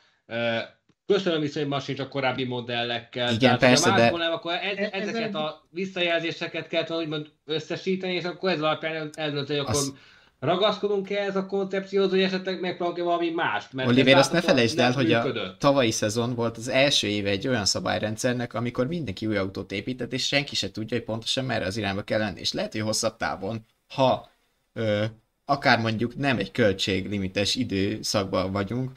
köszönöm 1.12 1.40
viszonyban 1.40 1.80
sincs 1.80 1.98
a 1.98 2.08
korábbi 2.08 2.44
modellekkel. 2.44 3.26
Igen, 3.26 3.38
Tehát, 3.38 3.58
persze, 3.58 3.90
de... 3.90 4.10
Nem, 4.10 4.32
akkor 4.32 4.52
ez, 4.52 4.76
e- 4.76 4.88
ezeket 4.92 5.34
a 5.34 5.66
visszajelzéseket 5.70 6.68
kellett 6.68 6.90
úgymond 6.90 7.26
összesíteni, 7.44 8.14
és 8.14 8.24
akkor 8.24 8.50
ez 8.50 8.60
alapján 8.60 9.10
eldönteni, 9.14 9.58
hogy 9.58 9.68
akkor 9.68 9.80
az 9.80 9.94
ragaszkodunk 10.40 11.10
-e 11.10 11.18
ez 11.18 11.36
a 11.36 11.46
koncepcióhoz, 11.46 12.10
hogy 12.10 12.22
esetleg 12.22 12.60
megpróbálunk 12.60 13.04
valami 13.04 13.30
mást? 13.30 13.72
Mert 13.72 13.88
Oliver, 13.88 14.16
azt 14.16 14.32
ne 14.32 14.40
felejtsd 14.40 14.78
el, 14.78 14.92
hogy 14.92 15.12
a 15.12 15.56
tavalyi 15.58 15.90
szezon 15.90 16.34
volt 16.34 16.56
az 16.56 16.68
első 16.68 17.06
éve 17.06 17.30
egy 17.30 17.48
olyan 17.48 17.64
szabályrendszernek, 17.64 18.54
amikor 18.54 18.86
mindenki 18.86 19.26
új 19.26 19.36
autót 19.36 19.72
épített, 19.72 20.12
és 20.12 20.26
senki 20.26 20.54
se 20.54 20.70
tudja, 20.70 20.96
hogy 20.96 21.06
pontosan 21.06 21.44
merre 21.44 21.66
az 21.66 21.76
irányba 21.76 22.02
kell 22.02 22.18
lenni. 22.18 22.40
És 22.40 22.52
lehet, 22.52 22.72
hogy 22.72 22.80
hosszabb 22.80 23.16
távon, 23.16 23.64
ha 23.88 24.30
ö, 24.72 25.04
akár 25.44 25.78
mondjuk 25.78 26.16
nem 26.16 26.38
egy 26.38 26.50
költséglimites 26.50 27.54
időszakban 27.54 28.52
vagyunk, 28.52 28.90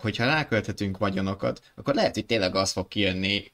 hogyha 0.00 0.24
rákölthetünk 0.24 0.98
vagyonokat, 0.98 1.62
akkor 1.74 1.94
lehet, 1.94 2.14
hogy 2.14 2.26
tényleg 2.26 2.54
az 2.54 2.72
fog 2.72 2.88
kijönni 2.88 3.50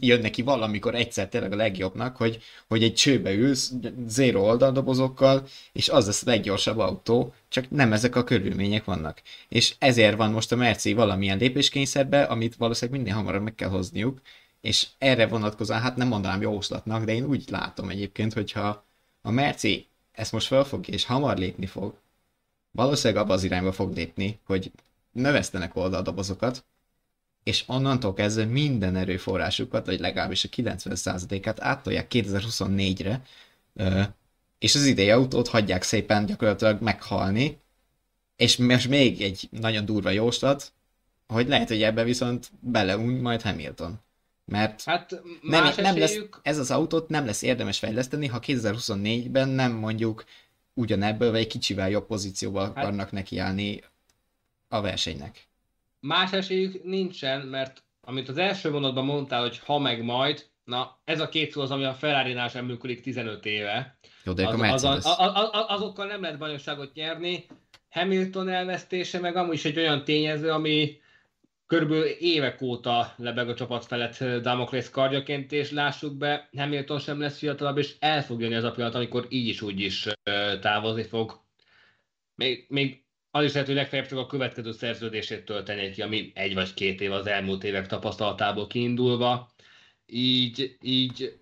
jön 0.00 0.20
neki 0.20 0.42
valamikor 0.42 0.94
egyszer 0.94 1.28
tényleg 1.28 1.52
a 1.52 1.56
legjobbnak, 1.56 2.16
hogy, 2.16 2.42
hogy 2.68 2.82
egy 2.82 2.94
csőbe 2.94 3.32
ülsz, 3.32 3.72
zéro 4.06 4.40
oldaldobozokkal, 4.40 5.46
és 5.72 5.88
az 5.88 6.06
lesz 6.06 6.22
a 6.26 6.30
leggyorsabb 6.30 6.78
autó, 6.78 7.34
csak 7.48 7.70
nem 7.70 7.92
ezek 7.92 8.16
a 8.16 8.24
körülmények 8.24 8.84
vannak. 8.84 9.22
És 9.48 9.74
ezért 9.78 10.16
van 10.16 10.30
most 10.30 10.52
a 10.52 10.56
Merci 10.56 10.92
valamilyen 10.92 11.38
lépéskényszerbe, 11.38 12.22
amit 12.22 12.56
valószínűleg 12.56 13.00
minél 13.00 13.16
hamarabb 13.16 13.42
meg 13.42 13.54
kell 13.54 13.68
hozniuk, 13.68 14.20
és 14.60 14.86
erre 14.98 15.26
vonatkozóan, 15.26 15.80
hát 15.80 15.96
nem 15.96 16.08
mondanám 16.08 16.42
jóslatnak, 16.42 17.04
de 17.04 17.14
én 17.14 17.24
úgy 17.24 17.44
látom 17.50 17.88
egyébként, 17.88 18.32
hogyha 18.32 18.84
a 19.22 19.30
Merci 19.30 19.86
ezt 20.12 20.32
most 20.32 20.46
felfogja 20.46 20.94
és 20.94 21.04
hamar 21.04 21.38
lépni 21.38 21.66
fog, 21.66 21.94
valószínűleg 22.70 23.22
abba 23.22 23.32
az 23.32 23.44
irányba 23.44 23.72
fog 23.72 23.94
lépni, 23.94 24.38
hogy 24.46 24.70
növesztenek 25.16 25.76
oldaldobozokat, 25.76 26.64
és 27.42 27.64
onnantól 27.66 28.14
kezdve 28.14 28.44
minden 28.44 28.96
erőforrásukat, 28.96 29.86
vagy 29.86 30.00
legalábbis 30.00 30.44
a 30.44 30.48
90%-át 30.48 31.60
áttolják 31.60 32.06
2024-re, 32.10 33.22
és 34.58 34.74
az 34.74 34.84
idei 34.84 35.10
autót 35.10 35.48
hagyják 35.48 35.82
szépen 35.82 36.26
gyakorlatilag 36.26 36.80
meghalni, 36.82 37.58
és 38.36 38.56
most 38.56 38.88
még 38.88 39.22
egy 39.22 39.48
nagyon 39.50 39.84
durva 39.84 40.10
jóslat, 40.10 40.72
hogy 41.26 41.48
lehet, 41.48 41.68
hogy 41.68 41.82
ebbe 41.82 42.04
viszont 42.04 42.50
beleúny 42.60 43.20
majd 43.20 43.42
Hamilton. 43.42 44.00
Mert 44.44 44.84
hát 44.84 45.22
nem, 45.42 45.72
nem 45.76 45.98
lesz, 45.98 46.18
ez 46.42 46.58
az 46.58 46.70
autót 46.70 47.08
nem 47.08 47.26
lesz 47.26 47.42
érdemes 47.42 47.78
fejleszteni, 47.78 48.26
ha 48.26 48.40
2024-ben 48.46 49.48
nem 49.48 49.72
mondjuk 49.72 50.24
ugyanebből, 50.74 51.30
vagy 51.30 51.40
egy 51.40 51.46
kicsivel 51.46 51.90
jobb 51.90 52.06
pozícióba 52.06 52.60
hát, 52.60 52.76
akarnak 52.76 53.12
nekiállni 53.12 53.82
a 54.68 54.80
versenynek. 54.80 55.48
Más 56.00 56.32
esélyük 56.32 56.84
nincsen, 56.84 57.40
mert 57.40 57.82
amit 58.00 58.28
az 58.28 58.38
első 58.38 58.70
vonatban 58.70 59.04
mondtál, 59.04 59.40
hogy 59.40 59.58
ha 59.58 59.78
meg 59.78 60.02
majd, 60.02 60.46
na 60.64 60.98
ez 61.04 61.20
a 61.20 61.28
két 61.28 61.50
szó 61.50 61.60
az, 61.60 61.70
ami 61.70 61.84
a 61.84 61.94
Ferrari-nál 61.94 62.48
sem 62.48 62.64
működik 62.64 63.00
15 63.00 63.46
éve. 63.46 63.98
Jó, 64.24 64.32
de 64.32 64.48
az, 64.48 64.84
az, 64.84 64.84
az, 64.84 65.06
az, 65.18 65.48
az, 65.52 65.64
azokkal 65.68 66.06
nem 66.06 66.20
lehet 66.20 66.38
bajnokságot 66.38 66.94
nyerni. 66.94 67.46
Hamilton 67.90 68.48
elvesztése 68.48 69.20
meg 69.20 69.36
amúgy 69.36 69.54
is 69.54 69.64
egy 69.64 69.78
olyan 69.78 70.04
tényező, 70.04 70.50
ami 70.50 71.00
körülbelül 71.66 72.04
évek 72.04 72.62
óta 72.62 73.14
lebeg 73.16 73.48
a 73.48 73.54
csapat 73.54 73.84
felett 73.84 74.24
Damoklész 74.42 74.90
kardjaként, 74.90 75.52
és 75.52 75.70
lássuk 75.70 76.16
be, 76.16 76.48
Hamilton 76.56 76.98
sem 76.98 77.20
lesz 77.20 77.38
fiatalabb, 77.38 77.78
és 77.78 77.94
el 77.98 78.22
fog 78.22 78.40
jönni 78.40 78.54
az 78.54 78.64
a 78.64 78.70
pillanat, 78.70 78.94
amikor 78.94 79.26
így 79.28 79.48
is 79.48 79.62
úgy 79.62 79.80
is 79.80 80.08
távozni 80.60 81.02
fog. 81.02 81.40
Még, 82.34 82.66
még 82.68 83.04
az 83.36 83.44
is 83.44 83.52
lehet, 83.52 83.66
hogy 83.66 83.76
legfeljebb 83.76 84.08
csak 84.08 84.18
a 84.18 84.26
következő 84.26 84.72
szerződését 84.72 85.44
tölteni 85.44 85.90
ki, 85.90 86.02
ami 86.02 86.32
egy 86.34 86.54
vagy 86.54 86.74
két 86.74 87.00
év 87.00 87.12
az 87.12 87.26
elmúlt 87.26 87.64
évek 87.64 87.86
tapasztalatából 87.86 88.66
kiindulva. 88.66 89.50
Így, 90.06 90.76
így 90.82 91.38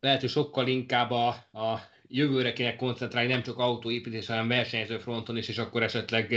lehet, 0.00 0.20
hogy 0.20 0.30
sokkal 0.30 0.66
inkább 0.66 1.10
a, 1.10 1.28
a 1.52 1.80
jövőre 2.08 2.52
kéne 2.52 2.76
koncentrálni, 2.76 3.32
nem 3.32 3.42
csak 3.42 3.58
autóépítés, 3.58 4.26
hanem 4.26 4.48
versenyző 4.48 4.98
fronton 4.98 5.36
is, 5.36 5.48
és 5.48 5.58
akkor 5.58 5.82
esetleg 5.82 6.34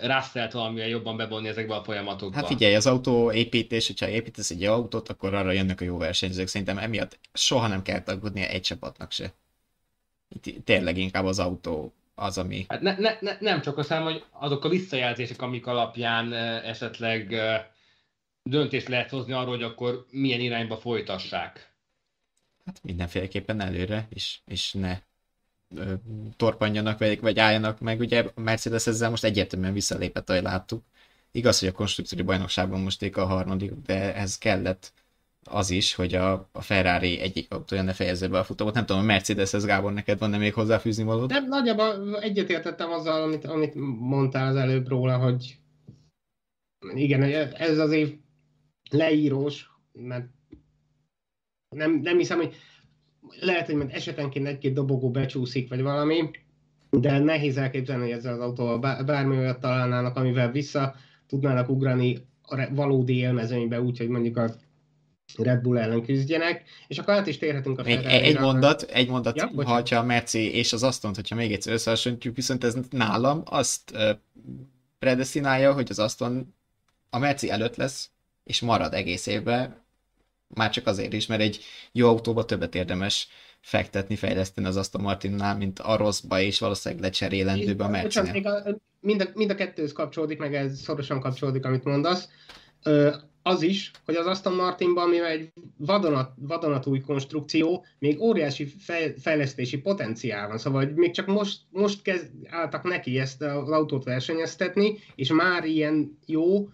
Russell-t 0.00 0.52
valamilyen 0.52 0.88
jobban 0.88 1.16
bevonni 1.16 1.48
ezekbe 1.48 1.74
a 1.74 1.84
folyamatokba. 1.84 2.36
Hát 2.36 2.46
figyelj, 2.46 2.74
az 2.74 2.86
autóépítés, 2.86 3.86
hogyha 3.86 4.08
építesz 4.08 4.50
egy 4.50 4.64
autót, 4.64 5.08
akkor 5.08 5.34
arra 5.34 5.52
jönnek 5.52 5.80
a 5.80 5.84
jó 5.84 5.98
versenyzők. 5.98 6.46
Szerintem 6.46 6.78
emiatt 6.78 7.18
soha 7.32 7.66
nem 7.66 7.82
kell 7.82 8.02
aggódnia 8.06 8.46
egy 8.46 8.62
csapatnak 8.62 9.12
se. 9.12 9.34
Itt 10.28 10.64
tényleg 10.64 10.98
inkább 10.98 11.24
az 11.24 11.38
autó 11.38 11.94
az, 12.14 12.38
ami... 12.38 12.64
Hát 12.68 12.80
ne, 12.80 12.98
ne, 12.98 13.16
ne, 13.20 13.36
nem 13.40 13.60
csak 13.60 13.78
azt, 13.78 13.92
hogy 13.92 14.24
azok 14.30 14.64
a 14.64 14.68
visszajelzések, 14.68 15.42
amik 15.42 15.66
alapján 15.66 16.32
esetleg 16.62 17.34
döntést 18.42 18.88
lehet 18.88 19.10
hozni 19.10 19.32
arról, 19.32 19.54
hogy 19.54 19.62
akkor 19.62 20.06
milyen 20.10 20.40
irányba 20.40 20.76
folytassák. 20.76 21.70
Hát 22.66 22.82
mindenféleképpen 22.82 23.60
előre, 23.60 24.06
és, 24.10 24.38
és 24.46 24.72
ne 24.72 24.98
ö, 25.76 25.94
torpanjanak, 26.36 26.98
vagy, 26.98 27.20
vagy 27.20 27.38
álljanak 27.38 27.80
meg. 27.80 28.00
Ugye 28.00 28.24
a 28.34 28.40
Mercedes 28.40 28.86
ezzel 28.86 29.10
most 29.10 29.24
egyértelműen 29.24 29.72
visszalépett, 29.72 30.30
ahogy 30.30 30.42
láttuk. 30.42 30.84
Igaz, 31.30 31.58
hogy 31.58 31.68
a 31.68 31.72
konstrukciói 31.72 32.22
bajnokságban 32.22 32.80
most 32.80 33.02
a 33.02 33.24
harmadik, 33.24 33.72
de 33.72 34.14
ez 34.14 34.38
kellett 34.38 34.92
az 35.44 35.70
is, 35.70 35.94
hogy 35.94 36.14
a, 36.14 36.48
a 36.52 36.60
Ferrari 36.60 37.20
egyik 37.20 37.52
autója 37.52 37.82
ne 37.82 37.92
fejezze 37.92 38.28
be 38.28 38.38
a 38.38 38.44
futamot. 38.44 38.74
Nem 38.74 38.86
tudom, 38.86 39.08
a 39.08 39.12
ez 39.12 39.64
Gábor, 39.64 39.92
neked 39.92 40.18
van-e 40.18 40.38
még 40.38 40.54
hozzáfűzni 40.54 41.04
valót? 41.04 41.30
Nem, 41.30 41.48
nagyjából 41.48 42.20
egyetértettem 42.20 42.90
azzal, 42.90 43.22
amit, 43.22 43.44
amit 43.44 43.74
mondtál 43.98 44.48
az 44.48 44.56
előbb 44.56 44.88
róla, 44.88 45.16
hogy 45.16 45.56
igen, 46.94 47.22
ez 47.52 47.78
az 47.78 47.92
év 47.92 48.16
leírós, 48.90 49.70
mert 49.92 50.26
nem, 51.76 51.92
nem 51.92 52.18
hiszem, 52.18 52.38
hogy 52.38 52.54
lehet, 53.40 53.66
hogy 53.66 53.74
majd 53.74 53.90
esetenként 53.92 54.46
egy-két 54.46 54.72
dobogó 54.72 55.10
becsúszik, 55.10 55.68
vagy 55.68 55.82
valami, 55.82 56.30
de 56.90 57.18
nehéz 57.18 57.56
elképzelni, 57.56 58.02
hogy 58.02 58.12
ezzel 58.12 58.32
az 58.32 58.40
autóval 58.40 59.04
bármi 59.04 59.36
olyat 59.36 59.60
találnának, 59.60 60.16
amivel 60.16 60.50
vissza 60.50 60.94
tudnának 61.26 61.68
ugrani 61.68 62.18
a 62.42 62.74
valódi 62.74 63.16
élmezőnybe, 63.16 63.80
úgyhogy 63.80 64.08
mondjuk 64.08 64.36
a 64.36 64.54
Red 65.36 65.60
Bull 65.60 65.78
ellen 65.78 66.02
küzdjenek, 66.02 66.62
és 66.88 66.98
akkor 66.98 67.14
át 67.14 67.26
is 67.26 67.38
térhetünk 67.38 67.78
a 67.78 67.82
Még 67.82 68.04
egy 68.04 68.38
mondat, 68.38 68.82
egy 68.82 69.08
mondat, 69.08 69.36
ja, 69.36 69.50
ha 69.64 69.82
a 69.90 70.02
Merci 70.02 70.54
és 70.54 70.72
az 70.72 70.82
Aston, 70.82 71.14
hogyha 71.14 71.34
még 71.34 71.52
egyszer 71.52 71.72
összehasonlítjuk, 71.72 72.36
viszont 72.36 72.64
ez 72.64 72.76
nálam 72.90 73.42
azt 73.44 73.90
uh, 73.94 74.10
predestinálja, 74.98 75.72
hogy 75.72 75.86
az 75.90 75.98
Aston 75.98 76.54
a 77.10 77.18
Merci 77.18 77.50
előtt 77.50 77.76
lesz, 77.76 78.10
és 78.44 78.60
marad 78.60 78.94
egész 78.94 79.26
évben, 79.26 79.80
már 80.54 80.70
csak 80.70 80.86
azért 80.86 81.12
is, 81.12 81.26
mert 81.26 81.40
egy 81.40 81.60
jó 81.92 82.08
autóba 82.08 82.44
többet 82.44 82.74
érdemes 82.74 83.28
fektetni, 83.60 84.16
fejleszteni 84.16 84.66
az 84.66 84.76
Aston 84.76 85.02
Martinnál, 85.02 85.56
mint 85.56 85.78
a 85.78 85.96
rosszba, 85.96 86.40
és 86.40 86.58
valószínűleg 86.58 87.04
lecserélendőbe 87.04 87.84
a 87.84 87.88
Mercinél. 87.88 88.32
Mind 89.00 89.20
a, 89.20 89.28
mind 89.34 89.50
a 89.50 89.54
kettőhöz 89.54 89.92
kapcsolódik, 89.92 90.38
meg 90.38 90.54
ez 90.54 90.80
szorosan 90.80 91.20
kapcsolódik, 91.20 91.64
amit 91.64 91.84
mondasz 91.84 92.28
az 93.42 93.62
is, 93.62 93.90
hogy 94.04 94.14
az 94.14 94.26
Aston 94.26 94.54
Martinban, 94.54 95.08
mivel 95.08 95.30
egy 95.30 95.52
vadonat, 95.76 96.32
vadonatúj 96.36 97.00
konstrukció, 97.00 97.84
még 97.98 98.20
óriási 98.20 98.72
fejlesztési 99.20 99.78
potenciál 99.78 100.48
van. 100.48 100.58
Szóval 100.58 100.90
még 100.94 101.10
csak 101.10 101.26
most, 101.26 101.58
most 101.70 102.02
kezd, 102.02 102.30
álltak 102.48 102.82
neki 102.82 103.18
ezt 103.18 103.42
az 103.42 103.70
autót 103.70 104.04
versenyeztetni, 104.04 104.98
és 105.14 105.32
már 105.32 105.64
ilyen 105.64 106.18
jó, 106.26 106.68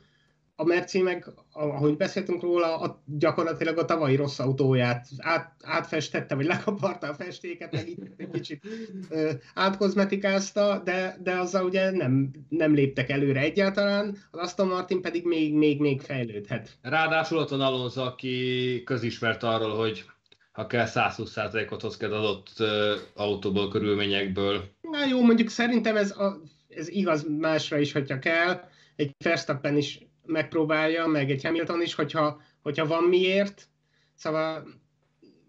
a 0.61 0.65
Merci 0.65 1.03
meg, 1.03 1.25
ahogy 1.53 1.97
beszéltünk 1.97 2.43
róla, 2.43 2.79
a, 2.79 3.03
gyakorlatilag 3.05 3.79
a 3.79 3.85
tavalyi 3.85 4.17
rossz 4.17 4.39
autóját 4.39 5.07
át, 5.17 5.55
átfestette, 5.63 6.35
vagy 6.35 6.47
lekaparta 6.47 7.09
a 7.09 7.15
festéket, 7.15 7.73
meg 7.73 7.89
itt 7.89 7.99
egy 8.17 8.31
kicsit 8.31 8.67
ö, 9.11 9.31
átkozmetikázta, 9.55 10.81
de, 10.85 11.17
de 11.23 11.39
azzal 11.39 11.65
ugye 11.65 11.91
nem, 11.91 12.31
nem 12.49 12.75
léptek 12.75 13.11
előre 13.11 13.41
egyáltalán, 13.41 14.17
az 14.31 14.41
Aston 14.41 14.67
Martin 14.67 15.01
pedig 15.01 15.25
még, 15.25 15.55
még, 15.55 15.81
még 15.81 16.01
fejlődhet. 16.01 16.79
Ráadásul 16.83 17.39
ott 17.39 17.49
van 17.49 17.61
Alonso, 17.61 18.03
aki 18.03 18.83
közismert 18.85 19.43
arról, 19.43 19.77
hogy 19.77 20.05
ha 20.53 20.67
kell 20.67 20.87
120%-ot 20.89 21.83
hoz 21.83 21.97
kell 21.97 22.13
adott 22.13 22.49
ö, 22.59 22.95
autóból, 23.15 23.69
körülményekből. 23.69 24.65
Na 24.81 25.07
jó, 25.07 25.25
mondjuk 25.25 25.49
szerintem 25.49 25.97
ez, 25.97 26.11
a, 26.11 26.41
ez 26.69 26.89
igaz 26.89 27.27
másra 27.39 27.79
is, 27.79 27.93
hogyha 27.93 28.19
kell. 28.19 28.61
Egy 28.97 29.15
Verstappen 29.25 29.77
is 29.77 30.08
megpróbálja, 30.29 31.07
meg 31.07 31.31
egy 31.31 31.43
Hamilton 31.43 31.83
is, 31.83 31.95
hogyha, 31.95 32.41
hogyha 32.62 32.87
van 32.87 33.05
miért. 33.05 33.68
Szóval 34.14 34.68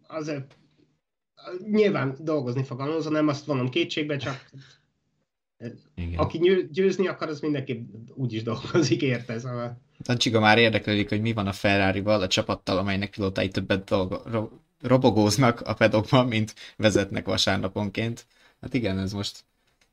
az 0.07 0.31
nyilván 1.71 2.15
dolgozni 2.19 2.63
fog 2.63 2.79
Alonso, 2.79 3.09
nem 3.09 3.27
azt 3.27 3.45
vonom 3.45 3.69
kétségbe, 3.69 4.17
csak 4.17 4.49
igen. 5.95 6.19
aki 6.19 6.67
győzni 6.71 7.07
akar, 7.07 7.29
az 7.29 7.39
mindenképp 7.39 7.87
úgy 8.13 8.33
is 8.33 8.43
dolgozik, 8.43 9.01
érte. 9.01 9.39
Szóval... 9.39 9.81
Tancsiga 10.03 10.39
már 10.39 10.57
érdeklődik, 10.57 11.09
hogy 11.09 11.21
mi 11.21 11.33
van 11.33 11.47
a 11.47 11.51
Ferrari-val, 11.51 12.21
a 12.21 12.27
csapattal, 12.27 12.77
amelynek 12.77 13.09
pilótái 13.09 13.47
többet 13.47 13.83
dolgo- 13.83 14.25
ro- 14.25 14.51
robogóznak 14.81 15.61
a 15.61 15.73
pedokban, 15.73 16.27
mint 16.27 16.55
vezetnek 16.77 17.25
vasárnaponként. 17.25 18.25
Hát 18.61 18.73
igen, 18.73 18.99
ez 18.99 19.13
most 19.13 19.43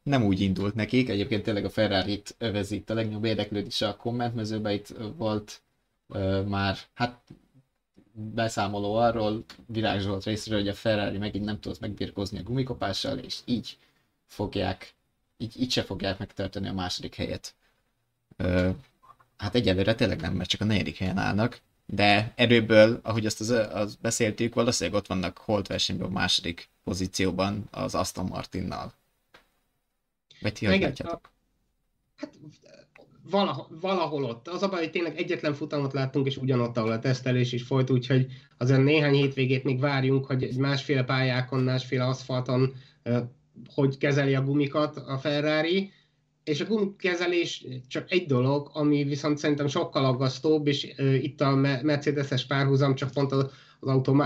nem 0.07 0.23
úgy 0.23 0.41
indult 0.41 0.75
nekik, 0.75 1.09
egyébként 1.09 1.43
tényleg 1.43 1.65
a 1.65 1.71
Ferrari-t 1.71 2.35
övezi 2.39 2.77
itt 2.77 2.91
a 2.91 2.95
legnagyobb 2.95 3.25
érdeklődés 3.25 3.81
a 3.81 3.97
kommentmezőben, 3.97 4.73
itt 4.73 4.95
volt 5.17 5.63
uh, 6.07 6.45
már, 6.45 6.79
hát 6.95 7.21
beszámoló 8.13 8.95
arról, 8.95 9.45
Virág 9.67 10.01
Zsolt 10.01 10.25
részéről, 10.25 10.59
hogy 10.59 10.69
a 10.69 10.75
Ferrari 10.75 11.19
megint 11.19 11.45
nem 11.45 11.61
tudott 11.61 11.81
megbirkózni 11.81 12.39
a 12.39 12.43
gumikopással, 12.43 13.19
és 13.19 13.39
így 13.45 13.79
fogják, 14.27 14.95
így, 15.37 15.61
így 15.61 15.71
se 15.71 15.83
fogják 15.83 16.19
megtartani 16.19 16.69
a 16.69 16.73
második 16.75 17.15
helyet. 17.15 17.55
Uh, 18.39 18.75
hát 19.37 19.55
egyelőre 19.55 19.95
tényleg 19.95 20.21
nem, 20.21 20.35
mert 20.35 20.49
csak 20.49 20.61
a 20.61 20.65
negyedik 20.65 20.97
helyen 20.97 21.19
állnak, 21.19 21.61
de 21.87 22.33
erőből, 22.37 23.01
ahogy 23.03 23.27
azt 23.27 23.41
az, 23.41 23.51
az 23.51 23.95
beszéltük, 23.95 24.55
valószínűleg 24.55 24.99
ott 24.99 25.07
vannak 25.07 25.39
holt 25.39 25.67
versenyben 25.67 26.09
a 26.09 26.13
második 26.13 26.69
pozícióban 26.85 27.69
az 27.71 27.95
Aston 27.95 28.27
Martinnal. 28.27 28.93
Vagy 30.47 30.55
ti 30.55 30.67
hogy 30.67 30.81
látjátok? 30.81 31.31
Hát 32.17 32.35
valahol, 33.31 33.67
valahol 33.81 34.25
ott. 34.25 34.49
Az 34.49 34.63
a 34.63 34.69
baj, 34.69 34.79
hogy 34.79 34.91
tényleg 34.91 35.17
egyetlen 35.17 35.55
futamot 35.55 35.93
láttunk, 35.93 36.27
és 36.27 36.37
ugyanott, 36.37 36.77
ahol 36.77 36.91
a 36.93 36.99
tesztelés 36.99 37.53
is 37.53 37.63
folyt, 37.63 37.91
úgyhogy 37.91 38.27
azért 38.59 38.83
néhány 38.83 39.15
hétvégét 39.15 39.65
még 39.65 39.81
várjunk, 39.81 40.27
hogy 40.27 40.43
egy 40.43 40.57
másféle 40.57 41.05
pályákon, 41.05 41.61
másféle 41.61 42.05
aszfalton 42.05 42.75
hogy 43.75 43.99
kezeli 43.99 44.35
a 44.35 44.43
gumikat 44.43 44.97
a 44.97 45.19
Ferrari, 45.19 45.93
és 46.45 46.61
a 46.61 46.65
gumikezelés 46.65 47.67
csak 47.89 48.11
egy 48.13 48.27
dolog, 48.27 48.71
ami 48.73 49.05
viszont 49.05 49.39
szerintem 49.39 49.67
sokkal 49.67 50.05
aggasztóbb, 50.05 50.67
és 50.67 50.95
itt 51.21 51.41
a 51.41 51.55
Mercedes-es 51.83 52.47
párhuzam 52.47 52.95
csak 52.95 53.11
pont 53.11 53.33
az, 53.33 53.51
az 53.81 53.89
autó 53.89 54.25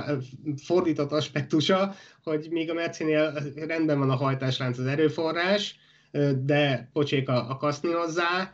fordított 0.65 1.13
aspektusa, 1.13 1.95
hogy 2.23 2.49
még 2.51 2.71
a 2.71 2.75
Mercinél 2.75 3.53
rendben 3.55 3.99
van 3.99 4.11
a 4.11 4.17
hajtáslánc 4.17 4.79
az 4.79 4.87
erőforrás, 4.87 5.79
de 6.45 6.91
pocsék 6.93 7.29
a, 7.29 7.51
a 7.51 7.57
kaszni 7.57 7.93
hozzá. 7.93 8.53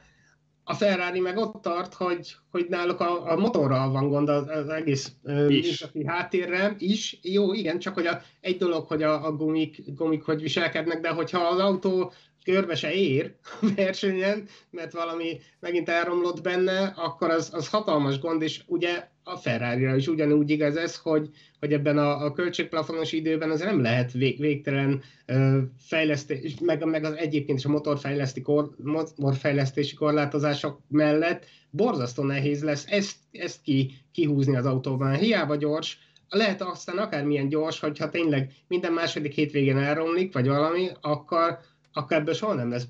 A 0.69 0.75
Ferrari 0.75 1.21
meg 1.21 1.37
ott 1.37 1.63
tart, 1.63 1.95
hogy, 1.95 2.35
hogy 2.51 2.67
náluk 2.69 3.01
a, 3.01 3.31
a 3.31 3.37
motorral 3.37 3.91
van 3.91 4.09
gond 4.09 4.29
az, 4.29 4.49
az 4.49 4.69
egész 4.69 5.13
műszaki 5.23 6.07
háttérre 6.07 6.75
is. 6.79 7.19
Jó, 7.23 7.53
igen, 7.53 7.79
csak 7.79 7.95
hogy 7.95 8.07
a, 8.07 8.21
egy 8.41 8.57
dolog, 8.57 8.87
hogy 8.87 9.03
a, 9.03 9.27
a 9.27 9.33
gumik, 9.33 9.95
gumik 9.95 10.23
hogy 10.23 10.43
viselkednek, 10.43 11.01
de 11.01 11.09
hogyha 11.09 11.39
az 11.39 11.59
autó 11.59 12.13
körbe 12.47 12.75
se 12.75 12.95
ér 12.95 13.35
a 13.61 13.67
versenyen, 13.77 14.49
mert 14.71 14.93
valami 14.93 15.41
megint 15.61 15.89
elromlott 15.89 16.43
benne, 16.43 16.93
akkor 16.97 17.31
az, 17.31 17.51
az 17.53 17.69
hatalmas 17.69 18.19
gond, 18.19 18.43
és 18.43 18.63
ugye 18.67 19.09
a 19.25 19.37
ferrari 19.37 19.97
is 19.97 20.07
ugyanúgy 20.07 20.51
igaz 20.51 20.77
ez, 20.77 20.97
hogy, 20.97 21.31
hogy 21.61 21.73
ebben 21.73 21.99
a, 21.99 22.25
a 22.25 22.33
költségplafonos 22.33 23.13
időben 23.13 23.51
az 23.51 23.61
nem 23.61 23.83
lehet 23.83 24.13
vég, 24.13 24.41
végtelen 24.41 25.03
ö, 25.27 25.59
fejlesztés, 25.79 26.55
meg, 26.61 26.85
meg 26.85 27.05
az 27.05 27.15
egyébként 27.17 27.59
is 27.59 27.65
a 27.65 27.69
motorfejleszti 27.69 28.41
kor, 28.41 28.71
motorfejlesztési 29.17 29.95
korlátozások 29.95 30.81
mellett 30.89 31.47
borzasztó 31.71 32.23
nehéz 32.23 32.63
lesz 32.63 32.85
ezt, 32.89 33.17
ezt 33.33 33.63
ki, 33.63 33.91
kihúzni 34.13 34.57
az 34.57 34.67
autóban. 34.67 35.15
Hiába 35.15 35.57
gyors, 35.57 35.99
lehet 36.29 36.63
aztán 36.63 36.99
akármilyen 36.99 37.49
gyors, 37.49 37.81
hogyha 37.81 38.11
tényleg 38.11 38.53
minden 38.69 38.93
második 38.93 39.33
hétvégén 39.33 39.79
elromlik, 39.79 40.33
vagy 40.33 40.47
valami, 40.47 40.89
akkor, 41.01 41.59
akkor 41.97 42.17
ebből 42.17 42.35
soha 42.35 42.55
nem 42.55 42.71
lesz 42.71 42.87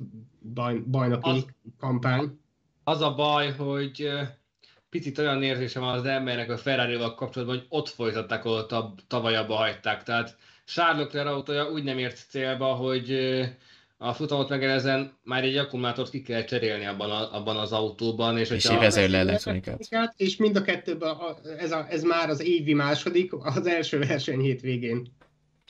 baj, 0.55 0.75
bajnoki 0.75 1.31
az, 1.31 1.47
kampány. 1.79 2.41
Az 2.85 3.01
a 3.01 3.15
baj, 3.15 3.53
hogy 3.53 4.09
picit 4.91 5.19
olyan 5.19 5.43
érzésem 5.43 5.83
van 5.83 5.99
az 5.99 6.05
embernek 6.05 6.51
a 6.51 6.57
ferrari 6.57 6.97
kapcsolatban, 6.97 7.57
hogy 7.57 7.67
ott 7.69 7.89
folytatták, 7.89 8.45
ahol 8.45 8.67
tavaly 9.07 9.37
abba 9.37 9.55
hagyták. 9.55 10.03
Tehát 10.03 10.37
Charles 10.65 11.05
Leclerc 11.05 11.29
autója 11.29 11.71
úgy 11.71 11.85
nem 11.85 11.99
ért 11.99 12.27
célba, 12.29 12.75
hogy 12.75 13.19
a 13.99 14.13
futamot 14.13 14.49
megelőzően 14.49 15.13
már 15.23 15.45
egy 15.45 15.57
akkumulátort 15.57 16.11
ki 16.11 16.23
kell 16.23 16.45
cserélni 16.45 16.87
abban, 16.87 17.11
a, 17.11 17.35
abban 17.35 17.57
az 17.57 17.73
autóban. 17.73 18.39
És, 18.39 18.51
és 18.51 18.65
évező 18.65 19.09
le 19.09 19.23
És 20.17 20.37
mind 20.37 20.57
a 20.57 20.63
kettőben 20.63 21.17
ez, 21.59 21.73
a, 21.73 21.87
ez 21.89 22.03
már 22.03 22.29
az 22.29 22.41
évi 22.41 22.75
második, 22.75 23.33
az 23.33 23.67
első 23.67 23.99
verseny 24.07 24.41
hétvégén. 24.41 25.15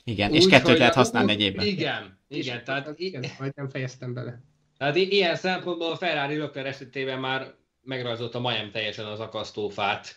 Igen, 0.07 0.33
és 0.33 0.47
kettőt 0.47 0.77
lehet 0.77 0.93
használni 0.93 1.31
egyébben. 1.31 1.65
Igen, 1.65 2.19
igen, 2.27 2.63
tehát... 2.63 2.99
Igen, 2.99 3.25
majd 3.39 3.55
nem 3.55 3.69
fejeztem 3.69 4.13
bele. 4.13 4.41
Tehát 4.77 4.95
ilyen 4.95 5.35
szempontból 5.35 5.91
a 5.91 5.95
Ferrari 5.95 6.37
Leclerc 6.37 6.67
esetében 6.67 7.19
már 7.19 7.55
megrajzolta 7.81 8.39
majdnem 8.39 8.71
teljesen 8.71 9.05
az 9.05 9.19
akasztófát. 9.19 10.15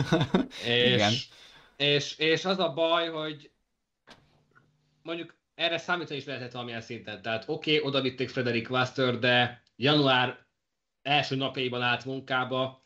és, 0.66 0.92
Igen. 0.92 1.12
És, 1.76 2.18
és 2.18 2.44
az 2.44 2.58
a 2.58 2.72
baj, 2.72 3.08
hogy 3.08 3.50
mondjuk 5.02 5.36
erre 5.54 5.78
számítani 5.78 6.18
is 6.18 6.24
lehetett 6.24 6.52
valamilyen 6.52 6.80
szinten. 6.80 7.22
Tehát 7.22 7.44
oké, 7.46 7.76
okay, 7.76 7.88
oda 7.88 8.00
vitték 8.00 8.28
Frederick 8.28 8.70
Waster, 8.70 9.18
de 9.18 9.62
január 9.76 10.46
első 11.02 11.36
napjaiban 11.36 11.82
állt 11.82 12.04
munkába. 12.04 12.80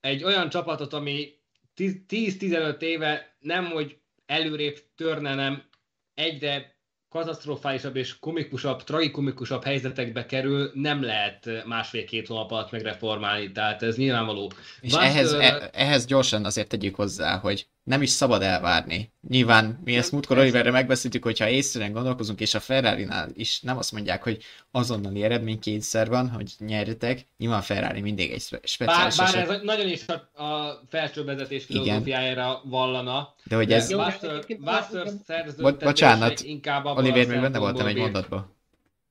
Egy 0.00 0.24
olyan 0.24 0.48
csapatot, 0.48 0.92
ami 0.92 1.32
10-15 1.76 2.80
éve 2.80 3.36
nem, 3.38 3.64
hogy 3.64 4.02
előrébb 4.26 4.78
törne, 4.96 5.34
nem 5.34 5.62
egyre 6.14 6.74
katasztrofálisabb 7.08 7.96
és 7.96 8.18
komikusabb, 8.18 8.82
tragikomikusabb 8.82 9.64
helyzetekbe 9.64 10.26
kerül, 10.26 10.70
nem 10.74 11.02
lehet 11.02 11.64
másfél-két 11.66 12.26
hónap 12.26 12.50
alatt 12.50 12.70
megreformálni, 12.70 13.52
tehát 13.52 13.82
ez 13.82 13.96
nyilvánvaló. 13.96 14.52
És 14.80 14.90
Buster... 14.90 15.08
ehhez, 15.08 15.32
e, 15.32 15.70
ehhez 15.72 16.06
gyorsan 16.06 16.44
azért 16.44 16.68
tegyük 16.68 16.94
hozzá, 16.94 17.38
hogy 17.38 17.68
nem 17.84 18.02
is 18.02 18.10
szabad 18.10 18.42
elvárni. 18.42 19.12
Nyilván 19.28 19.80
mi 19.84 19.96
ezt 19.96 20.12
múltkor 20.12 20.38
Oliverre 20.38 20.70
megbeszéltük, 20.70 21.22
hogyha 21.22 21.48
észre 21.48 21.88
gondolkozunk, 21.88 22.40
és 22.40 22.54
a 22.54 22.60
Ferrari-nál 22.60 23.30
is 23.34 23.60
nem 23.60 23.76
azt 23.76 23.92
mondják, 23.92 24.22
hogy 24.22 24.42
azonnali 24.70 25.22
eredménykényszer 25.22 26.08
van, 26.08 26.28
hogy 26.30 26.52
nyerjetek, 26.58 27.26
nyilván 27.36 27.58
a 27.58 27.62
Ferrari 27.62 28.00
mindig 28.00 28.30
egy 28.30 28.42
speciális 28.62 29.16
Bár, 29.16 29.32
bár 29.32 29.50
ez 29.50 29.60
nagyon 29.62 29.88
is 29.88 30.06
a, 30.06 30.42
a 30.42 30.80
felső 30.88 31.24
vezetés 31.24 31.64
filozófiájára 31.64 32.60
vallana. 32.64 33.34
De 33.44 33.56
hogy 33.56 33.72
ez... 33.72 33.94
Buster 33.94 35.54
Bo- 35.58 35.84
bocsánat, 35.84 36.40
inkább 36.40 36.84
Oliver, 36.84 37.26
még 37.26 37.40
benne 37.40 37.58
voltam 37.58 37.86
egy 37.86 37.96
mondatban. 37.96 38.52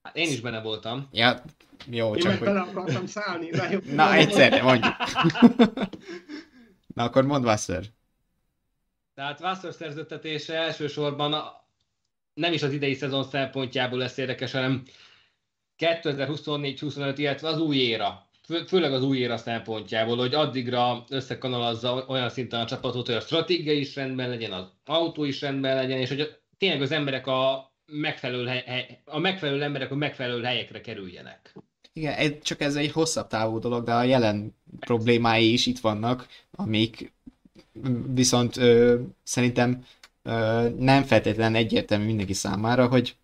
Hát 0.02 0.16
én 0.16 0.28
is 0.28 0.40
benne 0.40 0.60
voltam. 0.60 1.08
Ja, 1.12 1.42
jó, 1.90 2.14
én 2.14 2.22
csak 2.22 2.32
hogy... 2.32 2.46
bele 2.46 2.60
akartam 2.60 3.06
szállni. 3.06 3.50
Na, 3.94 4.14
egyszer, 4.14 4.62
mondjuk. 4.62 4.94
Na, 6.94 7.02
akkor 7.02 7.24
mondd 7.24 7.42
Buster. 7.42 7.84
Tehát 9.14 9.40
Vassar 9.40 9.72
szerződtetése 9.72 10.54
elsősorban 10.54 11.34
nem 12.34 12.52
is 12.52 12.62
az 12.62 12.72
idei 12.72 12.94
szezon 12.94 13.24
szempontjából 13.24 13.98
lesz 13.98 14.16
érdekes, 14.16 14.52
hanem 14.52 14.82
2024-25, 15.78 17.14
illetve 17.16 17.48
az 17.48 17.60
új 17.60 17.76
éra. 17.76 18.28
Fő, 18.44 18.64
főleg 18.64 18.92
az 18.92 19.02
új 19.02 19.18
éra 19.18 19.36
szempontjából, 19.36 20.16
hogy 20.16 20.34
addigra 20.34 21.04
összekanalazza 21.08 22.04
olyan 22.08 22.28
szinten 22.28 22.60
a 22.60 22.66
csapatot, 22.66 23.06
hogy 23.06 23.14
a 23.14 23.20
stratégia 23.20 23.72
is 23.72 23.94
rendben 23.94 24.28
legyen, 24.28 24.52
az 24.52 24.66
autó 24.84 25.24
is 25.24 25.40
rendben 25.40 25.76
legyen, 25.76 25.98
és 25.98 26.08
hogy 26.08 26.38
tényleg 26.58 26.82
az 26.82 26.90
emberek 26.90 27.26
a 27.26 27.72
megfelelő, 27.86 28.46
hely, 28.46 29.00
a 29.04 29.18
megfelelő 29.18 29.62
emberek 29.62 29.90
a 29.90 29.94
megfelelő 29.94 30.42
helyekre 30.42 30.80
kerüljenek. 30.80 31.54
Igen, 31.92 32.40
csak 32.40 32.60
ez 32.60 32.76
egy 32.76 32.92
hosszabb 32.92 33.26
távú 33.26 33.58
dolog, 33.58 33.84
de 33.84 33.92
a 33.92 34.02
jelen 34.02 34.56
problémái 34.80 35.52
is 35.52 35.66
itt 35.66 35.78
vannak, 35.78 36.26
amik 36.50 37.12
viszont 38.14 38.56
ö, 38.56 39.00
szerintem 39.22 39.84
ö, 40.22 40.68
nem 40.78 41.02
feltétlenül 41.02 41.56
egyértelmű 41.56 42.04
mindenki 42.04 42.32
számára, 42.32 42.86
hogy 42.86 43.16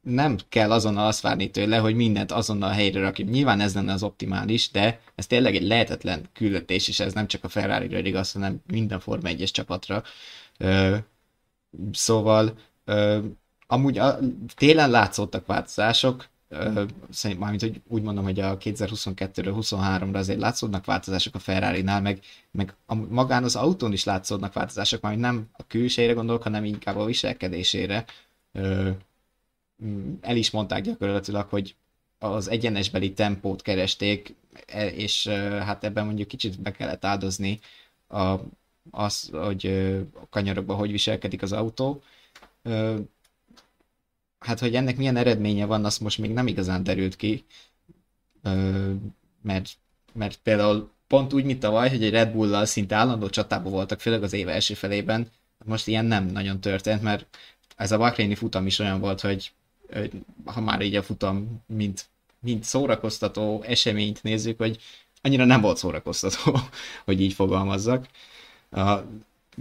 nem 0.00 0.36
kell 0.48 0.72
azonnal 0.72 1.06
azt 1.06 1.20
várni 1.20 1.50
tőle, 1.50 1.78
hogy 1.78 1.94
mindent 1.94 2.32
azonnal 2.32 2.70
helyre 2.70 3.00
rakjuk. 3.00 3.28
Nyilván 3.30 3.60
ez 3.60 3.74
lenne 3.74 3.92
az 3.92 4.02
optimális, 4.02 4.70
de 4.70 5.00
ez 5.14 5.26
tényleg 5.26 5.54
egy 5.54 5.66
lehetetlen 5.66 6.28
küldetés, 6.32 6.88
és 6.88 7.00
ez 7.00 7.12
nem 7.12 7.26
csak 7.26 7.44
a 7.44 7.48
Ferrari-ra 7.48 7.98
igaz, 7.98 8.32
hanem 8.32 8.60
minden 8.66 9.00
Forma 9.00 9.28
1-es 9.32 9.50
csapatra. 9.50 10.02
Ö, 10.58 10.96
szóval 11.92 12.58
ö, 12.84 13.18
amúgy 13.66 13.98
a, 13.98 14.18
télen 14.54 14.90
látszottak 14.90 15.46
változások, 15.46 16.28
szerint 17.10 17.40
mármint, 17.40 17.62
hogy 17.62 17.80
úgy 17.88 18.02
mondom, 18.02 18.24
hogy 18.24 18.40
a 18.40 18.58
2022-ről 18.58 19.54
23-ra 19.60 20.14
azért 20.14 20.38
látszódnak 20.40 20.84
változások 20.84 21.34
a 21.34 21.38
Ferrari-nál, 21.38 22.00
meg, 22.00 22.20
meg 22.50 22.74
a, 22.86 22.94
magán 22.94 23.44
az 23.44 23.56
autón 23.56 23.92
is 23.92 24.04
látszódnak 24.04 24.52
változások, 24.52 25.00
majd 25.00 25.18
nem 25.18 25.48
a 25.52 25.66
külsejére 25.66 26.12
gondolok, 26.12 26.42
hanem 26.42 26.64
inkább 26.64 26.96
a 26.96 27.04
viselkedésére. 27.04 28.04
Ö, 28.52 28.90
el 30.20 30.36
is 30.36 30.50
mondták 30.50 30.82
gyakorlatilag, 30.82 31.48
hogy 31.48 31.76
az 32.18 32.48
egyenesbeli 32.48 33.12
tempót 33.12 33.62
keresték, 33.62 34.34
e, 34.66 34.86
és 34.86 35.26
hát 35.60 35.84
ebben 35.84 36.04
mondjuk 36.04 36.28
kicsit 36.28 36.60
be 36.60 36.70
kellett 36.70 37.04
áldozni 37.04 37.60
a, 38.08 38.34
az, 38.90 39.30
hogy 39.32 39.66
a 40.14 40.28
kanyarokban 40.30 40.76
hogy 40.76 40.90
viselkedik 40.90 41.42
az 41.42 41.52
autó 41.52 42.02
hát 44.44 44.58
hogy 44.58 44.74
ennek 44.74 44.96
milyen 44.96 45.16
eredménye 45.16 45.64
van, 45.64 45.84
azt 45.84 46.00
most 46.00 46.18
még 46.18 46.32
nem 46.32 46.46
igazán 46.46 46.82
derült 46.82 47.16
ki, 47.16 47.44
mert, 49.42 49.70
mert 50.12 50.38
például 50.42 50.90
pont 51.06 51.32
úgy, 51.32 51.44
mint 51.44 51.60
tavaly, 51.60 51.88
hogy 51.88 52.04
egy 52.04 52.10
Red 52.10 52.32
Bull-lal 52.32 52.64
szinte 52.64 52.94
állandó 52.94 53.28
csatában 53.28 53.72
voltak, 53.72 54.00
főleg 54.00 54.22
az 54.22 54.32
év 54.32 54.48
első 54.48 54.74
felében, 54.74 55.30
most 55.64 55.86
ilyen 55.86 56.04
nem 56.04 56.26
nagyon 56.26 56.60
történt, 56.60 57.02
mert 57.02 57.26
ez 57.76 57.92
a 57.92 57.98
Bahreini 57.98 58.34
futam 58.34 58.66
is 58.66 58.78
olyan 58.78 59.00
volt, 59.00 59.20
hogy 59.20 59.52
ha 60.44 60.60
már 60.60 60.80
így 60.80 60.96
a 60.96 61.02
futam, 61.02 61.62
mint, 61.66 62.06
mint 62.40 62.64
szórakoztató 62.64 63.62
eseményt 63.62 64.22
nézzük, 64.22 64.58
hogy 64.58 64.78
annyira 65.22 65.44
nem 65.44 65.60
volt 65.60 65.76
szórakoztató, 65.76 66.58
hogy 67.04 67.20
így 67.20 67.32
fogalmazzak 67.32 68.06
a 68.70 68.98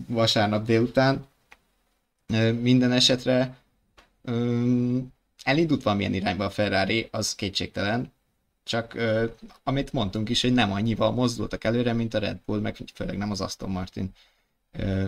vasárnap 0.08 0.66
délután. 0.66 1.26
Minden 2.62 2.92
esetre 2.92 3.58
elindult 5.44 5.84
valamilyen 5.84 6.14
irányba 6.14 6.46
a 6.46 6.50
Ferrari, 6.50 7.08
az 7.12 7.36
kétségtelen, 7.36 8.12
csak 8.64 8.94
ö, 8.94 9.26
amit 9.64 9.94
mondtunk 9.94 10.30
is, 10.30 10.42
hogy 10.42 10.54
nem 10.54 10.72
annyival 10.72 11.12
mozdultak 11.12 11.64
előre, 11.64 11.94
mint 11.94 12.14
a 12.14 12.20
Red 12.20 12.40
Bull, 12.46 12.60
meg 12.60 12.78
főleg 12.94 13.18
nem 13.18 13.32
az 13.32 13.42
Aston 13.42 13.70
Martin. 13.70 14.12
Ö, 14.72 15.06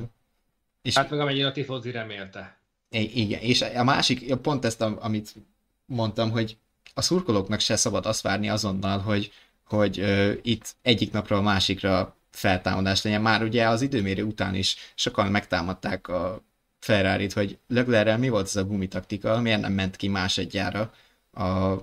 és 0.81 0.95
hát 0.95 1.09
meg 1.09 1.19
amennyire 1.19 1.47
a 1.47 1.51
tifozi 1.51 1.91
remélte. 1.91 2.57
Igen, 2.89 3.41
és 3.41 3.61
a 3.61 3.83
másik, 3.83 4.35
pont 4.35 4.65
ezt, 4.65 4.81
amit 4.81 5.35
mondtam, 5.85 6.31
hogy 6.31 6.57
a 6.93 7.01
szurkolóknak 7.01 7.59
se 7.59 7.75
szabad 7.75 8.05
azt 8.05 8.21
várni 8.21 8.49
azonnal, 8.49 8.99
hogy, 8.99 9.31
hogy 9.63 9.99
ö, 9.99 10.33
itt 10.41 10.75
egyik 10.81 11.11
napra 11.11 11.37
a 11.37 11.41
másikra 11.41 12.15
feltámadás 12.31 13.01
legyen. 13.01 13.21
Már 13.21 13.43
ugye 13.43 13.67
az 13.69 13.81
időmérő 13.81 14.23
után 14.23 14.55
is 14.55 14.75
sokan 14.95 15.31
megtámadták 15.31 16.07
a 16.07 16.41
ferrari 16.85 17.29
hogy 17.33 17.57
Leclerrel 17.67 18.17
mi 18.17 18.29
volt 18.29 18.45
ez 18.45 18.55
a 18.55 18.65
gumitaktika, 18.65 19.41
miért 19.41 19.61
nem 19.61 19.73
ment 19.73 19.95
ki 19.95 20.07
másodjára 20.07 20.93
a 21.31 21.75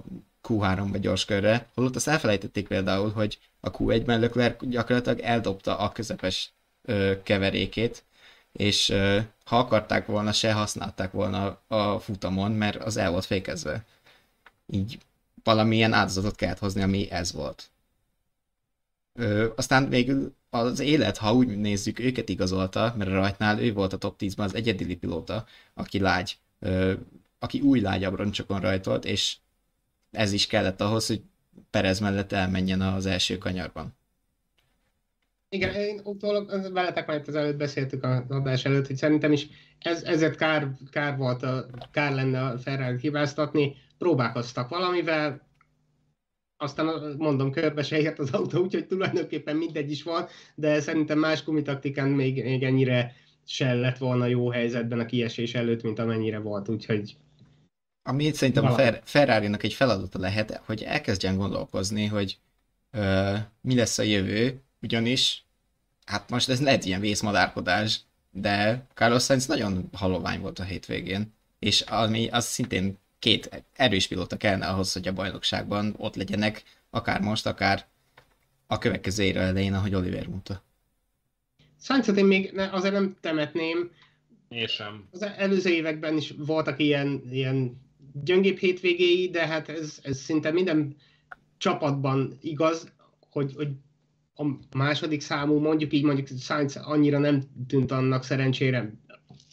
Q3-ba 0.48 0.98
gyorskörre, 1.00 1.66
holott 1.74 1.96
azt 1.96 2.08
elfelejtették 2.08 2.68
például, 2.68 3.10
hogy 3.10 3.38
a 3.60 3.70
Q1-ben 3.70 4.20
Leclerc 4.20 4.66
gyakorlatilag 4.66 5.18
eldobta 5.18 5.78
a 5.78 5.92
közepes 5.92 6.52
ö, 6.82 7.22
keverékét, 7.22 8.04
és 8.52 8.88
ö, 8.88 9.18
ha 9.44 9.58
akarták 9.58 10.06
volna, 10.06 10.32
se 10.32 10.52
használták 10.52 11.12
volna 11.12 11.60
a 11.66 11.98
futamon, 11.98 12.52
mert 12.52 12.76
az 12.76 12.96
el 12.96 13.10
volt 13.10 13.24
fékezve. 13.24 13.84
Így 14.66 14.98
valamilyen 15.42 15.92
áldozatot 15.92 16.36
kellett 16.36 16.58
hozni, 16.58 16.82
ami 16.82 17.10
ez 17.10 17.32
volt. 17.32 17.70
Ö, 19.14 19.52
aztán 19.56 19.88
végül 19.88 20.34
az 20.54 20.80
élet, 20.80 21.16
ha 21.16 21.34
úgy 21.34 21.56
nézzük, 21.56 21.98
őket 21.98 22.28
igazolta, 22.28 22.94
mert 22.98 23.10
a 23.10 23.14
rajtnál 23.14 23.60
ő 23.60 23.72
volt 23.72 23.92
a 23.92 23.96
top 23.98 24.16
10-ben 24.18 24.46
az 24.46 24.54
egyedili 24.54 24.96
pilóta, 24.96 25.44
aki 25.74 25.98
lágy, 25.98 26.38
aki 27.38 27.60
új 27.60 27.80
lágy 27.80 28.04
abroncsokon 28.04 28.60
rajtolt, 28.60 29.04
és 29.04 29.36
ez 30.10 30.32
is 30.32 30.46
kellett 30.46 30.80
ahhoz, 30.80 31.06
hogy 31.06 31.22
Perez 31.70 32.00
mellett 32.00 32.32
elmenjen 32.32 32.80
az 32.80 33.06
első 33.06 33.38
kanyarban. 33.38 33.94
Igen, 35.48 35.74
én 35.74 36.00
utólag 36.04 36.72
veletek 36.72 37.06
majd 37.06 37.28
az 37.28 37.34
előtt 37.34 37.56
beszéltük 37.56 38.04
a 38.04 38.24
adás 38.28 38.64
előtt, 38.64 38.86
hogy 38.86 38.96
szerintem 38.96 39.32
is 39.32 39.48
ez, 39.78 40.02
ezért 40.02 40.36
kár, 40.36 40.68
kár 40.90 41.16
volt, 41.16 41.42
a, 41.42 41.66
kár 41.90 42.14
lenne 42.14 42.44
a 42.44 42.58
Ferrari 42.58 42.98
hibáztatni, 42.98 43.76
próbálkoztak 43.98 44.68
valamivel, 44.68 45.40
aztán 46.62 47.14
mondom, 47.18 47.50
körbe 47.50 47.82
se 47.82 48.00
ért 48.00 48.18
az 48.18 48.30
autó, 48.30 48.62
úgyhogy 48.62 48.86
tulajdonképpen 48.86 49.56
mindegy 49.56 49.90
is 49.90 50.02
van, 50.02 50.26
de 50.54 50.80
szerintem 50.80 51.18
más 51.18 51.44
kumitaktikán 51.44 52.08
még, 52.08 52.44
még 52.44 52.62
ennyire 52.62 53.14
se 53.46 53.74
lett 53.74 53.98
volna 53.98 54.26
jó 54.26 54.50
helyzetben 54.50 54.98
a 54.98 55.06
kiesés 55.06 55.54
előtt, 55.54 55.82
mint 55.82 55.98
amennyire 55.98 56.38
volt, 56.38 56.68
úgyhogy 56.68 57.16
ami 58.02 58.32
szerintem 58.32 58.64
a 58.64 58.70
Fer- 58.70 59.08
Ferrari-nak 59.08 59.62
egy 59.62 59.72
feladata 59.72 60.18
lehet, 60.18 60.62
hogy 60.66 60.82
elkezdjen 60.82 61.36
gondolkozni, 61.36 62.06
hogy 62.06 62.38
ö, 62.90 63.34
mi 63.60 63.74
lesz 63.74 63.98
a 63.98 64.02
jövő, 64.02 64.62
ugyanis 64.82 65.46
hát 66.04 66.30
most 66.30 66.48
ez 66.48 66.62
lehet 66.62 66.84
ilyen 66.84 67.00
vészmadárkodás, 67.00 68.00
de 68.30 68.86
Carlos 68.94 69.24
Sainz 69.24 69.46
nagyon 69.46 69.88
halovány 69.92 70.40
volt 70.40 70.58
a 70.58 70.64
hétvégén, 70.64 71.34
és 71.58 71.80
ami 71.80 72.28
az 72.28 72.44
szintén 72.44 72.98
két 73.22 73.64
erős 73.72 74.08
pilóta 74.08 74.36
kellene 74.36 74.66
ahhoz, 74.66 74.92
hogy 74.92 75.08
a 75.08 75.12
bajnokságban 75.12 75.94
ott 75.96 76.16
legyenek, 76.16 76.62
akár 76.90 77.20
most, 77.20 77.46
akár 77.46 77.86
a 78.66 78.78
következő 78.78 79.22
évre 79.22 79.40
elején, 79.40 79.74
ahogy 79.74 79.94
Oliver 79.94 80.26
mondta. 80.26 80.62
Sainzot 81.80 82.16
én 82.16 82.24
még 82.24 82.50
ne, 82.52 82.70
azért 82.70 82.94
nem 82.94 83.16
temetném, 83.20 83.90
Én 84.48 84.66
sem. 84.66 85.08
Az 85.10 85.22
előző 85.22 85.70
években 85.70 86.16
is 86.16 86.34
voltak 86.36 86.80
ilyen, 86.80 87.22
ilyen 87.30 87.80
gyöngébb 88.24 88.58
hétvégéi, 88.58 89.30
de 89.30 89.46
hát 89.46 89.68
ez, 89.68 89.98
ez 90.02 90.18
szinte 90.18 90.50
minden 90.50 90.96
csapatban 91.56 92.38
igaz, 92.40 92.92
hogy, 93.30 93.54
hogy 93.54 93.68
a 94.34 94.44
második 94.76 95.20
számú, 95.20 95.58
mondjuk 95.58 95.92
így 95.92 96.04
mondjuk 96.04 96.28
Sainz 96.40 96.76
annyira 96.76 97.18
nem 97.18 97.42
tűnt 97.66 97.90
annak 97.90 98.24
szerencsére 98.24 98.92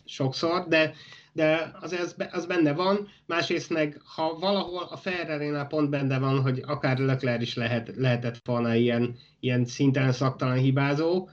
sokszor, 0.05 0.67
de, 0.67 0.93
de 1.39 1.71
az, 1.79 1.91
az, 1.91 2.15
az 2.31 2.45
benne 2.45 2.73
van. 2.73 3.07
Másrészt 3.25 3.69
meg, 3.69 4.01
ha 4.15 4.37
valahol 4.39 4.87
a 4.89 4.97
ferrari 4.97 5.51
pont 5.67 5.89
benne 5.89 6.19
van, 6.19 6.41
hogy 6.41 6.63
akár 6.65 6.97
Leclerc 6.97 7.41
is 7.41 7.55
lehet, 7.55 7.91
lehetett 7.95 8.39
volna 8.45 8.75
ilyen, 8.75 9.15
ilyen 9.39 9.65
szinten 9.65 10.11
szaktalan 10.11 10.57
hibázó, 10.57 11.29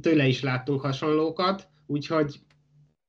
tőle 0.00 0.26
is 0.26 0.42
láttunk 0.42 0.80
hasonlókat, 0.80 1.68
úgyhogy 1.86 2.40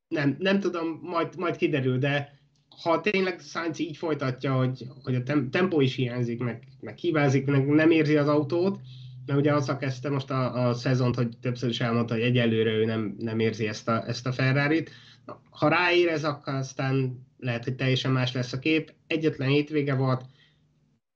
nem, 0.08 0.36
nem 0.40 0.60
tudom, 0.60 1.00
majd, 1.02 1.38
majd 1.38 1.56
kiderül, 1.56 1.98
de 1.98 2.40
ha 2.84 3.02
tényleg 3.02 3.40
Sainz 3.40 3.80
így 3.80 3.98
folytatja, 3.98 4.54
hogy, 4.54 4.86
hogy 5.04 5.16
a 5.16 5.24
tempó 5.50 5.82
is 5.82 5.96
hiányzik, 5.96 6.40
meg, 6.40 6.64
meg 6.80 6.98
hibázik, 6.98 7.46
meg 7.46 7.68
nem 7.68 7.92
érzi 7.92 8.18
az 8.18 8.28
autót, 8.28 8.80
mert 9.26 9.40
ugye 9.40 9.54
azzal 9.54 9.78
kezdte 9.78 10.10
most 10.10 10.30
a, 10.30 10.68
a 10.68 10.74
szezont, 10.74 11.16
hogy 11.16 11.38
többször 11.42 11.70
is 11.70 11.80
elmondta, 11.80 12.14
hogy 12.14 12.24
egyelőre 12.24 12.72
ő 12.72 12.86
nem, 12.86 13.16
nem 13.18 13.40
érzi 13.40 13.68
ezt 13.68 13.88
a, 13.88 14.08
ezt 14.08 14.28
a 14.28 14.32
Ferrari-t. 14.32 14.92
Ha 15.50 15.68
ráérez, 15.68 16.24
akkor 16.24 16.54
aztán 16.54 17.26
lehet, 17.38 17.64
hogy 17.64 17.76
teljesen 17.76 18.12
más 18.12 18.34
lesz 18.34 18.54
a 18.54 18.60
kép. 18.60 18.94
Egyetlen 19.08 19.50
hétvége 19.50 19.96
volt. 19.96 20.26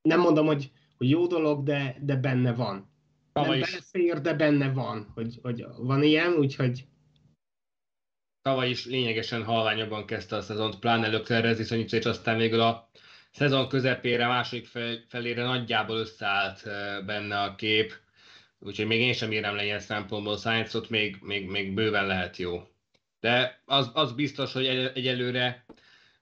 Nem 0.01 0.19
mondom, 0.19 0.45
hogy, 0.45 0.71
hogy 0.97 1.09
jó 1.09 1.27
dolog, 1.27 1.63
de, 1.63 1.97
de 2.01 2.15
benne 2.15 2.53
van. 2.53 2.91
Tavaly 3.33 3.59
nem 3.59 3.69
belefér, 3.69 4.21
de 4.21 4.33
benne 4.33 4.71
van, 4.71 5.11
hogy, 5.13 5.39
hogy 5.41 5.65
van 5.77 6.03
ilyen, 6.03 6.33
úgyhogy 6.33 6.85
tavaly 8.43 8.69
is 8.69 8.85
lényegesen 8.85 9.43
halványabban 9.43 10.05
kezdte 10.05 10.35
a 10.35 10.41
szezont, 10.41 10.79
pláne 10.79 11.07
Löklerrez 11.07 11.57
viszonyítva, 11.57 11.97
és 11.97 12.05
aztán 12.05 12.37
végül 12.37 12.61
a 12.61 12.89
szezon 13.31 13.67
közepére, 13.67 14.27
második 14.27 14.67
felére 15.07 15.43
nagyjából 15.43 15.97
összeállt 15.97 16.63
benne 17.05 17.41
a 17.41 17.55
kép, 17.55 17.93
úgyhogy 18.59 18.85
még 18.85 18.99
én 18.99 19.13
sem 19.13 19.31
érem 19.31 19.55
le 19.55 19.63
ilyen 19.63 19.79
szempontból 19.79 20.37
Science-ot, 20.37 20.89
még, 20.89 21.17
még, 21.21 21.49
még 21.49 21.73
bőven 21.73 22.07
lehet 22.07 22.37
jó. 22.37 22.61
De 23.23 23.59
az, 23.65 23.89
az 23.93 24.11
biztos, 24.11 24.53
hogy 24.53 24.65
egy, 24.65 24.91
egyelőre 24.95 25.65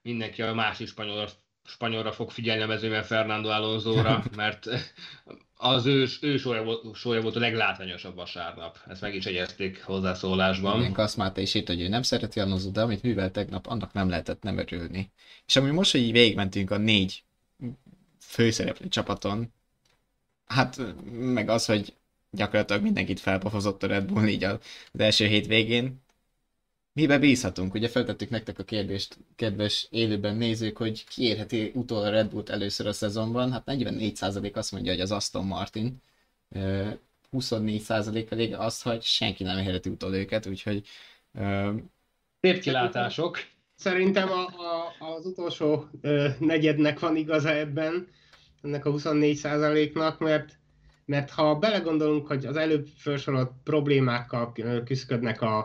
mindenki 0.02 0.42
a 0.42 0.54
másik 0.54 0.88
spanyol, 0.88 1.28
spanyolra 1.64 2.12
fog 2.12 2.30
figyelni 2.30 2.62
a 2.62 2.66
mezőben 2.66 3.02
Fernando 3.02 3.48
Alonso-ra, 3.48 4.24
mert 4.36 4.66
az 5.56 5.86
ő, 5.86 6.06
ő 6.20 6.36
sója, 6.36 6.62
volt, 6.62 6.94
sója 6.94 7.20
volt 7.20 7.36
a 7.36 7.40
leglátványosabb 7.40 8.14
vasárnap. 8.14 8.78
Ezt 8.88 9.00
meg 9.00 9.14
is 9.14 9.26
egyezték 9.26 9.82
hozzászólásban. 9.82 10.80
Igen, 10.80 10.92
Kaszmáta 10.92 11.40
is 11.40 11.54
itt, 11.54 11.66
hogy 11.66 11.80
ő 11.80 11.88
nem 11.88 12.02
szereti 12.02 12.40
Alonso, 12.40 12.70
de 12.70 12.80
amit 12.80 13.02
művel 13.02 13.30
tegnap, 13.30 13.66
annak 13.66 13.92
nem 13.92 14.08
lehetett 14.08 14.42
nem 14.42 14.58
örülni. 14.58 15.12
És 15.46 15.56
ami 15.56 15.70
most, 15.70 15.92
hogy 15.92 16.00
így 16.00 16.12
végigmentünk 16.12 16.70
a 16.70 16.76
négy 16.76 17.24
főszereplő 18.20 18.88
csapaton, 18.88 19.52
hát 20.46 20.80
meg 21.10 21.48
az, 21.48 21.64
hogy 21.64 21.94
gyakorlatilag 22.30 22.82
mindenkit 22.82 23.20
felpofozott 23.20 23.82
a 23.82 23.86
Red 23.86 24.04
Bull 24.04 24.26
így 24.26 24.44
az 24.44 24.58
első 24.96 25.26
hét 25.26 25.46
végén, 25.46 26.00
mibe 26.92 27.18
bízhatunk? 27.18 27.74
Ugye 27.74 27.88
feltettük 27.88 28.30
nektek 28.30 28.58
a 28.58 28.64
kérdést, 28.64 29.18
kedves 29.36 29.86
élőben 29.90 30.36
nézők, 30.36 30.76
hogy 30.76 31.04
ki 31.04 31.22
érheti 31.22 31.70
utol 31.74 32.02
a 32.02 32.10
Red 32.10 32.30
Bullt 32.30 32.50
először 32.50 32.86
a 32.86 32.92
szezonban. 32.92 33.52
Hát 33.52 33.62
44% 33.66 34.54
azt 34.54 34.72
mondja, 34.72 34.92
hogy 34.92 35.00
az 35.00 35.12
Aston 35.12 35.46
Martin. 35.46 36.02
24% 37.32 38.26
pedig 38.28 38.54
azt, 38.54 38.82
hogy 38.82 39.02
senki 39.02 39.42
nem 39.42 39.58
érheti 39.58 39.90
utol 39.90 40.14
őket, 40.14 40.46
úgyhogy... 40.46 40.86
Szép 42.40 42.60
kilátások. 42.60 43.38
Szerintem 43.74 44.28
a, 44.30 44.40
a, 44.40 45.14
az 45.14 45.26
utolsó 45.26 45.88
negyednek 46.38 46.98
van 46.98 47.16
igaza 47.16 47.54
ebben, 47.54 48.08
ennek 48.62 48.84
a 48.84 48.90
24%-nak, 48.90 50.18
mert 50.18 50.60
mert 51.04 51.30
ha 51.30 51.54
belegondolunk, 51.54 52.26
hogy 52.26 52.46
az 52.46 52.56
előbb 52.56 52.86
felsorolt 52.96 53.50
problémákkal 53.64 54.52
küzdködnek 54.84 55.42
a, 55.42 55.58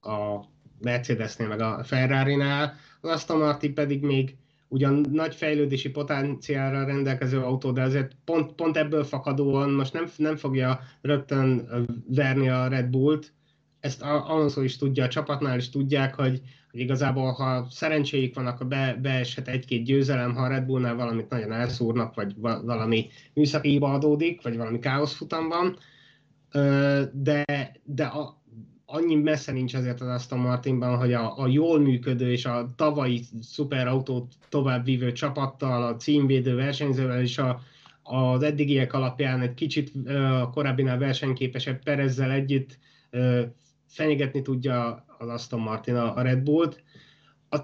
a 0.00 0.44
Mercedesnél, 0.80 1.48
meg 1.48 1.60
a 1.60 1.84
Ferrari-nál, 1.84 2.74
az 3.00 3.10
Aston 3.10 3.38
Martin 3.38 3.74
pedig 3.74 4.02
még 4.02 4.36
ugyan 4.68 5.04
nagy 5.12 5.34
fejlődési 5.34 5.90
potenciálra 5.90 6.84
rendelkező 6.84 7.40
autó, 7.40 7.70
de 7.70 7.82
azért 7.82 8.12
pont, 8.24 8.52
pont 8.52 8.76
ebből 8.76 9.04
fakadóan 9.04 9.70
most 9.70 9.92
nem, 9.92 10.10
nem 10.16 10.36
fogja 10.36 10.80
rögtön 11.00 11.68
verni 12.08 12.48
a 12.48 12.68
Red 12.68 12.86
Bullt. 12.86 13.32
Ezt 13.80 14.02
Alonso 14.02 14.62
is 14.62 14.76
tudja, 14.76 15.04
a 15.04 15.08
csapatnál 15.08 15.58
is 15.58 15.70
tudják, 15.70 16.14
hogy, 16.14 16.40
hogy 16.70 16.80
igazából 16.80 17.32
ha 17.32 17.66
szerencséjük 17.70 18.34
van, 18.34 18.46
akkor 18.46 18.66
be, 18.66 18.98
beeshet 19.02 19.48
egy-két 19.48 19.84
győzelem, 19.84 20.34
ha 20.34 20.42
a 20.42 20.48
Red 20.48 20.64
Bullnál 20.64 20.94
valamit 20.94 21.28
nagyon 21.28 21.52
elszúrnak, 21.52 22.14
vagy 22.14 22.34
valami 22.36 23.06
műszaki 23.34 23.78
adódik, 23.80 24.42
vagy 24.42 24.56
valami 24.56 24.78
káoszfutam 24.78 25.48
van. 25.48 25.76
De, 27.12 27.44
de 27.84 28.04
a, 28.04 28.37
annyi 28.90 29.14
messze 29.14 29.52
nincs 29.52 29.74
azért 29.74 30.00
az 30.00 30.08
Aston 30.08 30.38
Martinban, 30.38 30.96
hogy 30.96 31.12
a, 31.12 31.38
a 31.38 31.46
jól 31.46 31.80
működő 31.80 32.32
és 32.32 32.44
a 32.44 32.68
tavalyi 32.76 33.22
szuperautót 33.40 34.32
továbbvívő 34.48 35.12
csapattal, 35.12 35.82
a 35.82 35.96
címvédő 35.96 36.54
versenyzővel 36.54 37.20
és 37.20 37.38
a, 37.38 37.60
az 38.02 38.42
eddigiek 38.42 38.92
alapján 38.92 39.40
egy 39.40 39.54
kicsit 39.54 39.92
a 40.40 40.50
korábbinál 40.52 40.98
versenyképesebb 40.98 41.82
Perezzel 41.82 42.30
együtt 42.30 42.78
fenyegetni 43.86 44.42
tudja 44.42 45.04
az 45.18 45.28
Aston 45.28 45.60
Martin 45.60 45.94
a, 45.94 46.22
Red 46.22 46.42
Bullt. 46.42 46.82
A, 47.48 47.56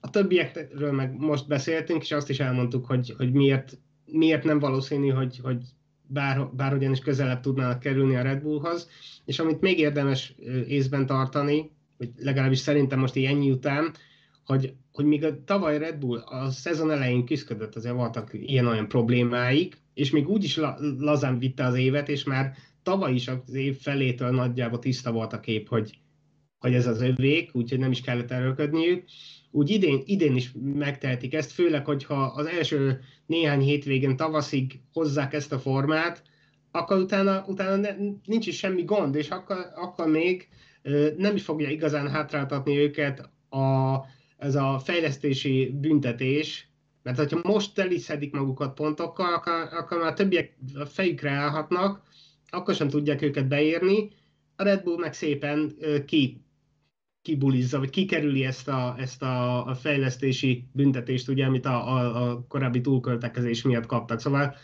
a 0.00 0.10
többiekről 0.10 0.92
meg 0.92 1.16
most 1.18 1.46
beszéltünk, 1.46 2.02
és 2.02 2.12
azt 2.12 2.30
is 2.30 2.40
elmondtuk, 2.40 2.86
hogy, 2.86 3.14
hogy 3.16 3.32
miért, 3.32 3.78
miért 4.04 4.44
nem 4.44 4.58
valószínű, 4.58 5.08
hogy, 5.08 5.38
hogy 5.42 5.62
bár, 6.06 6.48
bárhogyan 6.52 6.92
is 6.92 6.98
közelebb 6.98 7.40
tudnának 7.40 7.80
kerülni 7.80 8.16
a 8.16 8.22
Red 8.22 8.42
Bullhoz, 8.42 8.88
és 9.24 9.38
amit 9.38 9.60
még 9.60 9.78
érdemes 9.78 10.34
észben 10.66 11.06
tartani, 11.06 11.70
hogy 11.96 12.10
legalábbis 12.18 12.58
szerintem 12.58 12.98
most 12.98 13.16
így 13.16 13.24
ennyi 13.24 13.50
után, 13.50 13.94
hogy, 14.44 14.74
hogy 14.92 15.04
míg 15.04 15.24
a 15.24 15.44
tavaly 15.44 15.78
Red 15.78 15.98
Bull 15.98 16.18
a 16.18 16.50
szezon 16.50 16.90
elején 16.90 17.24
küzdött, 17.24 17.74
azért 17.74 17.94
voltak 17.94 18.30
ilyen-olyan 18.32 18.88
problémáik, 18.88 19.78
és 19.94 20.10
még 20.10 20.28
úgy 20.28 20.44
is 20.44 20.56
la, 20.56 20.76
lazán 20.98 21.38
vitte 21.38 21.64
az 21.64 21.74
évet, 21.74 22.08
és 22.08 22.24
már 22.24 22.54
tavaly 22.82 23.14
is 23.14 23.28
az 23.28 23.54
év 23.54 23.80
felétől 23.80 24.30
nagyjából 24.30 24.78
tiszta 24.78 25.12
volt 25.12 25.32
a 25.32 25.40
kép, 25.40 25.68
hogy, 25.68 25.98
hogy 26.58 26.74
ez 26.74 26.86
az 26.86 27.00
övék, 27.00 27.54
úgyhogy 27.54 27.78
nem 27.78 27.90
is 27.90 28.00
kellett 28.00 28.30
erőlködniük 28.30 29.04
úgy 29.56 29.70
idén, 29.70 30.02
idén 30.04 30.36
is 30.36 30.52
megtehetik 30.74 31.34
ezt, 31.34 31.52
főleg, 31.52 31.84
hogyha 31.84 32.22
az 32.22 32.46
első 32.46 33.00
néhány 33.26 33.60
hétvégén 33.60 34.16
tavaszig 34.16 34.80
hozzák 34.92 35.32
ezt 35.32 35.52
a 35.52 35.58
formát, 35.58 36.22
akkor 36.70 36.98
utána, 36.98 37.44
utána 37.46 37.76
ne, 37.76 37.94
nincs 38.24 38.46
is 38.46 38.56
semmi 38.56 38.82
gond, 38.82 39.14
és 39.14 39.30
akkor, 39.30 39.56
akkor 39.74 40.06
még 40.08 40.48
nem 41.16 41.34
is 41.34 41.42
fogja 41.42 41.68
igazán 41.68 42.10
hátráltatni 42.10 42.76
őket 42.76 43.30
a, 43.50 43.96
ez 44.36 44.54
a 44.54 44.80
fejlesztési 44.84 45.76
büntetés, 45.80 46.68
mert 47.02 47.18
hogyha 47.18 47.40
most 47.42 47.74
teliszedik 47.74 48.32
magukat 48.32 48.74
pontokkal, 48.74 49.34
akkor, 49.34 49.52
akkor 49.52 49.98
már 49.98 50.12
többiek 50.14 50.56
a 50.74 50.84
fejükre 50.84 51.30
állhatnak, 51.30 52.02
akkor 52.50 52.74
sem 52.74 52.88
tudják 52.88 53.22
őket 53.22 53.48
beérni, 53.48 54.10
a 54.56 54.62
Red 54.62 54.82
Bull 54.82 54.98
meg 54.98 55.12
szépen 55.12 55.76
ki 56.06 56.45
kibulizza, 57.26 57.78
vagy 57.78 57.90
kikerüli 57.90 58.44
ezt 58.44 58.68
a, 58.68 58.94
ezt 58.98 59.22
a, 59.22 59.66
a 59.66 59.74
fejlesztési 59.74 60.68
büntetést, 60.72 61.28
ugye, 61.28 61.44
amit 61.44 61.66
a, 61.66 61.88
a, 61.88 62.30
a 62.30 62.44
korábbi 62.48 62.80
túlköltekezés 62.80 63.62
miatt 63.62 63.86
kaptak. 63.86 64.20
Szóval, 64.20 64.56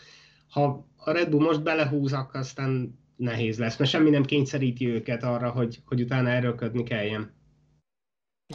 ha 0.49 0.87
a 0.97 1.11
Red 1.11 1.29
Bull 1.29 1.43
most 1.43 1.63
belehúz, 1.63 2.13
akkor 2.13 2.39
aztán 2.39 2.99
nehéz 3.15 3.59
lesz, 3.59 3.77
mert 3.77 3.89
semmi 3.89 4.09
nem 4.09 4.25
kényszeríti 4.25 4.87
őket 4.87 5.23
arra, 5.23 5.49
hogy, 5.49 5.79
hogy 5.85 6.01
utána 6.01 6.29
erőlködni 6.29 6.83
kelljen. 6.83 7.33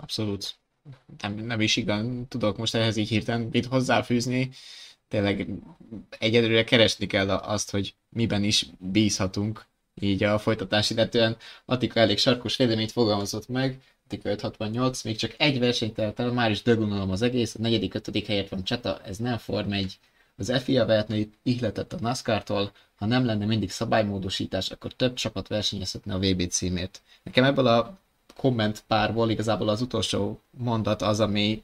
Abszolút. 0.00 0.58
Nem, 1.22 1.34
nem 1.34 1.60
is 1.60 1.76
igaz, 1.76 2.06
tudok 2.28 2.56
most 2.56 2.74
ehhez 2.74 2.96
így 2.96 3.08
hirtelen 3.08 3.48
mit 3.52 3.66
hozzáfűzni. 3.66 4.50
Tényleg 5.08 5.48
egyedülre 6.18 6.64
keresni 6.64 7.06
kell 7.06 7.30
azt, 7.30 7.70
hogy 7.70 7.94
miben 8.08 8.44
is 8.44 8.66
bízhatunk 8.78 9.66
így 10.00 10.22
a 10.22 10.38
folytatás 10.38 10.90
illetően. 10.90 11.36
Attika 11.64 12.00
elég 12.00 12.18
sarkos 12.18 12.56
véleményt 12.56 12.92
fogalmazott 12.92 13.48
meg, 13.48 13.82
568, 14.12 15.02
még 15.02 15.16
csak 15.16 15.34
egy 15.38 15.58
versenyt 15.58 15.98
el, 15.98 16.32
már 16.32 16.50
is 16.50 16.62
dögunalom 16.62 17.10
az 17.10 17.22
egész, 17.22 17.54
a 17.54 17.60
negyedik, 17.60 17.94
ötödik 17.94 18.26
helyett 18.26 18.48
van 18.48 18.64
Csata, 18.64 19.00
ez 19.04 19.16
nem 19.16 19.38
Form 19.38 19.72
1. 19.72 19.98
Az 20.36 20.52
FIA 20.62 20.86
vehetne 20.86 21.16
ihletett 21.42 21.92
a 21.92 21.98
NASCAR-tól, 22.00 22.72
ha 22.96 23.06
nem 23.06 23.24
lenne 23.24 23.46
mindig 23.46 23.70
szabálymódosítás, 23.70 24.70
akkor 24.70 24.92
több 24.92 25.14
csapat 25.14 25.48
versenyezhetne 25.48 26.14
a 26.14 26.18
VB 26.18 26.48
címért. 26.48 27.02
Nekem 27.22 27.44
ebből 27.44 27.66
a 27.66 27.98
komment 28.36 28.84
párból 28.86 29.30
igazából 29.30 29.68
az 29.68 29.80
utolsó 29.80 30.40
mondat 30.50 31.02
az, 31.02 31.20
ami 31.20 31.62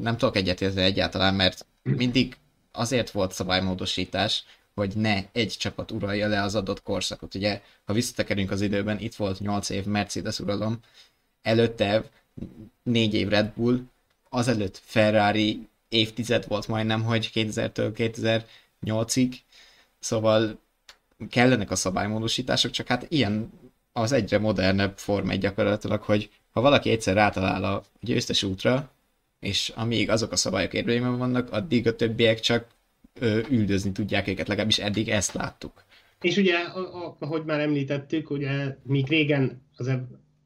nem 0.00 0.16
tudok 0.16 0.36
egyetérteni 0.36 0.86
egyáltalán, 0.86 1.34
mert 1.34 1.66
mindig 1.82 2.36
azért 2.72 3.10
volt 3.10 3.32
szabálymódosítás, 3.32 4.44
hogy 4.74 4.96
ne 4.96 5.22
egy 5.32 5.54
csapat 5.58 5.90
uralja 5.90 6.28
le 6.28 6.42
az 6.42 6.54
adott 6.54 6.82
korszakot. 6.82 7.34
Ugye, 7.34 7.62
ha 7.84 7.92
visszatekerünk 7.92 8.50
az 8.50 8.60
időben, 8.60 8.98
itt 8.98 9.14
volt 9.14 9.40
8 9.40 9.68
év 9.68 9.84
Mercedes 9.84 10.38
uralom, 10.38 10.78
előtte 11.44 12.04
négy 12.82 13.14
év 13.14 13.28
Red 13.28 13.52
Bull, 13.56 13.80
azelőtt 14.28 14.80
Ferrari 14.84 15.68
évtized 15.88 16.48
volt 16.48 16.68
majdnem, 16.68 17.02
hogy 17.02 17.30
2000-től 17.34 18.12
2008-ig, 18.84 19.34
szóval 19.98 20.58
kellenek 21.30 21.70
a 21.70 21.76
szabálymódosítások, 21.76 22.70
csak 22.70 22.86
hát 22.86 23.06
ilyen 23.08 23.52
az 23.92 24.12
egyre 24.12 24.38
modernebb 24.38 24.98
form 24.98 25.30
egy 25.30 25.40
gyakorlatilag, 25.40 26.02
hogy 26.02 26.30
ha 26.52 26.60
valaki 26.60 26.90
egyszer 26.90 27.14
rátalál 27.14 27.64
a 27.64 27.82
győztes 28.00 28.42
útra, 28.42 28.90
és 29.40 29.72
amíg 29.74 30.10
azok 30.10 30.32
a 30.32 30.36
szabályok 30.36 30.74
érvényben 30.74 31.18
vannak, 31.18 31.52
addig 31.52 31.86
a 31.86 31.96
többiek 31.96 32.40
csak 32.40 32.66
ö, 33.18 33.40
üldözni 33.48 33.92
tudják 33.92 34.28
őket, 34.28 34.48
legalábbis 34.48 34.78
eddig 34.78 35.08
ezt 35.08 35.32
láttuk. 35.32 35.84
És 36.20 36.36
ugye, 36.36 36.56
ahogy 37.18 37.44
már 37.44 37.60
említettük, 37.60 38.30
ugye 38.30 38.76
míg 38.82 39.08
régen 39.08 39.62
az 39.76 39.90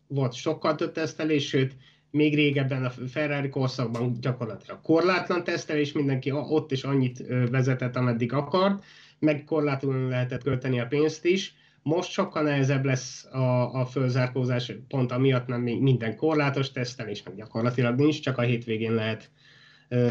volt 0.09 0.33
sokkal 0.33 0.75
több 0.75 0.93
tesztelés, 0.93 1.49
sőt, 1.49 1.77
még 2.11 2.35
régebben 2.35 2.85
a 2.85 2.91
Ferrari 2.91 3.49
korszakban 3.49 4.17
gyakorlatilag 4.21 4.81
korlátlan 4.83 5.45
tesztelés, 5.45 5.93
mindenki 5.93 6.31
ott 6.33 6.73
is 6.73 6.85
annyit 6.85 7.25
vezetett, 7.51 7.97
ameddig 7.97 8.33
akart, 8.33 8.85
meg 9.19 9.45
korlátlanul 9.45 10.09
lehetett 10.09 10.43
költeni 10.43 10.81
a 10.81 10.87
pénzt 10.87 11.25
is. 11.25 11.55
Most 11.83 12.11
sokkal 12.11 12.43
nehezebb 12.43 12.85
lesz 12.85 13.25
a, 13.25 13.75
a 13.81 13.87
fölzárkózás, 13.87 14.73
pont 14.89 15.13
amiatt 15.13 15.47
nem 15.47 15.61
minden 15.61 16.17
korlátos 16.17 16.71
tesztelés, 16.71 17.23
meg 17.23 17.35
gyakorlatilag 17.35 17.99
nincs, 17.99 18.21
csak 18.21 18.39
a 18.39 18.43
hétvégén 18.43 18.95
lehet 18.95 19.31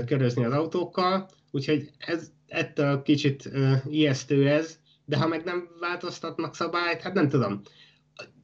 körözni 0.06 0.45
az 0.45 0.54
autókkal, 0.54 1.30
úgyhogy 1.52 1.89
ez 1.98 2.32
ettől 2.48 3.02
kicsit 3.02 3.50
ijesztő 3.89 4.50
ez, 4.50 4.80
de 5.06 5.18
ha 5.18 5.28
meg 5.28 5.43
nem 5.43 5.70
változtatnak 5.80 6.56
szabályt, 6.56 7.02
hát 7.02 7.14
nem 7.14 7.30
tudom. 7.30 7.62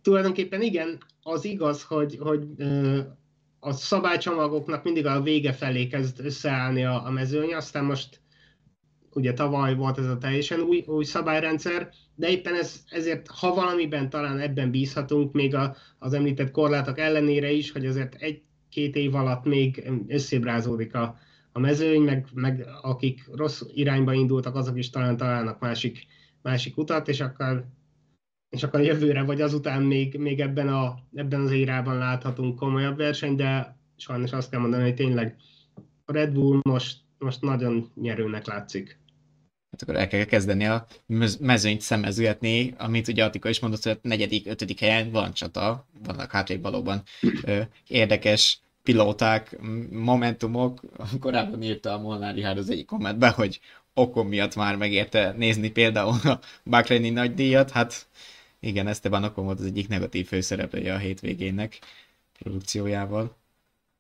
Tulajdonképpen 0.02 0.62
igen, 0.62 0.98
az 1.24 1.46
igaz, 1.46 1.84
hogy, 1.84 2.18
hogy 2.20 2.48
a 3.60 3.72
szabálycsomagoknak 3.72 4.84
mindig 4.84 5.06
a 5.06 5.22
vége 5.22 5.54
felé 5.54 5.88
kezd 5.88 6.20
összeállni 6.26 6.84
a, 6.84 7.06
a 7.06 7.10
mezőny, 7.10 7.54
aztán 7.54 7.86
most 7.86 8.22
ugye 9.14 9.34
tavaly 9.34 9.76
volt 9.76 9.98
ez 9.98 10.06
a 10.06 10.18
teljesen 10.18 10.60
új, 10.60 10.84
új 10.88 11.04
szabályrendszer, 11.04 11.90
de 12.16 12.30
éppen 12.30 12.56
ez, 12.56 12.84
ezért, 12.90 13.28
ha 13.28 13.54
valamiben 13.54 14.10
talán 14.10 14.40
ebben 14.40 14.72
bízhatunk, 14.72 15.34
még 15.34 15.56
a, 15.56 15.76
az 16.00 16.14
említett 16.14 16.52
korlátok 16.52 17.00
ellenére 17.00 17.52
is, 17.52 17.72
hogy 17.72 17.86
azért 17.86 18.16
egy-két 18.16 18.96
év 18.96 19.16
alatt 19.16 19.44
még 19.44 19.92
összébrázódik 20.08 20.96
a, 20.96 21.18
a 21.52 21.60
mezőny, 21.60 22.02
meg, 22.02 22.28
meg 22.34 22.68
akik 22.82 23.30
rossz 23.36 23.62
irányba 23.74 24.14
indultak, 24.14 24.56
azok 24.56 24.78
is 24.78 24.90
talán 24.90 25.18
találnak 25.18 25.60
másik, 25.60 26.08
másik 26.42 26.78
utat, 26.78 27.08
és 27.08 27.20
akkor, 27.20 27.66
és 28.54 28.64
akkor 28.64 28.82
jövőre 28.82 29.24
vagy 29.24 29.42
azután 29.42 29.82
még, 29.82 30.18
még 30.18 30.40
ebben, 30.40 30.68
a, 30.68 31.00
ebben 31.16 31.42
az 31.42 31.52
érában 31.52 31.98
láthatunk 31.98 32.56
komolyabb 32.56 32.98
versenyt, 32.98 33.38
de 33.38 33.78
sajnos 33.98 34.32
azt 34.32 34.50
kell 34.50 34.60
mondani, 34.60 34.84
hogy 34.84 34.96
tényleg 34.96 35.36
a 36.06 36.12
Red 36.12 36.32
Bull 36.32 36.60
most, 36.64 36.98
most 37.18 37.42
nagyon 37.42 37.92
nyerőnek 37.96 38.46
látszik 38.46 39.02
hát 39.74 39.82
akkor 39.82 39.96
el 39.96 40.08
kell 40.08 40.24
kezdeni 40.24 40.66
a 40.66 40.86
mezőnyt 41.40 41.82
szemezgetni, 41.82 42.74
amit 42.78 43.08
ugye 43.08 43.24
Attika 43.24 43.50
is 43.50 43.60
mondott, 43.60 43.84
hogy 43.84 43.92
a 43.92 44.08
negyedik, 44.08 44.48
ötödik 44.48 44.80
helyen 44.80 45.12
van 45.12 45.34
csata, 45.34 45.88
vannak 46.04 46.32
hátrébb 46.32 46.62
valóban 46.62 47.04
érdekes 47.88 48.60
pilóták, 48.84 49.58
momentumok. 49.92 50.82
Korábban 51.20 51.62
írta 51.62 51.94
a 51.94 52.00
Molnár 52.00 52.36
Rihárd 52.36 52.58
az 52.58 52.70
egyik 52.70 52.86
kommentben, 52.86 53.32
hogy 53.32 53.60
okon 53.94 54.26
miatt 54.26 54.56
már 54.56 54.76
megérte 54.76 55.34
nézni 55.38 55.72
például 55.72 56.16
a 56.24 56.40
Bahreini 56.64 57.10
nagy 57.10 57.34
díjat, 57.34 57.72
hát 57.72 58.08
igen, 58.64 58.88
Esteban 58.88 59.24
Okon 59.24 59.46
volt 59.46 59.60
az 59.60 59.66
egyik 59.66 59.88
negatív 59.88 60.28
főszereplője 60.28 60.94
a 60.94 60.98
hétvégének 60.98 61.80
produkciójával. 62.40 63.38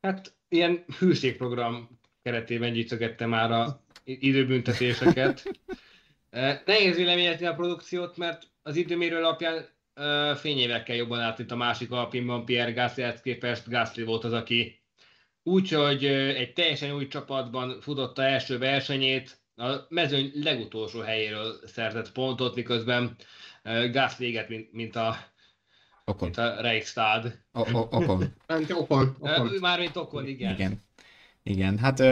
Hát 0.02 0.34
ilyen 0.50 0.86
hűségprogram 1.00 2.00
keretében 2.22 2.74
gyűjtögette 2.74 3.26
már 3.26 3.52
a 3.52 3.82
időbüntetéseket. 4.04 5.44
Nehéz 6.66 6.96
véleményezni 6.96 7.46
a 7.46 7.54
produkciót, 7.54 8.18
mert 8.18 8.48
az 8.62 8.76
időmérő 8.76 9.16
alapján 9.16 9.66
fényévekkel 10.36 10.96
jobban 10.96 11.20
állt, 11.20 11.38
mint 11.38 11.52
a 11.52 11.56
másik 11.56 11.92
alpinban 11.92 12.46
Pierre 12.46 12.72
gasly 12.72 13.04
képest 13.24 13.70
Gasly 13.70 14.04
volt 14.04 14.24
az, 14.24 14.34
aki 14.34 14.80
úgyhogy 15.44 16.06
egy 16.06 16.54
teljesen 16.54 16.92
új 16.92 17.08
csapatban 17.08 17.82
futotta 17.82 18.24
első 18.24 18.58
versenyét, 18.58 19.42
a 19.56 19.74
mezőny 19.90 20.32
legutolsó 20.36 21.00
helyéről 21.00 21.60
szerzett 21.66 22.12
pontot, 22.12 22.56
miközben 22.56 23.16
Gasly 23.64 24.26
éget, 24.26 24.50
mint, 24.50 24.74
mint 24.74 24.96
a 24.96 25.18
Okon. 26.06 26.28
Mint 26.28 26.38
a 26.38 26.62
Reichstag. 26.62 27.32
Okon. 27.52 27.88
Okon. 28.00 28.36
Mármint 29.60 29.96
Okon, 29.96 30.28
igen. 30.28 30.54
Igen. 30.54 30.82
Igen, 31.44 31.78
hát 31.78 32.04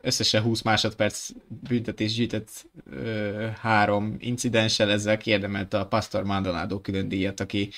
összesen 0.00 0.42
20 0.42 0.62
másodperc 0.62 1.28
büntetés 1.68 2.14
gyűjtött 2.14 2.48
ö, 2.90 3.46
három 3.60 4.16
incidenssel, 4.18 4.90
ezzel 4.90 5.16
kiérdemelte 5.16 5.78
a 5.78 5.86
Pastor 5.86 6.24
Maldonado 6.24 6.80
külön 6.80 7.08
díjat, 7.08 7.40
aki 7.40 7.70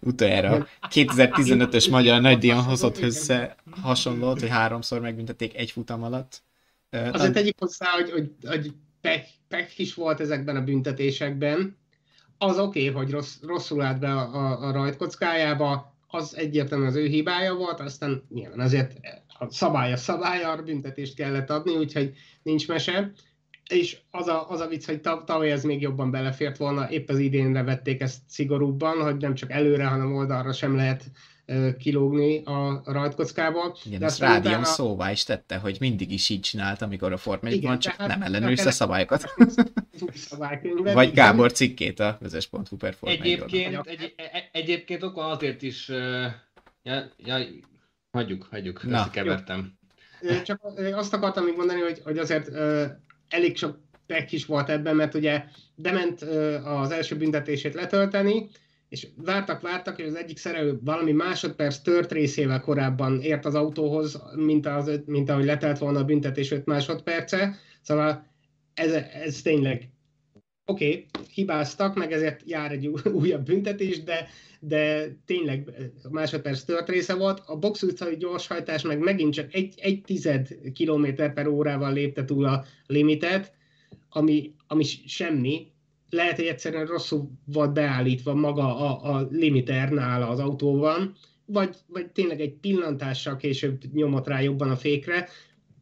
utoljára 0.00 0.66
2015-ös 0.80 1.90
magyar 1.90 2.20
nagydíjon 2.20 2.62
hozott 2.62 2.98
össze 2.98 3.56
hasonlót, 3.70 4.40
hogy 4.40 4.48
háromszor 4.48 5.00
megbüntették 5.00 5.56
egy 5.56 5.70
futam 5.70 6.02
alatt. 6.02 6.42
Azért 6.90 7.32
tegyük 7.32 7.58
hozzá, 7.58 7.90
hogy, 7.90 8.10
hogy, 8.10 8.30
hogy 8.42 8.72
pek, 9.00 9.26
pek 9.48 9.78
is 9.78 9.94
volt 9.94 10.20
ezekben 10.20 10.56
a 10.56 10.64
büntetésekben. 10.64 11.76
Az 12.38 12.58
oké, 12.58 12.88
okay, 12.88 13.02
hogy 13.02 13.12
rossz, 13.12 13.36
rosszul 13.42 13.82
állt 13.82 13.98
be 13.98 14.12
a, 14.12 14.34
a, 14.34 14.66
a 14.66 14.72
rajtkockájába, 14.72 15.96
az 16.06 16.36
egyértelműen 16.36 16.90
az 16.90 16.96
ő 16.96 17.06
hibája 17.06 17.54
volt, 17.54 17.80
aztán 17.80 18.22
nyilván 18.28 18.60
azért 18.60 18.92
a 19.38 19.50
szabály 19.50 19.92
a 19.92 19.96
szabály, 19.96 20.42
arra 20.42 20.62
büntetést 20.62 21.14
kellett 21.14 21.50
adni, 21.50 21.76
úgyhogy 21.76 22.14
nincs 22.42 22.68
mese. 22.68 23.12
És 23.70 23.98
az 24.10 24.26
a, 24.26 24.50
az 24.50 24.60
a 24.60 24.66
vicc, 24.66 24.86
hogy 24.86 25.00
tavaly 25.00 25.50
ez 25.50 25.64
még 25.64 25.80
jobban 25.80 26.10
belefért 26.10 26.56
volna, 26.56 26.90
épp 26.90 27.08
az 27.08 27.18
idénre 27.18 27.62
vették 27.62 28.00
ezt 28.00 28.18
szigorúbban, 28.26 29.02
hogy 29.02 29.16
nem 29.16 29.34
csak 29.34 29.50
előre, 29.50 29.84
hanem 29.86 30.14
oldalra 30.14 30.52
sem 30.52 30.76
lehet 30.76 31.04
kilógni 31.78 32.42
a 32.44 32.82
rajtkockából. 32.84 33.76
Igen, 33.84 33.98
de 33.98 34.06
ezt 34.06 34.18
Rádion 34.18 34.52
utána... 34.52 34.64
szóvá 34.64 35.10
is 35.10 35.22
tette, 35.22 35.56
hogy 35.56 35.76
mindig 35.80 36.12
is 36.12 36.28
így 36.28 36.40
csinált, 36.40 36.82
amikor 36.82 37.12
a 37.12 37.16
Forma 37.16 37.50
van, 37.60 37.78
csak 37.78 37.96
nem 37.96 38.22
ellenőrizte 38.22 38.68
a 38.68 38.72
szabályokat. 38.72 39.24
Vagy 40.94 41.12
Gábor 41.12 41.52
cikkét 41.52 42.00
a 42.00 42.16
vezes.hu 42.20 42.76
per 42.76 42.96
Egyébként, 43.00 43.86
egy, 43.86 44.14
e- 44.16 44.48
egyébként 44.52 45.02
okon 45.02 45.24
azért 45.24 45.62
is 45.62 45.88
ja, 46.82 47.12
ja, 47.16 47.38
Hagyjuk, 48.10 48.46
hagyjuk, 48.50 48.82
Na, 48.82 48.98
összekevertem. 48.98 49.72
Csak 50.44 50.60
azt 50.92 51.14
akartam 51.14 51.44
még 51.44 51.56
mondani, 51.56 51.80
hogy, 51.80 52.00
hogy 52.04 52.18
azért 52.18 52.48
elég 53.28 53.56
sok 53.56 53.78
pek 54.06 54.32
is 54.32 54.44
volt 54.44 54.68
ebben, 54.68 54.96
mert 54.96 55.14
ugye 55.14 55.44
bement 55.74 56.22
uh, 56.22 56.80
az 56.80 56.90
első 56.90 57.16
büntetését 57.16 57.74
letölteni, 57.74 58.48
és 58.88 59.08
vártak, 59.16 59.60
vártak, 59.60 59.96
hogy 59.96 60.04
az 60.04 60.14
egyik 60.14 60.38
szerelő 60.38 60.78
valami 60.84 61.12
másodperc 61.12 61.78
tört 61.78 62.12
részével 62.12 62.60
korábban 62.60 63.20
ért 63.20 63.44
az 63.44 63.54
autóhoz, 63.54 64.22
mint, 64.34 64.66
az, 64.66 65.00
mint 65.06 65.30
ahogy 65.30 65.44
letelt 65.44 65.78
volna 65.78 65.98
a 65.98 66.04
büntetés 66.04 66.50
5 66.50 66.66
másodperce. 66.66 67.56
Szóval 67.82 68.26
ez, 68.74 68.92
ez 68.92 69.42
tényleg 69.42 69.90
oké, 70.64 70.86
okay, 70.86 71.06
hibáztak, 71.34 71.94
meg 71.94 72.12
ezért 72.12 72.42
jár 72.44 72.72
egy 72.72 72.86
újabb 72.86 73.44
büntetés, 73.44 74.02
de 74.02 74.28
de 74.60 75.14
tényleg 75.26 75.70
másodperc 76.10 76.62
tört 76.62 76.88
része 76.88 77.14
volt. 77.14 77.42
A 77.46 77.56
box 77.56 77.82
utcai 77.82 78.16
gyorshajtás 78.16 78.82
meg 78.82 78.98
megint 78.98 79.34
csak 79.34 79.54
egy, 79.54 79.74
egy 79.76 80.00
tized 80.00 80.48
kilométer 80.72 81.32
per 81.32 81.46
órával 81.46 81.92
lépte 81.92 82.24
túl 82.24 82.44
a 82.44 82.64
limitet, 82.86 83.52
ami, 84.08 84.54
ami 84.66 84.84
semmi. 85.06 85.66
Lehet, 86.10 86.36
hogy 86.36 86.46
egyszerűen 86.46 86.86
rosszul 86.86 87.30
volt 87.44 87.72
beállítva 87.72 88.34
maga 88.34 88.76
a, 88.76 89.14
a 89.14 89.28
limiter 89.30 89.90
nála 89.90 90.28
az 90.28 90.38
autóban, 90.38 91.14
vagy, 91.44 91.76
vagy 91.86 92.10
tényleg 92.10 92.40
egy 92.40 92.54
pillantással 92.54 93.36
később 93.36 93.80
nyomott 93.92 94.26
rá 94.26 94.40
jobban 94.40 94.70
a 94.70 94.76
fékre, 94.76 95.28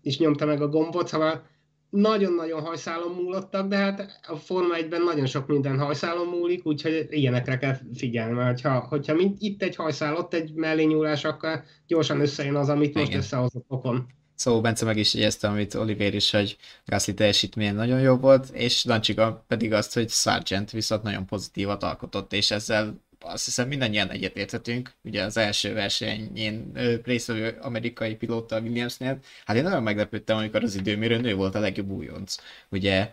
és 0.02 0.18
nyomta 0.18 0.46
meg 0.46 0.62
a 0.62 0.68
gombot, 0.68 1.08
szóval 1.08 1.46
nagyon-nagyon 1.90 2.60
hajszálon 2.60 3.14
múlottak, 3.14 3.68
de 3.68 3.76
hát 3.76 4.20
a 4.28 4.36
Forma 4.36 4.74
1-ben 4.78 5.02
nagyon 5.02 5.26
sok 5.26 5.46
minden 5.46 5.78
hajszálon 5.78 6.26
múlik, 6.26 6.66
úgyhogy 6.66 7.06
ilyenekre 7.10 7.58
kell 7.58 7.76
figyelni, 7.94 8.34
mert 8.34 8.60
ha, 8.60 8.78
hogyha 8.78 9.14
mint 9.14 9.36
itt 9.40 9.62
egy 9.62 9.76
hajszál, 9.76 10.16
ott 10.16 10.34
egy 10.34 10.52
mellényúlás, 10.54 11.24
akkor 11.24 11.62
gyorsan 11.86 12.20
összejön 12.20 12.54
az, 12.54 12.68
amit 12.68 12.94
most 12.94 13.06
Igen. 13.06 13.18
összehozott 13.18 13.64
okon. 13.68 14.06
Szóval 14.36 14.60
Bence 14.60 14.84
meg 14.84 14.96
is 14.96 15.14
jegyezte, 15.14 15.48
amit 15.48 15.74
Oliver 15.74 16.14
is, 16.14 16.30
hogy 16.30 16.56
Gasly 16.86 17.12
teljesítmény 17.12 17.74
nagyon 17.74 18.00
jó 18.00 18.16
volt, 18.16 18.48
és 18.48 18.84
Dancsika 18.84 19.44
pedig 19.48 19.72
azt, 19.72 19.94
hogy 19.94 20.10
Sargent 20.10 20.70
viszont 20.70 21.02
nagyon 21.02 21.26
pozitívat 21.26 21.82
alkotott, 21.82 22.32
és 22.32 22.50
ezzel 22.50 23.04
azt 23.20 23.44
hiszem 23.44 23.68
mindannyian 23.68 24.10
egyetérthetünk, 24.10 24.92
ugye 25.02 25.22
az 25.22 25.36
első 25.36 25.72
versenyén 25.72 26.72
részvevő 27.04 27.58
amerikai 27.60 28.14
pilóta 28.14 28.60
Williamsnél, 28.60 29.18
hát 29.44 29.56
én 29.56 29.62
nagyon 29.62 29.82
meglepődtem, 29.82 30.36
amikor 30.36 30.62
az 30.62 30.74
időmérő 30.74 31.16
nő 31.16 31.34
volt 31.34 31.54
a 31.54 31.60
legjobb 31.60 31.90
újonc. 31.90 32.36
Ugye 32.68 33.12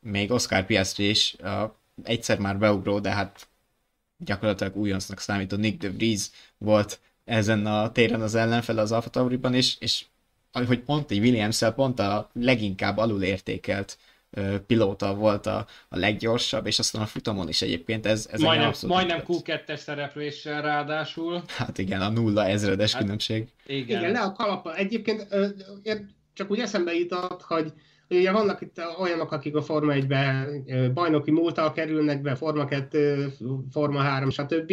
még 0.00 0.30
Oscar 0.30 0.66
Piastri 0.66 1.08
is 1.08 1.34
a, 1.34 1.76
egyszer 2.02 2.38
már 2.38 2.58
beugró, 2.58 3.00
de 3.00 3.10
hát 3.10 3.48
gyakorlatilag 4.18 4.76
újoncnak 4.76 5.20
számító 5.20 5.56
Nick 5.56 5.80
de 5.80 5.90
Vries 5.90 6.30
volt 6.58 7.00
ezen 7.24 7.66
a 7.66 7.92
téren 7.92 8.20
az 8.20 8.34
ellenfel 8.34 8.78
az 8.78 8.92
Alfa 8.92 9.10
Tauriban, 9.10 9.54
és, 9.54 9.76
és 9.78 10.04
ahogy 10.52 10.80
pont 10.80 11.10
egy 11.10 11.18
williams 11.18 11.62
pont 11.74 11.98
a 11.98 12.30
leginkább 12.32 12.96
alul 12.96 13.22
értékelt 13.22 13.98
pilóta 14.66 15.14
volt 15.14 15.46
a, 15.46 15.66
a 15.88 15.96
leggyorsabb, 15.98 16.66
és 16.66 16.78
aztán 16.78 17.02
a 17.02 17.06
futamon 17.06 17.48
is 17.48 17.62
egyébként 17.62 18.06
ez, 18.06 18.28
ez 18.30 18.40
majdnem, 18.40 18.72
majdnem 18.86 19.22
Q2-es 19.26 19.76
szerepléssel 19.76 20.62
ráadásul. 20.62 21.42
Hát 21.46 21.78
igen, 21.78 22.00
a 22.00 22.08
nulla 22.08 22.46
ezredes 22.46 22.92
hát, 22.92 23.02
különbség. 23.02 23.48
Igen. 23.66 24.00
igen, 24.00 24.12
le 24.12 24.20
a 24.20 24.32
kalapa. 24.32 24.76
Egyébként 24.76 25.26
csak 26.32 26.50
úgy 26.50 26.58
eszembe 26.58 26.94
jutott, 26.94 27.42
hogy 27.42 27.72
Ugye 28.12 28.32
vannak 28.32 28.60
itt 28.60 28.80
olyanok, 28.98 29.32
akik 29.32 29.54
a 29.54 29.62
Forma 29.62 29.92
1-be 29.94 30.48
bajnoki 30.94 31.30
múltal 31.30 31.72
kerülnek 31.72 32.22
be, 32.22 32.34
Forma 32.34 32.64
2, 32.64 33.32
Forma 33.70 34.00
3, 34.00 34.30
stb. 34.30 34.72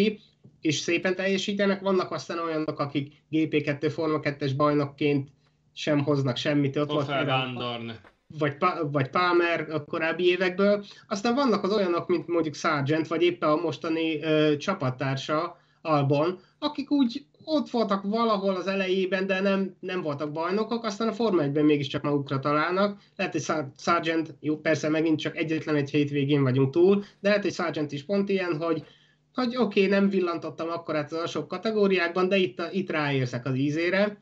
és 0.61 0.75
szépen 0.75 1.15
teljesítenek. 1.15 1.82
Vannak 1.82 2.11
aztán 2.11 2.39
olyanok, 2.39 2.80
akik 2.80 3.13
GP2, 3.32 3.91
Forma 3.93 4.19
2-es 4.21 4.51
bajnokként 4.55 5.30
sem 5.78 6.03
hoznak 6.03 6.38
semmit. 6.38 6.78
Ott 6.78 6.91
volt 6.91 7.05
például, 7.05 7.93
vagy, 8.39 8.55
vagy 8.91 9.09
Palmer 9.09 9.67
a 9.69 9.84
korábbi 9.84 10.25
évekből. 10.25 10.86
Aztán 11.07 11.36
vannak 11.36 11.63
az 11.63 11.73
olyanok, 11.73 12.07
mint 12.07 12.28
mondjuk 12.28 12.55
Sargent, 12.55 13.07
vagy 13.07 13.21
éppen 13.21 13.49
a 13.49 13.55
mostani 13.55 14.21
ö, 14.23 14.57
csapattársa 14.57 15.57
Albon, 15.82 16.39
akik 16.59 16.91
úgy 16.91 17.25
ott 17.43 17.69
voltak 17.69 18.03
valahol 18.03 18.55
az 18.55 18.67
elejében, 18.67 19.28
de 19.28 19.41
nem, 19.41 19.75
nem 19.80 20.01
voltak 20.01 20.32
bajnokok, 20.32 20.84
aztán 20.84 21.07
a 21.07 21.13
Forma 21.13 21.43
1-ben 21.43 21.65
mégiscsak 21.65 22.03
magukra 22.03 22.39
találnak. 22.39 22.99
Lehet, 23.15 23.32
hogy 23.32 23.67
Sargent, 23.78 24.36
jó, 24.39 24.57
persze 24.57 24.89
megint 24.89 25.19
csak 25.19 25.38
egyetlen 25.38 25.75
egy 25.75 25.89
hétvégén 25.89 26.43
vagyunk 26.43 26.71
túl, 26.71 26.99
de 27.19 27.30
lehet, 27.30 27.43
hogy 27.43 27.53
Sargent 27.53 27.91
is 27.91 28.03
pont 28.03 28.30
ilyen, 28.30 28.57
hogy 28.57 28.86
hogy 29.34 29.55
oké, 29.57 29.86
okay, 29.86 29.86
nem 29.86 30.09
villantottam 30.09 30.69
akkor 30.69 30.95
az 30.95 31.13
alsóbb 31.13 31.47
kategóriákban, 31.47 32.30
de 32.30 32.38
itt, 32.38 32.61
itt 32.71 32.89
ráérzek 32.89 33.45
az 33.45 33.55
ízére, 33.55 34.17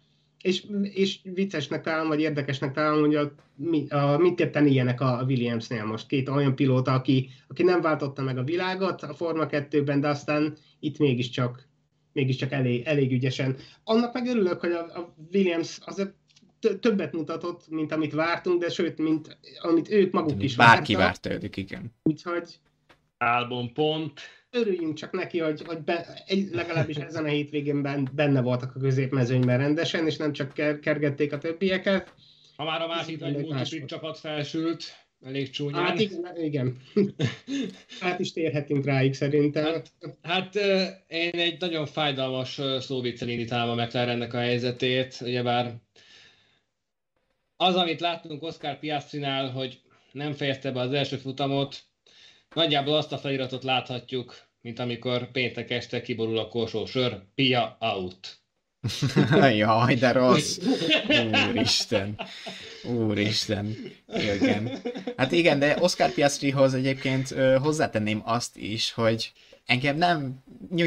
és, 0.46 0.66
és 0.94 1.20
viccesnek 1.24 1.82
találom, 1.82 2.08
vagy 2.08 2.20
érdekesnek 2.20 2.74
találom, 2.74 3.00
hogy 3.00 3.16
a, 3.16 3.32
a, 3.96 4.18
mindketten 4.18 4.68
ilyenek 4.68 5.02
a 5.02 5.24
Williamsnél 5.28 5.86
most. 5.86 6.08
Két 6.08 6.30
olyan 6.30 6.56
pilóta, 6.56 6.94
aki, 6.94 7.30
aki 7.48 7.64
nem 7.64 7.82
váltotta 7.82 8.22
meg 8.22 8.38
a 8.38 8.44
világot 8.44 9.02
a 9.02 9.14
Forma 9.14 9.46
2-ben, 9.50 10.00
de 10.00 10.08
aztán 10.08 10.58
itt 10.80 10.98
mégiscsak 10.98 11.68
mégiscsak 12.14 12.52
elég, 12.52 12.86
elég 12.86 13.12
ügyesen. 13.12 13.56
Annak 13.84 14.14
meg 14.14 14.28
örülök, 14.28 14.60
hogy 14.60 14.72
a, 14.72 14.80
a 14.80 15.14
Williams 15.34 15.80
azért 15.86 16.14
többet 16.80 17.14
mutatott, 17.14 17.70
mint 17.70 17.92
amit 17.92 18.14
vártunk, 18.14 18.62
de 18.62 18.70
sőt, 18.70 18.98
mint 18.98 19.38
amit 19.62 19.92
ők 19.92 20.12
maguk 20.12 20.44
is 20.44 20.56
Bárki 20.56 20.96
vártak. 20.96 21.32
várta 21.32 21.46
ők, 21.46 21.58
igen. 21.58 21.94
Úgyhogy... 22.04 22.60
Álbom 23.18 23.74
pont. 23.74 24.22
Örüljünk 24.56 24.94
csak 24.94 25.12
neki, 25.12 25.40
hogy, 25.40 25.62
hogy 25.66 25.80
be, 25.80 26.24
egy, 26.26 26.50
legalábbis 26.52 26.96
ezen 26.96 27.24
a 27.24 27.28
hétvégén 27.28 28.08
benne 28.14 28.42
voltak 28.42 28.76
a 28.76 28.80
középmezőnyben 28.80 29.58
rendesen, 29.58 30.06
és 30.06 30.18
nem 30.18 30.34
csak 30.34 30.54
kergették 30.82 31.34
a 31.34 31.38
többieket. 31.38 32.14
Ha 32.56 32.64
már 32.64 32.82
a 32.82 32.88
másik 32.88 33.20
nagy 33.20 33.86
csapat 33.86 34.18
felsült, 34.18 34.84
elég 35.26 35.50
csúnyán. 35.50 35.86
Hát 35.86 36.00
igen, 36.00 36.36
igen. 36.38 36.82
hát 38.00 38.20
is 38.20 38.32
térhetünk 38.32 38.86
rájuk 38.86 39.14
szerintem. 39.14 39.64
Hát, 39.64 39.92
hát 40.22 40.56
én 41.08 41.40
egy 41.40 41.60
nagyon 41.60 41.86
fájdalmas 41.86 42.62
szóviccel 42.80 43.28
indítanám 43.28 43.70
a 43.70 43.84
McLarennek 43.84 44.34
a 44.34 44.38
helyzetét, 44.38 45.18
ugyebár 45.22 45.74
az, 47.58 47.76
amit 47.76 48.00
láttunk 48.00 48.44
Oscar 48.44 48.80
Piastrinál, 48.80 49.50
hogy 49.50 49.82
nem 50.12 50.34
fejezte 50.34 50.72
be 50.72 50.80
az 50.80 50.94
első 50.94 51.18
futamot, 51.18 51.84
nagyjából 52.54 52.96
azt 52.96 53.12
a 53.12 53.18
feliratot 53.18 53.64
láthatjuk, 53.64 54.45
mint 54.66 54.80
amikor 54.80 55.32
péntek 55.32 55.72
este 55.72 56.02
kiborul 56.02 56.38
a 56.38 56.48
korsó 56.48 56.86
sör, 56.86 57.22
Pia 57.36 57.78
out. 57.80 58.38
Jaj, 59.58 59.96
de 59.96 60.12
rossz. 60.12 60.58
Úristen. 61.50 62.16
Úristen. 62.84 63.76
Igen. 64.08 64.82
Hát 65.18 65.32
igen, 65.32 65.60
de 65.60 65.78
Oscar 65.80 66.12
Piastrihoz 66.12 66.74
egyébként 66.74 67.32
ö, 67.32 67.58
hozzátenném 67.62 68.22
azt 68.24 68.58
is, 68.58 68.92
hogy 68.92 69.32
engem 69.66 69.98
nem, 69.98 70.44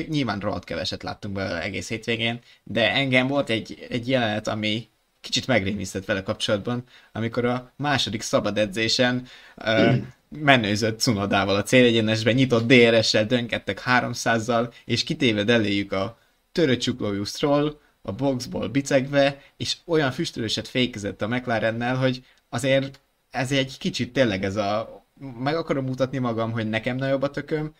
nyilván 0.08 0.38
rohadt 0.38 0.64
keveset 0.64 1.02
láttunk 1.02 1.34
be 1.34 1.62
egész 1.62 1.88
hétvégén, 1.88 2.40
de 2.64 2.92
engem 2.92 3.26
volt 3.26 3.50
egy, 3.50 3.86
egy 3.90 4.08
jelenet, 4.08 4.48
ami 4.48 4.88
kicsit 5.20 5.46
megrémisztett 5.46 6.04
vele 6.04 6.22
kapcsolatban, 6.22 6.84
amikor 7.12 7.44
a 7.44 7.72
második 7.76 8.22
szabad 8.22 8.58
edzésen 8.58 9.26
ö, 9.56 9.92
menőzött 10.28 11.00
Cunodával 11.00 11.56
a 11.56 11.62
célegyenesben, 11.62 12.34
nyitott 12.34 12.66
DRS-sel, 12.66 13.26
dönkedtek 13.26 13.82
300-zal, 13.86 14.72
és 14.84 15.04
kitéved 15.04 15.50
eléjük 15.50 15.92
a 15.92 16.18
töröcsuklójú 16.52 17.24
Stroll, 17.24 17.78
a 18.02 18.12
boxból 18.12 18.68
bicegve, 18.68 19.42
és 19.56 19.76
olyan 19.86 20.10
füstölőset 20.10 20.68
fékezett 20.68 21.22
a 21.22 21.28
McLarennel, 21.28 21.96
hogy 21.96 22.22
azért 22.48 23.00
ez 23.30 23.52
egy 23.52 23.78
kicsit 23.78 24.12
tényleg 24.12 24.44
ez 24.44 24.56
a 24.56 24.96
meg 25.38 25.56
akarom 25.56 25.84
mutatni 25.84 26.18
magam, 26.18 26.52
hogy 26.52 26.68
nekem 26.68 26.96
nagyobb 26.96 27.22
a 27.22 27.30
tököm, 27.30 27.74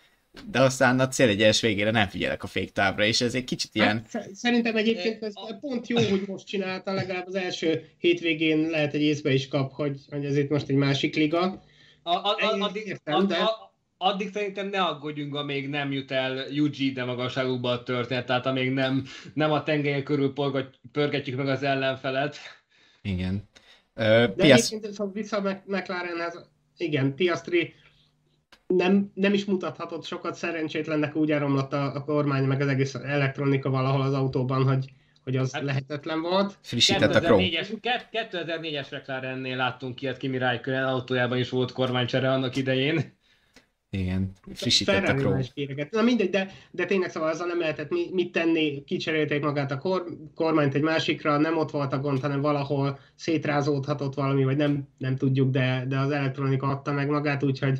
de 0.51 0.61
aztán 0.61 0.99
a 0.99 1.07
célegyes 1.07 1.61
végére 1.61 1.91
nem 1.91 2.07
figyelek 2.07 2.43
a 2.43 2.47
féktávra, 2.47 3.05
és 3.05 3.21
ez 3.21 3.35
egy 3.35 3.43
kicsit 3.43 3.69
ilyen... 3.73 4.05
Hát, 4.11 4.35
szerintem 4.35 4.75
egyébként 4.75 5.23
ez 5.23 5.33
pont 5.59 5.87
jó, 5.87 5.97
hogy 5.97 6.23
most 6.27 6.45
csinálta, 6.45 6.93
legalább 6.93 7.27
az 7.27 7.35
első 7.35 7.89
hétvégén 7.97 8.69
lehet 8.69 8.93
egy 8.93 9.01
észbe 9.01 9.33
is 9.33 9.47
kap, 9.47 9.71
hogy, 9.73 9.99
hogy 10.09 10.25
ez 10.25 10.37
itt 10.37 10.49
most 10.49 10.69
egy 10.69 10.75
másik 10.75 11.15
liga. 11.15 11.63
A, 12.09 12.15
a, 12.15 12.35
a, 12.39 12.63
addig, 12.63 12.87
értem, 12.87 13.27
de... 13.27 13.35
a, 13.35 13.73
addig 13.97 14.31
szerintem 14.31 14.67
ne 14.67 14.81
aggódjunk, 14.81 15.35
amíg 15.35 15.69
nem 15.69 15.91
jut 15.91 16.11
el 16.11 16.45
UG 16.59 16.93
de 16.93 17.03
magasságukba 17.03 17.69
a 17.69 17.83
történet, 17.83 18.25
tehát 18.25 18.45
amíg 18.45 18.71
nem, 18.71 19.05
nem 19.33 19.51
a 19.51 19.63
tengelyen 19.63 20.03
körül 20.03 20.33
pörgetjük 20.91 21.37
meg 21.37 21.47
az 21.47 21.63
ellenfelet. 21.63 22.37
Igen. 23.01 23.49
Uh, 23.95 24.05
de 24.05 24.27
Piasz... 24.27 24.71
egyébként 24.71 25.13
vissza 25.13 25.61
McLarenhez, 25.65 26.49
igen, 26.77 27.15
Piastri 27.15 27.73
nem, 28.67 29.11
nem 29.13 29.33
is 29.33 29.45
mutathatott 29.45 30.05
sokat, 30.05 30.35
szerencsétlennek 30.35 31.15
úgy 31.15 31.31
elromlott 31.31 31.73
a, 31.73 31.95
a 31.95 32.03
kormány, 32.03 32.43
meg 32.43 32.61
az 32.61 32.67
egész 32.67 32.93
elektronika 32.93 33.69
valahol 33.69 34.01
az 34.01 34.13
autóban, 34.13 34.63
hogy, 34.63 34.85
hogy 35.29 35.37
az 35.37 35.53
hát, 35.53 35.63
lehetetlen 35.63 36.21
volt. 36.21 36.57
Frissített 36.61 37.15
a 37.15 37.19
2004-es, 37.19 37.67
2004-es 38.11 38.91
McLarennél 38.91 39.55
láttunk 39.55 40.01
ilyet, 40.01 40.17
Kimi 40.17 40.37
Räikkönen 40.37 40.83
autójában 40.83 41.37
is 41.37 41.49
volt 41.49 41.71
kormánycsere 41.71 42.31
annak 42.31 42.55
idején. 42.55 43.17
Igen, 43.91 44.31
frissített 44.53 45.07
a 45.07 45.13
Chrome. 45.13 45.43
Na 45.91 46.01
mindegy, 46.01 46.29
de, 46.29 46.51
de 46.71 46.85
tényleg 46.85 47.09
szóval 47.09 47.29
azzal 47.29 47.47
nem 47.47 47.59
lehetett 47.59 47.89
mit 48.11 48.31
tenni, 48.31 48.83
kicserélték 48.83 49.41
magát 49.41 49.71
a 49.71 49.77
kor, 49.77 50.05
kormányt 50.35 50.75
egy 50.75 50.81
másikra, 50.81 51.37
nem 51.37 51.57
ott 51.57 51.71
volt 51.71 51.93
a 51.93 51.99
gond, 51.99 52.19
hanem 52.19 52.41
valahol 52.41 52.99
szétrázódhatott 53.15 54.13
valami, 54.13 54.43
vagy 54.43 54.57
nem, 54.57 54.87
nem 54.97 55.15
tudjuk, 55.15 55.49
de, 55.49 55.85
de 55.87 55.99
az 55.99 56.11
elektronika 56.11 56.67
adta 56.67 56.91
meg 56.91 57.09
magát, 57.09 57.43
úgyhogy, 57.43 57.79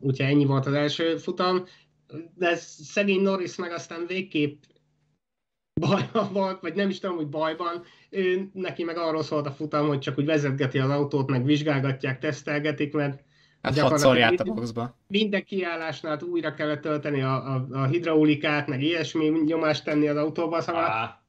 úgyhogy 0.00 0.26
ennyi 0.26 0.44
volt 0.44 0.66
az 0.66 0.72
első 0.72 1.16
futam. 1.16 1.64
De 2.34 2.56
szegény 2.56 3.20
Norris 3.20 3.56
meg 3.56 3.72
aztán 3.72 4.04
végképp 4.06 4.62
bajban 5.78 6.32
volt, 6.32 6.60
vagy 6.60 6.74
nem 6.74 6.88
is 6.88 6.98
tudom, 6.98 7.16
hogy 7.16 7.28
bajban. 7.28 7.82
Ő, 8.10 8.50
neki 8.52 8.84
meg 8.84 8.96
arról 8.96 9.22
szólt 9.22 9.46
a 9.46 9.50
futam, 9.50 9.86
hogy 9.86 9.98
csak 9.98 10.18
úgy 10.18 10.24
vezetgeti 10.24 10.78
az 10.78 10.90
autót, 10.90 11.30
meg 11.30 11.44
vizsgálgatják, 11.44 12.18
tesztelgetik, 12.18 12.92
mert 12.92 13.26
Hát 13.62 13.78
hatszor 13.78 14.16
járt 14.16 14.40
a 14.40 14.44
boxba. 14.44 14.96
Minden 15.06 15.44
kiállásnál 15.44 16.18
újra 16.22 16.54
kellett 16.54 16.80
tölteni 16.80 17.22
a, 17.22 17.54
a, 17.54 17.66
a 17.72 17.86
hidraulikát, 17.86 18.66
meg 18.66 18.82
ilyesmi 18.82 19.28
nyomást 19.28 19.84
tenni 19.84 20.08
az 20.08 20.16
autóba, 20.16 20.60
szóval 20.60 21.22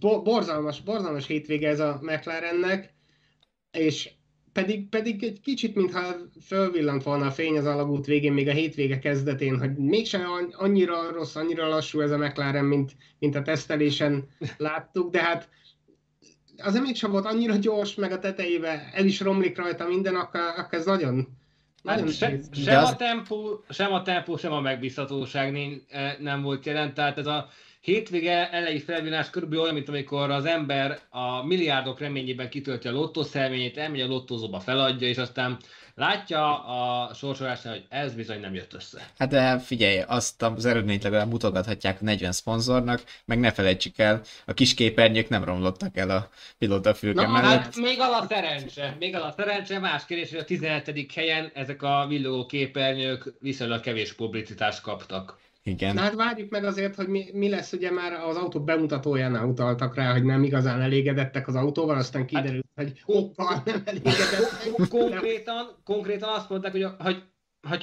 bo- 0.00 0.24
borzalmas, 0.24 0.80
borzalmas 0.80 1.26
hétvége 1.26 1.68
ez 1.68 1.80
a 1.80 1.98
McLarennek, 2.02 2.94
és 3.70 4.10
pedig, 4.60 4.88
pedig 4.88 5.24
egy 5.24 5.40
kicsit, 5.40 5.74
mintha 5.74 6.16
fölvillant 6.46 7.02
volna 7.02 7.26
a 7.26 7.30
fény 7.30 7.56
az 7.56 7.66
alagút 7.66 8.06
végén, 8.06 8.32
még 8.32 8.48
a 8.48 8.52
hétvége 8.52 8.98
kezdetén, 8.98 9.58
hogy 9.58 9.76
mégsem 9.76 10.22
annyira 10.52 11.12
rossz, 11.12 11.36
annyira 11.36 11.68
lassú 11.68 12.00
ez 12.00 12.10
a 12.10 12.18
McLaren, 12.18 12.64
mint, 12.64 12.96
mint 13.18 13.34
a 13.34 13.42
tesztelésen 13.42 14.28
láttuk, 14.56 15.10
de 15.10 15.22
hát 15.22 15.48
azért 16.56 16.84
mégsem 16.84 17.10
volt 17.10 17.24
annyira 17.24 17.56
gyors, 17.56 17.94
meg 17.94 18.12
a 18.12 18.18
tetejébe 18.18 18.90
el 18.92 19.04
is 19.04 19.20
romlik 19.20 19.56
rajta 19.56 19.86
minden, 19.86 20.14
akkor, 20.14 20.40
akkor 20.40 20.78
ez 20.78 20.84
nagyon, 20.84 21.36
Hát 21.84 22.12
se, 22.12 22.40
sem, 22.52 22.82
az... 22.82 22.90
a 22.90 22.96
tempó, 22.96 23.64
sem 23.68 23.92
a 23.92 24.02
tempó, 24.02 24.36
sem 24.36 24.52
a 24.52 24.60
megbízhatóság 24.60 25.52
nem, 25.52 25.82
eh, 25.88 26.16
nem 26.20 26.42
volt 26.42 26.66
jelen, 26.66 26.94
tehát 26.94 27.18
ez 27.18 27.26
a 27.26 27.48
hétvége 27.80 28.50
elejé 28.50 28.78
felvinás 28.78 29.30
körülbelül 29.30 29.62
olyan, 29.62 29.74
mint 29.74 29.88
amikor 29.88 30.30
az 30.30 30.44
ember 30.44 30.98
a 31.10 31.46
milliárdok 31.46 32.00
reményében 32.00 32.48
kitölti 32.48 32.88
a 32.88 32.92
lottószelményét, 32.92 33.76
elmegy 33.76 34.00
a 34.00 34.06
lottózóba, 34.06 34.60
feladja, 34.60 35.08
és 35.08 35.16
aztán 35.16 35.58
látja 35.94 36.64
a 36.64 37.14
sorsolásnál, 37.14 37.72
hogy 37.72 37.84
ez 37.88 38.14
bizony 38.14 38.40
nem 38.40 38.54
jött 38.54 38.74
össze. 38.74 39.10
Hát 39.18 39.28
de 39.28 39.58
figyelj, 39.58 40.00
azt 40.06 40.42
az 40.42 40.64
eredményt 40.66 41.02
legalább 41.02 41.28
mutogathatják 41.28 42.00
a 42.00 42.04
40 42.04 42.32
szponzornak, 42.32 43.02
meg 43.24 43.38
ne 43.38 43.52
felejtsük 43.52 43.98
el, 43.98 44.20
a 44.46 44.52
kis 44.52 44.74
képernyők 44.74 45.28
nem 45.28 45.44
romlottak 45.44 45.96
el 45.96 46.10
a 46.10 46.28
pilóta 46.58 46.94
fülke 46.94 47.22
Na, 47.22 47.28
mellett. 47.32 47.62
Hát 47.62 47.76
még 47.76 48.00
a 48.00 48.26
szerencse, 48.28 48.96
még 48.98 49.14
a 49.14 49.34
szerencse, 49.36 49.78
más 49.78 50.04
kérdés, 50.06 50.30
hogy 50.30 50.38
a 50.38 50.44
17. 50.44 51.12
helyen 51.14 51.50
ezek 51.54 51.82
a 51.82 52.06
villogó 52.08 52.46
képernyők 52.46 53.32
viszonylag 53.40 53.80
kevés 53.80 54.12
publicitást 54.12 54.80
kaptak. 54.80 55.38
Igen. 55.68 55.94
Na 55.94 56.00
hát 56.00 56.14
várjuk 56.14 56.50
meg 56.50 56.64
azért, 56.64 56.94
hogy 56.94 57.08
mi, 57.08 57.24
mi 57.32 57.48
lesz, 57.48 57.72
ugye 57.72 57.90
már 57.90 58.12
az 58.12 58.36
autó 58.36 58.60
bemutatójánál 58.60 59.46
utaltak 59.46 59.94
rá, 59.94 60.12
hogy 60.12 60.24
nem 60.24 60.42
igazán 60.42 60.80
elégedettek 60.80 61.48
az 61.48 61.54
autóval, 61.54 61.96
aztán 61.96 62.26
kiderült, 62.26 62.66
hát, 62.76 62.86
hogy 62.86 63.00
hoppá, 63.02 63.62
nem 63.64 63.82
elégedettek. 63.84 64.88
Konkrétan, 64.88 65.66
konkrétan 65.84 66.28
azt 66.28 66.50
mondták, 66.50 66.72
hogy, 66.72 66.86
hogy 66.98 67.22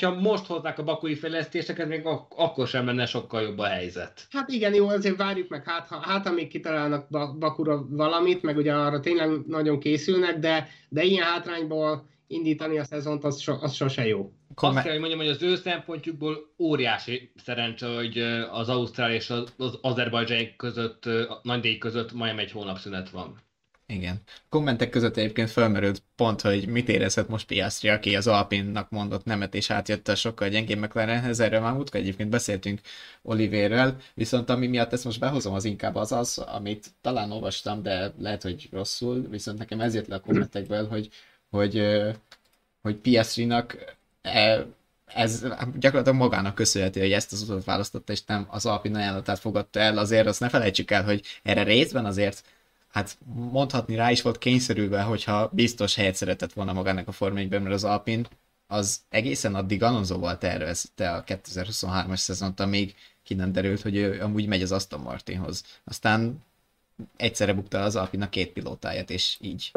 ha 0.01 0.19
most 0.19 0.45
hoznák 0.45 0.79
a 0.79 0.83
bakui 0.83 1.15
fejlesztéseket, 1.15 1.87
még 1.87 2.05
ak- 2.05 2.33
akkor 2.35 2.67
sem 2.67 2.85
lenne 2.85 3.05
sokkal 3.05 3.41
jobb 3.41 3.57
a 3.57 3.65
helyzet. 3.65 4.27
Hát 4.29 4.49
igen, 4.49 4.73
jó, 4.73 4.87
azért 4.87 5.17
várjuk 5.17 5.49
meg, 5.49 5.63
hát, 5.65 5.87
ha, 5.87 5.99
hát 6.01 6.27
amíg 6.27 6.47
kitalálnak 6.47 7.09
Bakura 7.39 7.85
valamit, 7.89 8.41
meg 8.41 8.57
ugye 8.57 8.73
arra 8.73 8.99
tényleg 8.99 9.45
nagyon 9.47 9.79
készülnek, 9.79 10.39
de, 10.39 10.67
de 10.89 11.03
ilyen 11.03 11.25
hátrányból 11.25 12.09
indítani 12.27 12.77
a 12.77 12.83
szezont, 12.83 13.23
az, 13.23 13.39
so, 13.39 13.53
az 13.61 13.73
sose 13.73 14.07
jó. 14.07 14.31
Azt 14.55 14.81
kell, 14.81 14.91
hogy 14.91 14.99
mondjam, 14.99 15.19
hogy 15.19 15.29
az 15.29 15.41
ő 15.41 15.55
szempontjukból 15.55 16.53
óriási 16.57 17.31
szerencse, 17.35 17.95
hogy 17.95 18.17
az 18.51 18.69
Ausztrál 18.69 19.11
és 19.11 19.29
az, 19.29 19.53
az 19.57 19.77
Azerbajdzsán 19.81 20.55
között, 20.57 21.09
nagy 21.41 21.77
között 21.77 22.13
majdnem 22.13 22.45
egy 22.45 22.51
hónap 22.51 22.77
szünet 22.77 23.09
van. 23.09 23.43
Igen. 23.87 24.21
Kommentek 24.49 24.89
között 24.89 25.17
egyébként 25.17 25.49
felmerült 25.49 26.03
pont, 26.15 26.41
hogy 26.41 26.67
mit 26.67 26.89
érezhet 26.89 27.27
most 27.27 27.47
Piastri, 27.47 27.89
aki 27.89 28.15
az 28.15 28.27
Alpinnak 28.27 28.89
mondott 28.89 29.23
nemet, 29.23 29.55
és 29.55 29.69
átjött 29.69 30.07
a 30.07 30.15
sokkal 30.15 30.49
gyengébb 30.49 30.77
McLarenhez. 30.77 31.39
Erről 31.39 31.59
már 31.59 31.73
múltkor 31.73 31.99
egyébként 31.99 32.29
beszéltünk 32.29 32.81
Olivérrel, 33.21 33.97
viszont 34.13 34.49
ami 34.49 34.67
miatt 34.67 34.93
ezt 34.93 35.03
most 35.03 35.19
behozom, 35.19 35.53
az 35.53 35.65
inkább 35.65 35.95
az 35.95 36.11
az, 36.11 36.37
amit 36.37 36.87
talán 37.01 37.31
olvastam, 37.31 37.81
de 37.81 38.13
lehet, 38.17 38.41
hogy 38.41 38.67
rosszul, 38.71 39.27
viszont 39.29 39.57
nekem 39.57 39.79
ez 39.79 39.93
jött 39.93 40.07
le 40.07 40.15
a 40.15 40.19
kommentekből, 40.19 40.87
hogy, 40.87 41.09
hogy, 41.55 41.81
hogy 42.81 42.95
Piastrinak 42.95 43.95
e, 44.21 44.65
ez 45.05 45.41
gyakorlatilag 45.79 46.15
magának 46.19 46.55
köszönheti, 46.55 46.99
hogy 46.99 47.11
ezt 47.11 47.31
az 47.31 47.41
utat 47.41 47.63
választotta, 47.63 48.11
és 48.11 48.23
nem 48.25 48.45
az 48.49 48.65
Alpin 48.65 48.95
ajánlatát 48.95 49.39
fogadta 49.39 49.79
el. 49.79 49.97
Azért 49.97 50.27
azt 50.27 50.39
ne 50.39 50.49
felejtsük 50.49 50.91
el, 50.91 51.03
hogy 51.03 51.21
erre 51.43 51.63
részben 51.63 52.05
azért 52.05 52.43
hát 52.91 53.17
mondhatni 53.33 53.95
rá 53.95 54.11
is 54.11 54.21
volt 54.21 54.37
kényszerülve, 54.37 55.01
hogyha 55.01 55.49
biztos 55.53 55.95
helyet 55.95 56.15
szeretett 56.15 56.53
volna 56.53 56.73
magának 56.73 57.07
a 57.07 57.11
Form 57.11 57.37
1 57.37 57.49
mert 57.49 57.65
az 57.65 57.83
Alpin 57.83 58.27
az 58.67 59.01
egészen 59.09 59.55
addig 59.55 59.83
Alonsoval 59.83 60.37
tervezte 60.37 61.11
a 61.11 61.23
2023-as 61.23 62.15
szezont, 62.15 62.59
amíg 62.59 62.95
ki 63.23 63.33
nem 63.33 63.51
derült, 63.51 63.81
hogy 63.81 63.95
ő 63.95 64.21
amúgy 64.21 64.47
megy 64.47 64.61
az 64.61 64.71
Aston 64.71 64.99
Martinhoz. 64.99 65.63
Aztán 65.83 66.43
egyszerre 67.17 67.53
bukta 67.53 67.81
az 67.81 67.95
Alpinnak 67.95 68.29
két 68.29 68.51
pilótáját, 68.51 69.09
és 69.09 69.37
így. 69.41 69.71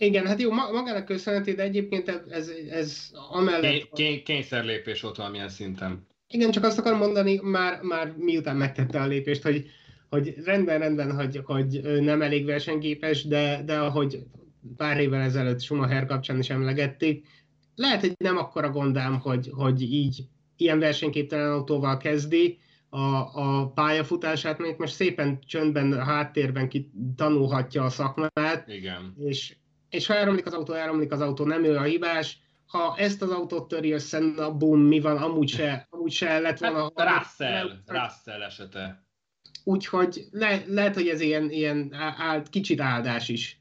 Igen, 0.00 0.26
hát 0.26 0.40
jó, 0.40 0.50
magának 0.50 1.04
köszönheti, 1.04 1.52
de 1.52 1.62
egyébként 1.62 2.08
ez, 2.28 2.50
ez 2.70 3.10
amellett... 3.30 3.88
Ké, 3.92 4.22
kényszerlépés 4.22 5.00
volt 5.00 5.16
valamilyen 5.16 5.48
szinten. 5.48 6.06
Igen, 6.28 6.50
csak 6.50 6.64
azt 6.64 6.78
akarom 6.78 6.98
mondani, 6.98 7.40
már, 7.42 7.80
már 7.82 8.14
miután 8.16 8.56
megtette 8.56 9.00
a 9.00 9.06
lépést, 9.06 9.42
hogy 9.42 9.70
hogy 10.10 10.34
rendben, 10.44 10.78
rendben, 10.78 11.14
hogy, 11.14 11.40
hogy 11.44 11.80
nem 12.00 12.22
elég 12.22 12.44
versenyképes, 12.44 13.24
de, 13.24 13.62
de 13.64 13.78
ahogy 13.78 14.22
pár 14.76 15.00
évvel 15.00 15.20
ezelőtt 15.20 15.60
Schumacher 15.60 16.06
kapcsán 16.06 16.38
is 16.38 16.50
emlegették, 16.50 17.26
lehet, 17.74 18.00
hogy 18.00 18.12
nem 18.18 18.36
akkora 18.36 18.70
gondám, 18.70 19.18
hogy, 19.18 19.50
hogy 19.52 19.82
így 19.82 20.24
ilyen 20.56 20.78
versenyképtelen 20.78 21.52
autóval 21.52 21.96
kezdi 21.96 22.58
a, 22.88 23.04
a 23.32 23.72
pályafutását, 23.74 24.58
mert 24.58 24.78
most 24.78 24.94
szépen 24.94 25.38
csöndben, 25.46 25.92
a 25.92 26.04
háttérben 26.04 26.68
ki 26.68 26.90
tanulhatja 27.16 27.84
a 27.84 27.90
szakmát. 27.90 28.64
Igen. 28.66 29.14
És, 29.18 29.56
és 29.90 30.06
ha 30.06 30.14
elromlik 30.14 30.46
az 30.46 30.52
autó, 30.52 30.72
elromlik 30.72 31.12
az 31.12 31.20
autó, 31.20 31.44
nem 31.44 31.64
ő 31.64 31.76
a 31.76 31.82
hibás. 31.82 32.38
Ha 32.66 32.94
ezt 32.96 33.22
az 33.22 33.30
autót 33.30 33.68
töri 33.68 33.92
össze, 33.92 34.18
na 34.18 34.52
bum, 34.52 34.80
mi 34.80 35.00
van, 35.00 35.16
amúgy 35.16 35.48
se, 35.48 35.86
amúgy 35.90 36.12
se 36.12 36.38
lett 36.38 36.58
volna. 36.58 36.90
Hát, 36.94 37.18
Russell, 37.18 37.70
Russell 37.86 38.42
esete. 38.42 39.04
Úgyhogy 39.64 40.24
le, 40.30 40.62
lehet, 40.66 40.94
hogy 40.94 41.08
ez 41.08 41.20
ilyen, 41.20 41.50
ilyen 41.50 41.94
áld, 42.16 42.50
kicsit 42.50 42.80
áldás 42.80 43.28
is. 43.28 43.60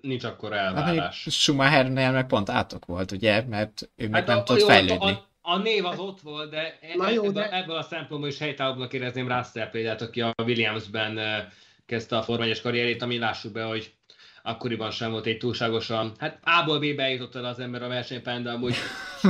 Nincs 0.00 0.24
akkor 0.24 0.52
elvárás. 0.52 1.24
Hát, 1.24 1.32
Schumachernél 1.32 2.12
meg 2.12 2.26
pont 2.26 2.50
átok 2.50 2.86
volt, 2.86 3.12
ugye? 3.12 3.42
Mert 3.42 3.90
ő 3.96 4.08
meg 4.08 4.20
hát 4.26 4.36
nem 4.36 4.44
tudott 4.44 4.62
fejlődni. 4.62 5.10
A, 5.10 5.28
a, 5.40 5.52
a 5.52 5.58
név 5.58 5.84
az 5.84 5.98
ott 5.98 6.20
volt, 6.20 6.50
de, 6.50 6.78
Na 6.94 7.10
jó, 7.10 7.24
ebből, 7.24 7.42
de... 7.42 7.52
ebből 7.52 7.76
a 7.76 7.82
szempontból 7.82 8.28
is 8.28 8.38
helytállóbbnak 8.38 8.92
érezném 8.92 9.28
Russell 9.28 9.70
példát, 9.70 10.02
aki 10.02 10.20
a 10.20 10.34
Williamsben 10.44 11.18
kezdte 11.86 12.16
a 12.16 12.22
formányos 12.22 12.60
karrierét, 12.60 13.02
ami 13.02 13.18
lássuk 13.18 13.52
be, 13.52 13.62
hogy 13.62 13.92
akkoriban 14.42 14.90
sem 14.90 15.10
volt 15.10 15.26
egy 15.26 15.38
túlságosan, 15.38 16.12
hát 16.18 16.38
A-ból 16.42 16.78
B-be 16.78 17.08
jutott 17.10 17.34
el 17.34 17.44
az 17.44 17.58
ember 17.58 17.82
a 17.82 17.88
versenypályán, 17.88 18.42
de 18.42 18.50
amúgy 18.50 18.74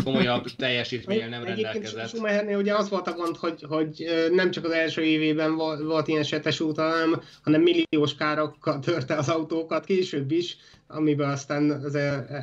komolyabb 0.05 0.45
teljesítménnyel 0.57 1.29
nem 1.29 1.45
rendelkezett. 1.45 2.09
Schumachernél 2.09 2.59
ugye 2.59 2.75
az 2.75 2.89
volt 2.89 3.07
a 3.07 3.13
gond, 3.13 3.37
hogy, 3.37 3.63
hogy 3.69 4.05
nem 4.33 4.51
csak 4.51 4.65
az 4.65 4.71
első 4.71 5.03
évében 5.03 5.55
volt, 5.57 6.09
ilyen 6.09 6.23
setes 6.23 6.61
út, 6.61 6.77
hanem, 6.77 7.21
hanem 7.43 7.63
milliós 7.63 8.15
károkkal 8.15 8.79
törte 8.89 9.15
az 9.15 9.29
autókat 9.29 9.85
később 9.85 10.31
is, 10.31 10.57
amiben 10.87 11.31
aztán 11.31 11.71
az 11.71 11.95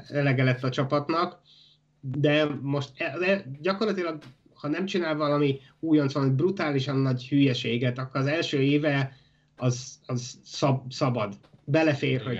elege 0.08 0.44
lett 0.44 0.64
a 0.64 0.70
csapatnak. 0.70 1.40
De 2.02 2.48
most 2.62 2.90
de 3.20 3.46
gyakorlatilag, 3.62 4.18
ha 4.54 4.68
nem 4.68 4.86
csinál 4.86 5.16
valami 5.16 5.60
újonc, 5.80 6.14
valami 6.14 6.32
brutálisan 6.32 6.98
nagy 6.98 7.28
hülyeséget, 7.28 7.98
akkor 7.98 8.22
az 8.22 8.28
első 8.28 8.62
éve 8.62 9.18
az, 9.58 10.00
az 10.06 10.40
szab, 10.44 10.92
szabad 10.92 11.34
belefér, 11.66 12.22
hogy, 12.22 12.40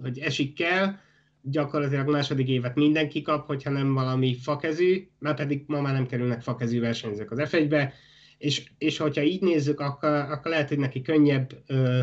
hogy 0.00 0.18
esik 0.18 0.54
kell, 0.54 0.94
gyakorlatilag 1.42 2.08
második 2.08 2.48
évet 2.48 2.74
mindenki 2.74 3.22
kap, 3.22 3.46
hogyha 3.46 3.70
nem 3.70 3.94
valami 3.94 4.34
fakezű, 4.34 5.08
már 5.18 5.34
pedig 5.34 5.64
ma 5.66 5.80
már 5.80 5.92
nem 5.92 6.06
kerülnek 6.06 6.42
fakezű 6.42 6.80
versenyzők 6.80 7.30
az 7.30 7.48
f 7.48 7.66
be 7.68 7.92
és, 8.38 8.70
és 8.78 8.96
hogyha 8.96 9.22
így 9.22 9.40
nézzük, 9.40 9.80
akkor, 9.80 10.10
akkor 10.10 10.50
lehet, 10.50 10.68
hogy 10.68 10.78
neki 10.78 11.02
könnyebb 11.02 11.62
ö, 11.66 12.00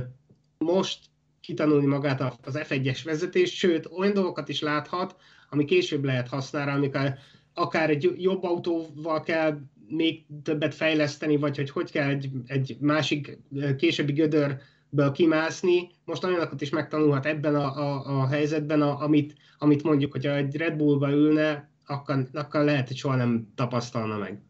most 0.57 0.99
kitanulni 1.41 1.85
magát 1.85 2.21
az 2.21 2.59
F1-es 2.59 2.99
vezetést, 3.03 3.53
sőt, 3.53 3.85
olyan 3.85 4.13
dolgokat 4.13 4.49
is 4.49 4.61
láthat, 4.61 5.15
ami 5.49 5.65
később 5.65 6.03
lehet 6.03 6.27
használni, 6.27 6.71
amikor 6.71 7.13
akár 7.53 7.89
egy 7.89 8.13
jobb 8.17 8.43
autóval 8.43 9.21
kell 9.21 9.59
még 9.87 10.25
többet 10.43 10.73
fejleszteni, 10.73 11.37
vagy 11.37 11.55
hogy 11.55 11.69
hogy 11.69 11.91
kell 11.91 12.09
egy, 12.09 12.29
egy 12.45 12.77
másik 12.79 13.37
későbbi 13.77 14.13
gödör 14.13 14.57
ből 14.93 15.11
kimászni, 15.11 15.89
most 16.05 16.23
olyanokat 16.23 16.61
is 16.61 16.69
megtanulhat 16.69 17.25
ebben 17.25 17.55
a, 17.55 17.77
a, 17.77 18.19
a 18.19 18.27
helyzetben, 18.27 18.81
a, 18.81 19.01
amit, 19.01 19.33
amit 19.57 19.83
mondjuk, 19.83 20.11
hogyha 20.11 20.35
egy 20.35 20.55
Red 20.55 20.75
Bullba 20.75 21.11
ülne, 21.11 21.69
akkor, 21.85 22.27
akkor 22.33 22.63
lehet, 22.63 22.87
hogy 22.87 22.97
soha 22.97 23.15
nem 23.15 23.51
tapasztalna 23.55 24.17
meg. 24.17 24.41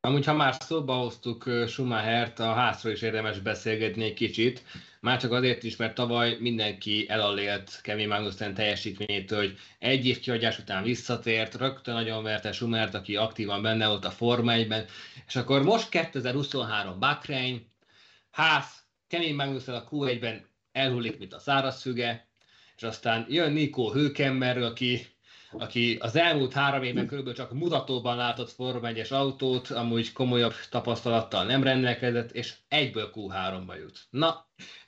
Amúgy, 0.00 0.24
ha 0.24 0.34
már 0.34 0.54
szóba 0.58 0.94
hoztuk 0.94 1.50
Schumachert, 1.66 2.38
a 2.38 2.52
házról 2.52 2.92
is 2.92 3.02
érdemes 3.02 3.38
beszélgetni 3.38 4.04
egy 4.04 4.14
kicsit. 4.14 4.62
Már 5.00 5.20
csak 5.20 5.32
azért 5.32 5.62
is, 5.62 5.76
mert 5.76 5.94
tavaly 5.94 6.36
mindenki 6.40 7.06
elalélt 7.08 7.80
Kevin 7.82 8.08
Magnussen 8.08 8.54
teljesítményétől, 8.54 9.38
hogy 9.38 9.58
egy 9.78 10.06
év 10.06 10.18
kihagyás 10.18 10.58
után 10.58 10.82
visszatért, 10.82 11.54
rögtön 11.54 11.94
nagyon 11.94 12.22
verte 12.22 12.52
Schumert, 12.52 12.94
aki 12.94 13.16
aktívan 13.16 13.62
benne 13.62 13.86
volt 13.86 14.04
a 14.04 14.10
Forma 14.10 14.52
1-ben, 14.54 14.84
és 15.26 15.36
akkor 15.36 15.62
most 15.62 15.88
2023 15.88 16.98
Bahrein, 16.98 17.72
ház 18.30 18.87
Kevin 19.08 19.34
Magnussen 19.34 19.74
a 19.74 19.84
Q1-ben 19.90 20.46
elhullik, 20.72 21.18
mint 21.18 21.34
a 21.34 21.38
szárazfüge, 21.38 22.26
és 22.76 22.82
aztán 22.82 23.26
jön 23.28 23.52
Nico 23.52 23.92
Hülkenberg, 23.92 24.62
aki, 24.62 25.06
aki 25.52 25.96
az 26.00 26.16
elmúlt 26.16 26.52
három 26.52 26.82
évben 26.82 27.06
körülbelül 27.06 27.38
csak 27.38 27.52
mutatóban 27.52 28.16
látott 28.16 28.50
Forma 28.50 28.88
1 28.88 29.06
autót, 29.12 29.70
amúgy 29.70 30.12
komolyabb 30.12 30.54
tapasztalattal 30.70 31.44
nem 31.44 31.62
rendelkezett, 31.62 32.30
és 32.30 32.54
egyből 32.68 33.10
Q3-ba 33.14 33.78
jut. 33.78 34.06
Na, 34.10 34.46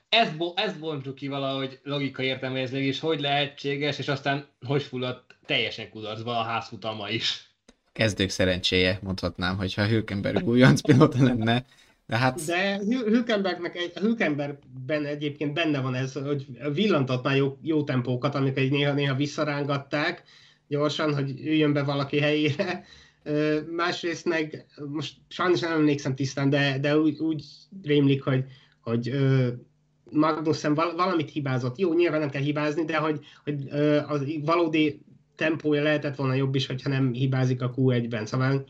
ez, 0.09 0.29
ez 0.55 0.79
bontjuk 0.79 1.15
ki 1.15 1.29
valahogy 1.29 1.81
logika 1.83 2.23
értelme, 2.23 2.61
ez 2.61 2.71
mégis 2.71 3.01
hogy 3.01 3.21
lehetséges, 3.21 3.99
és 3.99 4.09
aztán 4.09 4.47
hogy 4.67 4.83
fulladt 4.83 5.37
teljesen 5.47 5.91
kudarcba 5.91 6.39
a 6.39 6.43
házfutama 6.43 7.09
is. 7.09 7.51
Kezdők 7.93 8.31
szerencséje, 8.31 8.99
mondhatnám, 9.03 9.57
hogyha 9.57 9.87
Hülkenberg 9.87 10.49
újonc 10.49 10.81
pilóta 10.81 11.25
lenne, 11.25 11.65
de, 12.11 12.17
hát... 12.17 12.45
De 12.47 12.79
Hülkenbergnek 12.87 13.77
egy, 13.77 13.93
Hülkenbergben 13.95 15.05
egyébként 15.05 15.53
benne 15.53 15.81
van 15.81 15.95
ez, 15.95 16.13
hogy 16.13 16.47
villantott 16.75 17.25
már 17.25 17.37
jó, 17.37 17.59
jó 17.63 17.85
tempókat, 17.85 18.35
amik 18.35 18.59
egy 18.59 18.71
néha-néha 18.71 19.15
visszarángatták 19.15 20.23
gyorsan, 20.69 21.15
hogy 21.15 21.41
üljön 21.41 21.73
be 21.73 21.83
valaki 21.83 22.19
helyére. 22.19 22.85
Másrészt 23.77 24.25
meg, 24.25 24.67
most 24.89 25.15
sajnos 25.29 25.61
nem 25.61 25.73
emlékszem 25.73 26.15
tisztán, 26.15 26.51
de, 26.51 26.79
de 26.79 26.99
úgy, 26.99 27.19
úgy 27.19 27.45
rémlik, 27.83 28.23
hogy, 28.23 28.45
hogy 28.81 29.13
Magnussen 30.11 30.75
valamit 30.75 31.31
hibázott. 31.31 31.79
Jó, 31.79 31.95
nyilván 31.95 32.21
nem 32.21 32.31
kell 32.31 32.43
hibázni, 32.43 32.85
de 32.85 32.97
hogy, 32.97 33.21
hogy 33.45 33.69
az 34.07 34.25
valódi 34.45 35.03
tempója 35.37 35.83
lehetett 35.83 36.17
volna 36.17 36.35
jobb 36.35 36.55
is, 36.55 36.67
hogyha 36.67 36.89
nem 36.89 37.13
hibázik 37.13 37.63
a 37.63 37.75
Q1-ben. 37.77 38.27
Szóval 38.27 38.69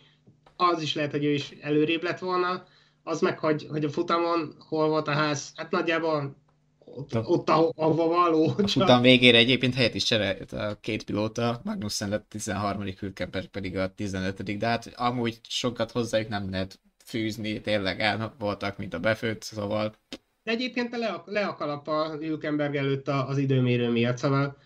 az 0.57 0.82
is 0.82 0.95
lehet, 0.95 1.11
hogy 1.11 1.24
ő 1.24 1.32
is 1.32 1.51
előrébb 1.61 2.03
lett 2.03 2.18
volna 2.18 2.64
az 3.11 3.20
meg, 3.20 3.38
hogy, 3.38 3.66
hogy 3.70 3.84
a 3.84 3.90
futamon 3.90 4.54
hol 4.68 4.88
volt 4.88 5.08
a 5.08 5.12
ház, 5.12 5.52
hát 5.54 5.70
nagyjából 5.70 6.36
ott, 6.78 7.16
ott 7.16 7.48
ahova 7.48 8.06
való. 8.06 8.54
A 8.56 8.68
futam 8.68 9.02
végére 9.02 9.38
egyébként 9.38 9.74
helyet 9.74 9.94
is 9.94 10.04
cserélt 10.04 10.52
a 10.52 10.78
két 10.80 11.04
pilóta, 11.04 11.61
Magnussen 11.64 12.08
lett 12.08 12.26
13. 12.28 12.82
Hülkenberg 12.98 13.46
pedig 13.46 13.76
a 13.76 13.94
15. 13.94 14.58
De 14.58 14.66
hát 14.66 14.92
amúgy 14.96 15.40
sokat 15.48 15.90
hozzájuk 15.90 16.28
nem 16.28 16.50
lehet 16.50 16.80
fűzni, 17.04 17.61
tényleg 17.61 18.00
el 18.00 18.34
voltak, 18.38 18.78
mint 18.78 18.94
a 18.94 18.98
befőtt, 18.98 19.42
szóval... 19.42 19.94
De 20.42 20.50
egyébként 20.50 20.96
le, 20.96 21.22
le 21.24 21.46
a 21.46 21.54
kalap 21.54 21.88
a 21.88 22.16
Hülkenberg 22.20 22.76
előtt 22.76 23.08
az 23.08 23.38
időmérő 23.38 23.90
miatt, 23.90 24.16
szóval 24.16 24.56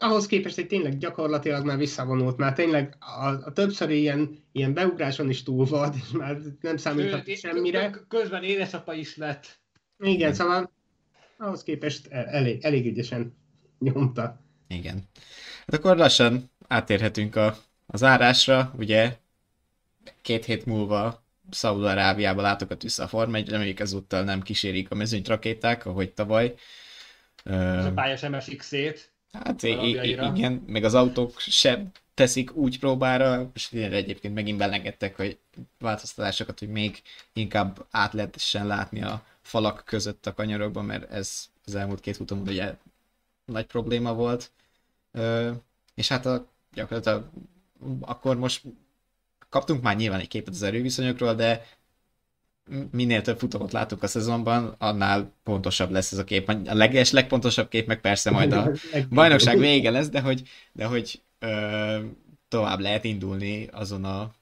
ahhoz 0.00 0.26
képest, 0.26 0.54
hogy 0.54 0.66
tényleg 0.66 0.98
gyakorlatilag 0.98 1.64
már 1.64 1.76
visszavonult, 1.76 2.36
már 2.36 2.52
tényleg 2.52 2.96
a, 3.00 3.28
a 3.28 3.52
többször 3.52 3.90
ilyen, 3.90 4.38
ilyen 4.52 4.74
beugráson 4.74 5.30
is 5.30 5.42
túl 5.42 5.64
volt, 5.64 5.94
és 5.94 6.10
már 6.12 6.36
nem 6.60 6.76
számíthat 6.76 7.36
semmire. 7.36 7.90
Közben 8.08 8.42
édesapa 8.42 8.94
is 8.94 9.16
lett. 9.16 9.58
Igen, 9.98 10.34
szóval 10.34 10.72
ahhoz 11.38 11.62
képest 11.62 12.06
elég, 12.06 12.64
elég 12.64 12.86
ügyesen 12.86 13.36
nyomta. 13.78 14.40
Igen. 14.68 15.08
Hát 15.66 15.74
akkor 15.74 15.96
lassan 15.96 16.50
átérhetünk 16.68 17.36
a, 17.36 17.56
az 17.86 18.02
árásra, 18.02 18.72
ugye 18.76 19.16
két 20.22 20.44
hét 20.44 20.66
múlva 20.66 21.24
Szaúd-Arábiába 21.50 22.42
látogat 22.42 22.84
a 22.96 23.06
Form 23.06 23.34
1, 23.34 23.48
reméljük 23.48 23.80
ezúttal 23.80 24.22
nem 24.22 24.42
kísérik 24.42 24.90
a 24.90 24.94
mezőnyt 24.94 25.28
rakéták, 25.28 25.86
ahogy 25.86 26.12
tavaly. 26.12 26.54
Ez 27.44 27.84
a 27.84 27.92
pályás 27.92 28.28
MSX-ét. 28.28 29.13
Hát 29.34 29.62
igen, 29.62 30.62
meg 30.66 30.84
az 30.84 30.94
autók 30.94 31.40
sem 31.40 31.90
teszik 32.14 32.54
úgy 32.54 32.78
próbára, 32.78 33.50
és 33.54 33.72
egyébként 33.72 34.34
megint 34.34 34.58
belengedtek, 34.58 35.16
hogy 35.16 35.38
változtatásokat, 35.78 36.58
hogy 36.58 36.68
még 36.68 37.02
inkább 37.32 37.86
át 37.90 38.12
lehessen 38.12 38.66
látni 38.66 39.02
a 39.02 39.24
falak 39.42 39.82
között 39.84 40.26
a 40.26 40.34
kanyarokban, 40.34 40.84
mert 40.84 41.10
ez 41.10 41.48
az 41.66 41.74
elmúlt 41.74 42.00
két 42.00 42.16
futamon 42.16 42.48
ugye 42.48 42.74
nagy 43.44 43.66
probléma 43.66 44.14
volt. 44.14 44.50
És 45.94 46.08
hát 46.08 46.26
a, 46.26 46.48
gyakorlatilag 46.72 47.30
akkor 48.00 48.36
most 48.36 48.62
kaptunk 49.48 49.82
már 49.82 49.96
nyilván 49.96 50.20
egy 50.20 50.28
képet 50.28 50.54
az 50.54 50.62
erőviszonyokról, 50.62 51.34
de 51.34 51.66
minél 52.90 53.22
több 53.22 53.38
futamot 53.38 53.72
látunk 53.72 54.02
a 54.02 54.06
szezonban, 54.06 54.74
annál 54.78 55.32
pontosabb 55.42 55.90
lesz 55.90 56.12
ez 56.12 56.18
a 56.18 56.24
kép. 56.24 56.48
A 56.48 56.74
leges, 56.74 57.10
legpontosabb 57.10 57.68
kép 57.68 57.86
meg 57.86 58.00
persze 58.00 58.30
majd 58.30 58.52
a 58.52 58.70
bajnokság 59.10 59.58
vége 59.58 59.90
lesz, 59.90 60.08
de 60.08 60.20
hogy, 60.20 60.48
de 60.72 60.84
hogy 60.84 61.22
ö, 61.38 62.04
tovább 62.48 62.78
lehet 62.78 63.04
indulni 63.04 63.66
azon 63.66 64.04
a, 64.04 64.34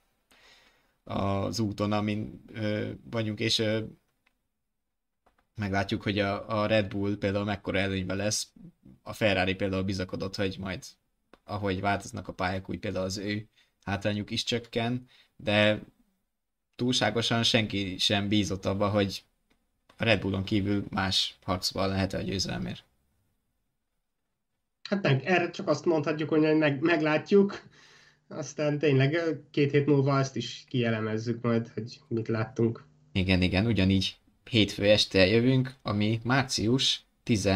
az 1.04 1.58
úton, 1.58 1.92
amin 1.92 2.42
ö, 2.54 2.90
vagyunk, 3.10 3.40
és 3.40 3.58
ö, 3.58 3.78
meglátjuk, 5.54 6.02
hogy 6.02 6.18
a, 6.18 6.60
a 6.60 6.66
Red 6.66 6.86
Bull 6.88 7.18
például 7.18 7.44
mekkora 7.44 7.78
előnyben 7.78 8.16
lesz. 8.16 8.52
A 9.02 9.12
Ferrari 9.12 9.54
például 9.54 9.82
bizakodott, 9.82 10.36
hogy 10.36 10.56
majd 10.58 10.84
ahogy 11.44 11.80
változnak 11.80 12.28
a 12.28 12.32
pályák, 12.32 12.68
úgy 12.68 12.78
például 12.78 13.04
az 13.04 13.16
ő 13.18 13.48
hátrányuk 13.84 14.30
is 14.30 14.44
csökken, 14.44 15.06
de 15.36 15.80
túlságosan 16.76 17.42
senki 17.42 17.96
sem 17.98 18.28
bízott 18.28 18.64
abba, 18.64 18.88
hogy 18.88 19.22
a 19.96 20.04
Red 20.04 20.20
Bullon 20.20 20.44
kívül 20.44 20.84
más 20.90 21.38
harcban 21.42 21.88
lehet 21.88 22.12
a 22.12 22.20
győzelemért. 22.20 22.84
Hát 24.88 25.02
meg, 25.02 25.24
erre 25.24 25.50
csak 25.50 25.68
azt 25.68 25.84
mondhatjuk, 25.84 26.28
hogy 26.28 26.56
meg, 26.56 26.80
meglátjuk, 26.80 27.62
aztán 28.28 28.78
tényleg 28.78 29.18
két 29.50 29.70
hét 29.70 29.86
múlva 29.86 30.18
ezt 30.18 30.36
is 30.36 30.64
kielemezzük 30.68 31.42
majd, 31.42 31.68
hogy 31.74 32.00
mit 32.08 32.28
láttunk. 32.28 32.84
Igen, 33.12 33.42
igen, 33.42 33.66
ugyanígy 33.66 34.16
hétfő 34.50 34.84
este 34.84 35.26
jövünk, 35.26 35.74
ami 35.82 36.20
március 36.24 37.04
10 37.22 37.48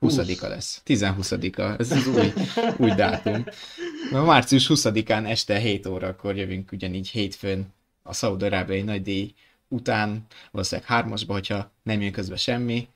20-a 0.00 0.48
lesz. 0.48 0.82
10-20-a, 0.86 1.80
ez 1.80 1.90
az 1.90 2.06
új, 2.06 2.32
új 2.76 2.90
dátum. 2.90 3.44
A 4.12 4.24
március 4.24 4.66
20-án 4.68 5.28
este 5.28 5.58
7 5.58 5.86
órakor 5.86 6.36
jövünk 6.36 6.72
ugyanígy 6.72 7.08
hétfőn 7.08 7.66
a 8.06 8.12
Szaudarábiai 8.12 8.82
nagy 8.82 9.02
díj 9.02 9.34
után, 9.68 10.26
valószínűleg 10.50 10.90
hármasba, 10.90 11.32
hogyha 11.32 11.70
nem 11.82 12.00
jön 12.00 12.12
közbe 12.12 12.36
semmi. 12.36 12.88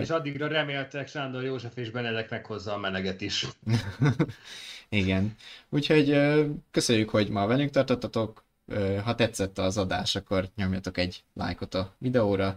És 0.00 0.10
addigra 0.10 0.48
reméltek 0.48 1.08
Sándor 1.08 1.44
József 1.44 1.76
és 1.76 1.90
Benedek 1.90 2.30
meghozza 2.30 2.72
a 2.72 2.78
meneget 2.78 3.20
is. 3.20 3.46
Igen. 4.88 5.36
Úgyhogy 5.68 6.20
köszönjük, 6.70 7.10
hogy 7.10 7.28
ma 7.28 7.46
velünk 7.46 7.70
tartottatok. 7.70 8.44
Ha 9.04 9.14
tetszett 9.14 9.58
az 9.58 9.78
adás, 9.78 10.16
akkor 10.16 10.48
nyomjatok 10.56 10.98
egy 10.98 11.22
lájkot 11.34 11.74
a 11.74 11.94
videóra. 11.98 12.56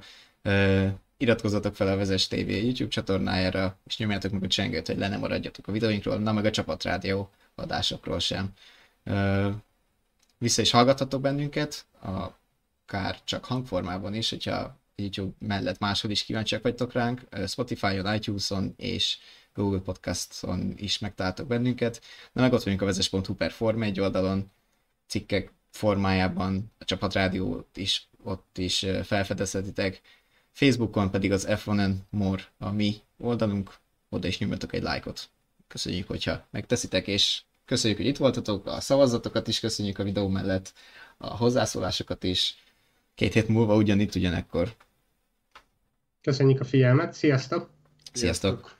Iratkozzatok 1.17 1.75
fel 1.75 1.87
a 1.87 1.95
Vezes 1.95 2.27
TV 2.27 2.49
YouTube 2.49 2.89
csatornájára, 2.89 3.77
és 3.85 3.97
nyomjátok 3.97 4.31
meg 4.31 4.43
a 4.43 4.47
csengőt, 4.47 4.87
hogy 4.87 4.97
le 4.97 5.07
nem 5.07 5.19
maradjatok 5.19 5.67
a 5.67 5.71
videóinkról, 5.71 6.17
na 6.17 6.31
meg 6.31 6.45
a 6.45 6.51
csapatrádió 6.51 7.29
adásokról 7.55 8.19
sem 8.19 8.49
vissza 10.37 10.61
is 10.61 10.71
hallgathatok 10.71 11.21
bennünket, 11.21 11.85
akár 11.99 13.23
csak 13.23 13.45
hangformában 13.45 14.13
is, 14.13 14.29
hogyha 14.29 14.77
YouTube 14.95 15.35
mellett 15.39 15.79
máshol 15.79 16.11
is 16.11 16.23
kíváncsiak 16.23 16.63
vagytok 16.63 16.93
ránk, 16.93 17.21
Spotify-on, 17.47 18.13
iTunes-on 18.13 18.73
és 18.77 19.17
Google 19.53 19.79
Podcast-on 19.79 20.73
is 20.77 20.99
megtaláltok 20.99 21.47
bennünket, 21.47 22.01
de 22.33 22.41
meg 22.41 22.53
ott 22.53 22.63
vagyunk 22.63 22.81
a 22.81 22.85
vezes.hu 22.85 23.33
per 23.33 23.51
Form 23.51 23.81
egy 23.81 23.99
oldalon, 23.99 24.51
cikkek 25.07 25.51
formájában, 25.71 26.71
a 26.77 26.85
csapatrádiót 26.85 27.77
is 27.77 28.07
ott 28.23 28.57
is 28.57 28.85
felfedezhetitek, 29.03 30.01
Facebookon 30.51 31.11
pedig 31.11 31.31
az 31.31 31.47
F1 31.49 31.93
More 32.09 32.43
a 32.57 32.71
mi 32.71 32.95
oldalunk, 33.17 33.77
oda 34.09 34.27
is 34.27 34.37
nyomjatok 34.37 34.73
egy 34.73 34.81
lájkot. 34.81 35.29
Köszönjük, 35.67 36.07
hogyha 36.07 36.45
megteszitek, 36.49 37.07
és 37.07 37.41
Köszönjük, 37.67 37.99
hogy 37.99 38.07
itt 38.07 38.17
voltatok, 38.17 38.65
a 38.65 38.81
szavazatokat 38.81 39.47
is 39.47 39.59
köszönjük 39.59 39.99
a 39.99 40.03
videó 40.03 40.27
mellett, 40.27 40.73
a 41.17 41.37
hozzászólásokat 41.37 42.23
is. 42.23 42.55
Két 43.15 43.33
hét 43.33 43.47
múlva 43.47 43.75
ugyanitt, 43.75 44.15
ugyanekkor. 44.15 44.75
Köszönjük 46.21 46.59
a 46.59 46.65
figyelmet, 46.65 47.13
sziasztok! 47.13 47.69
Sziasztok! 48.13 48.76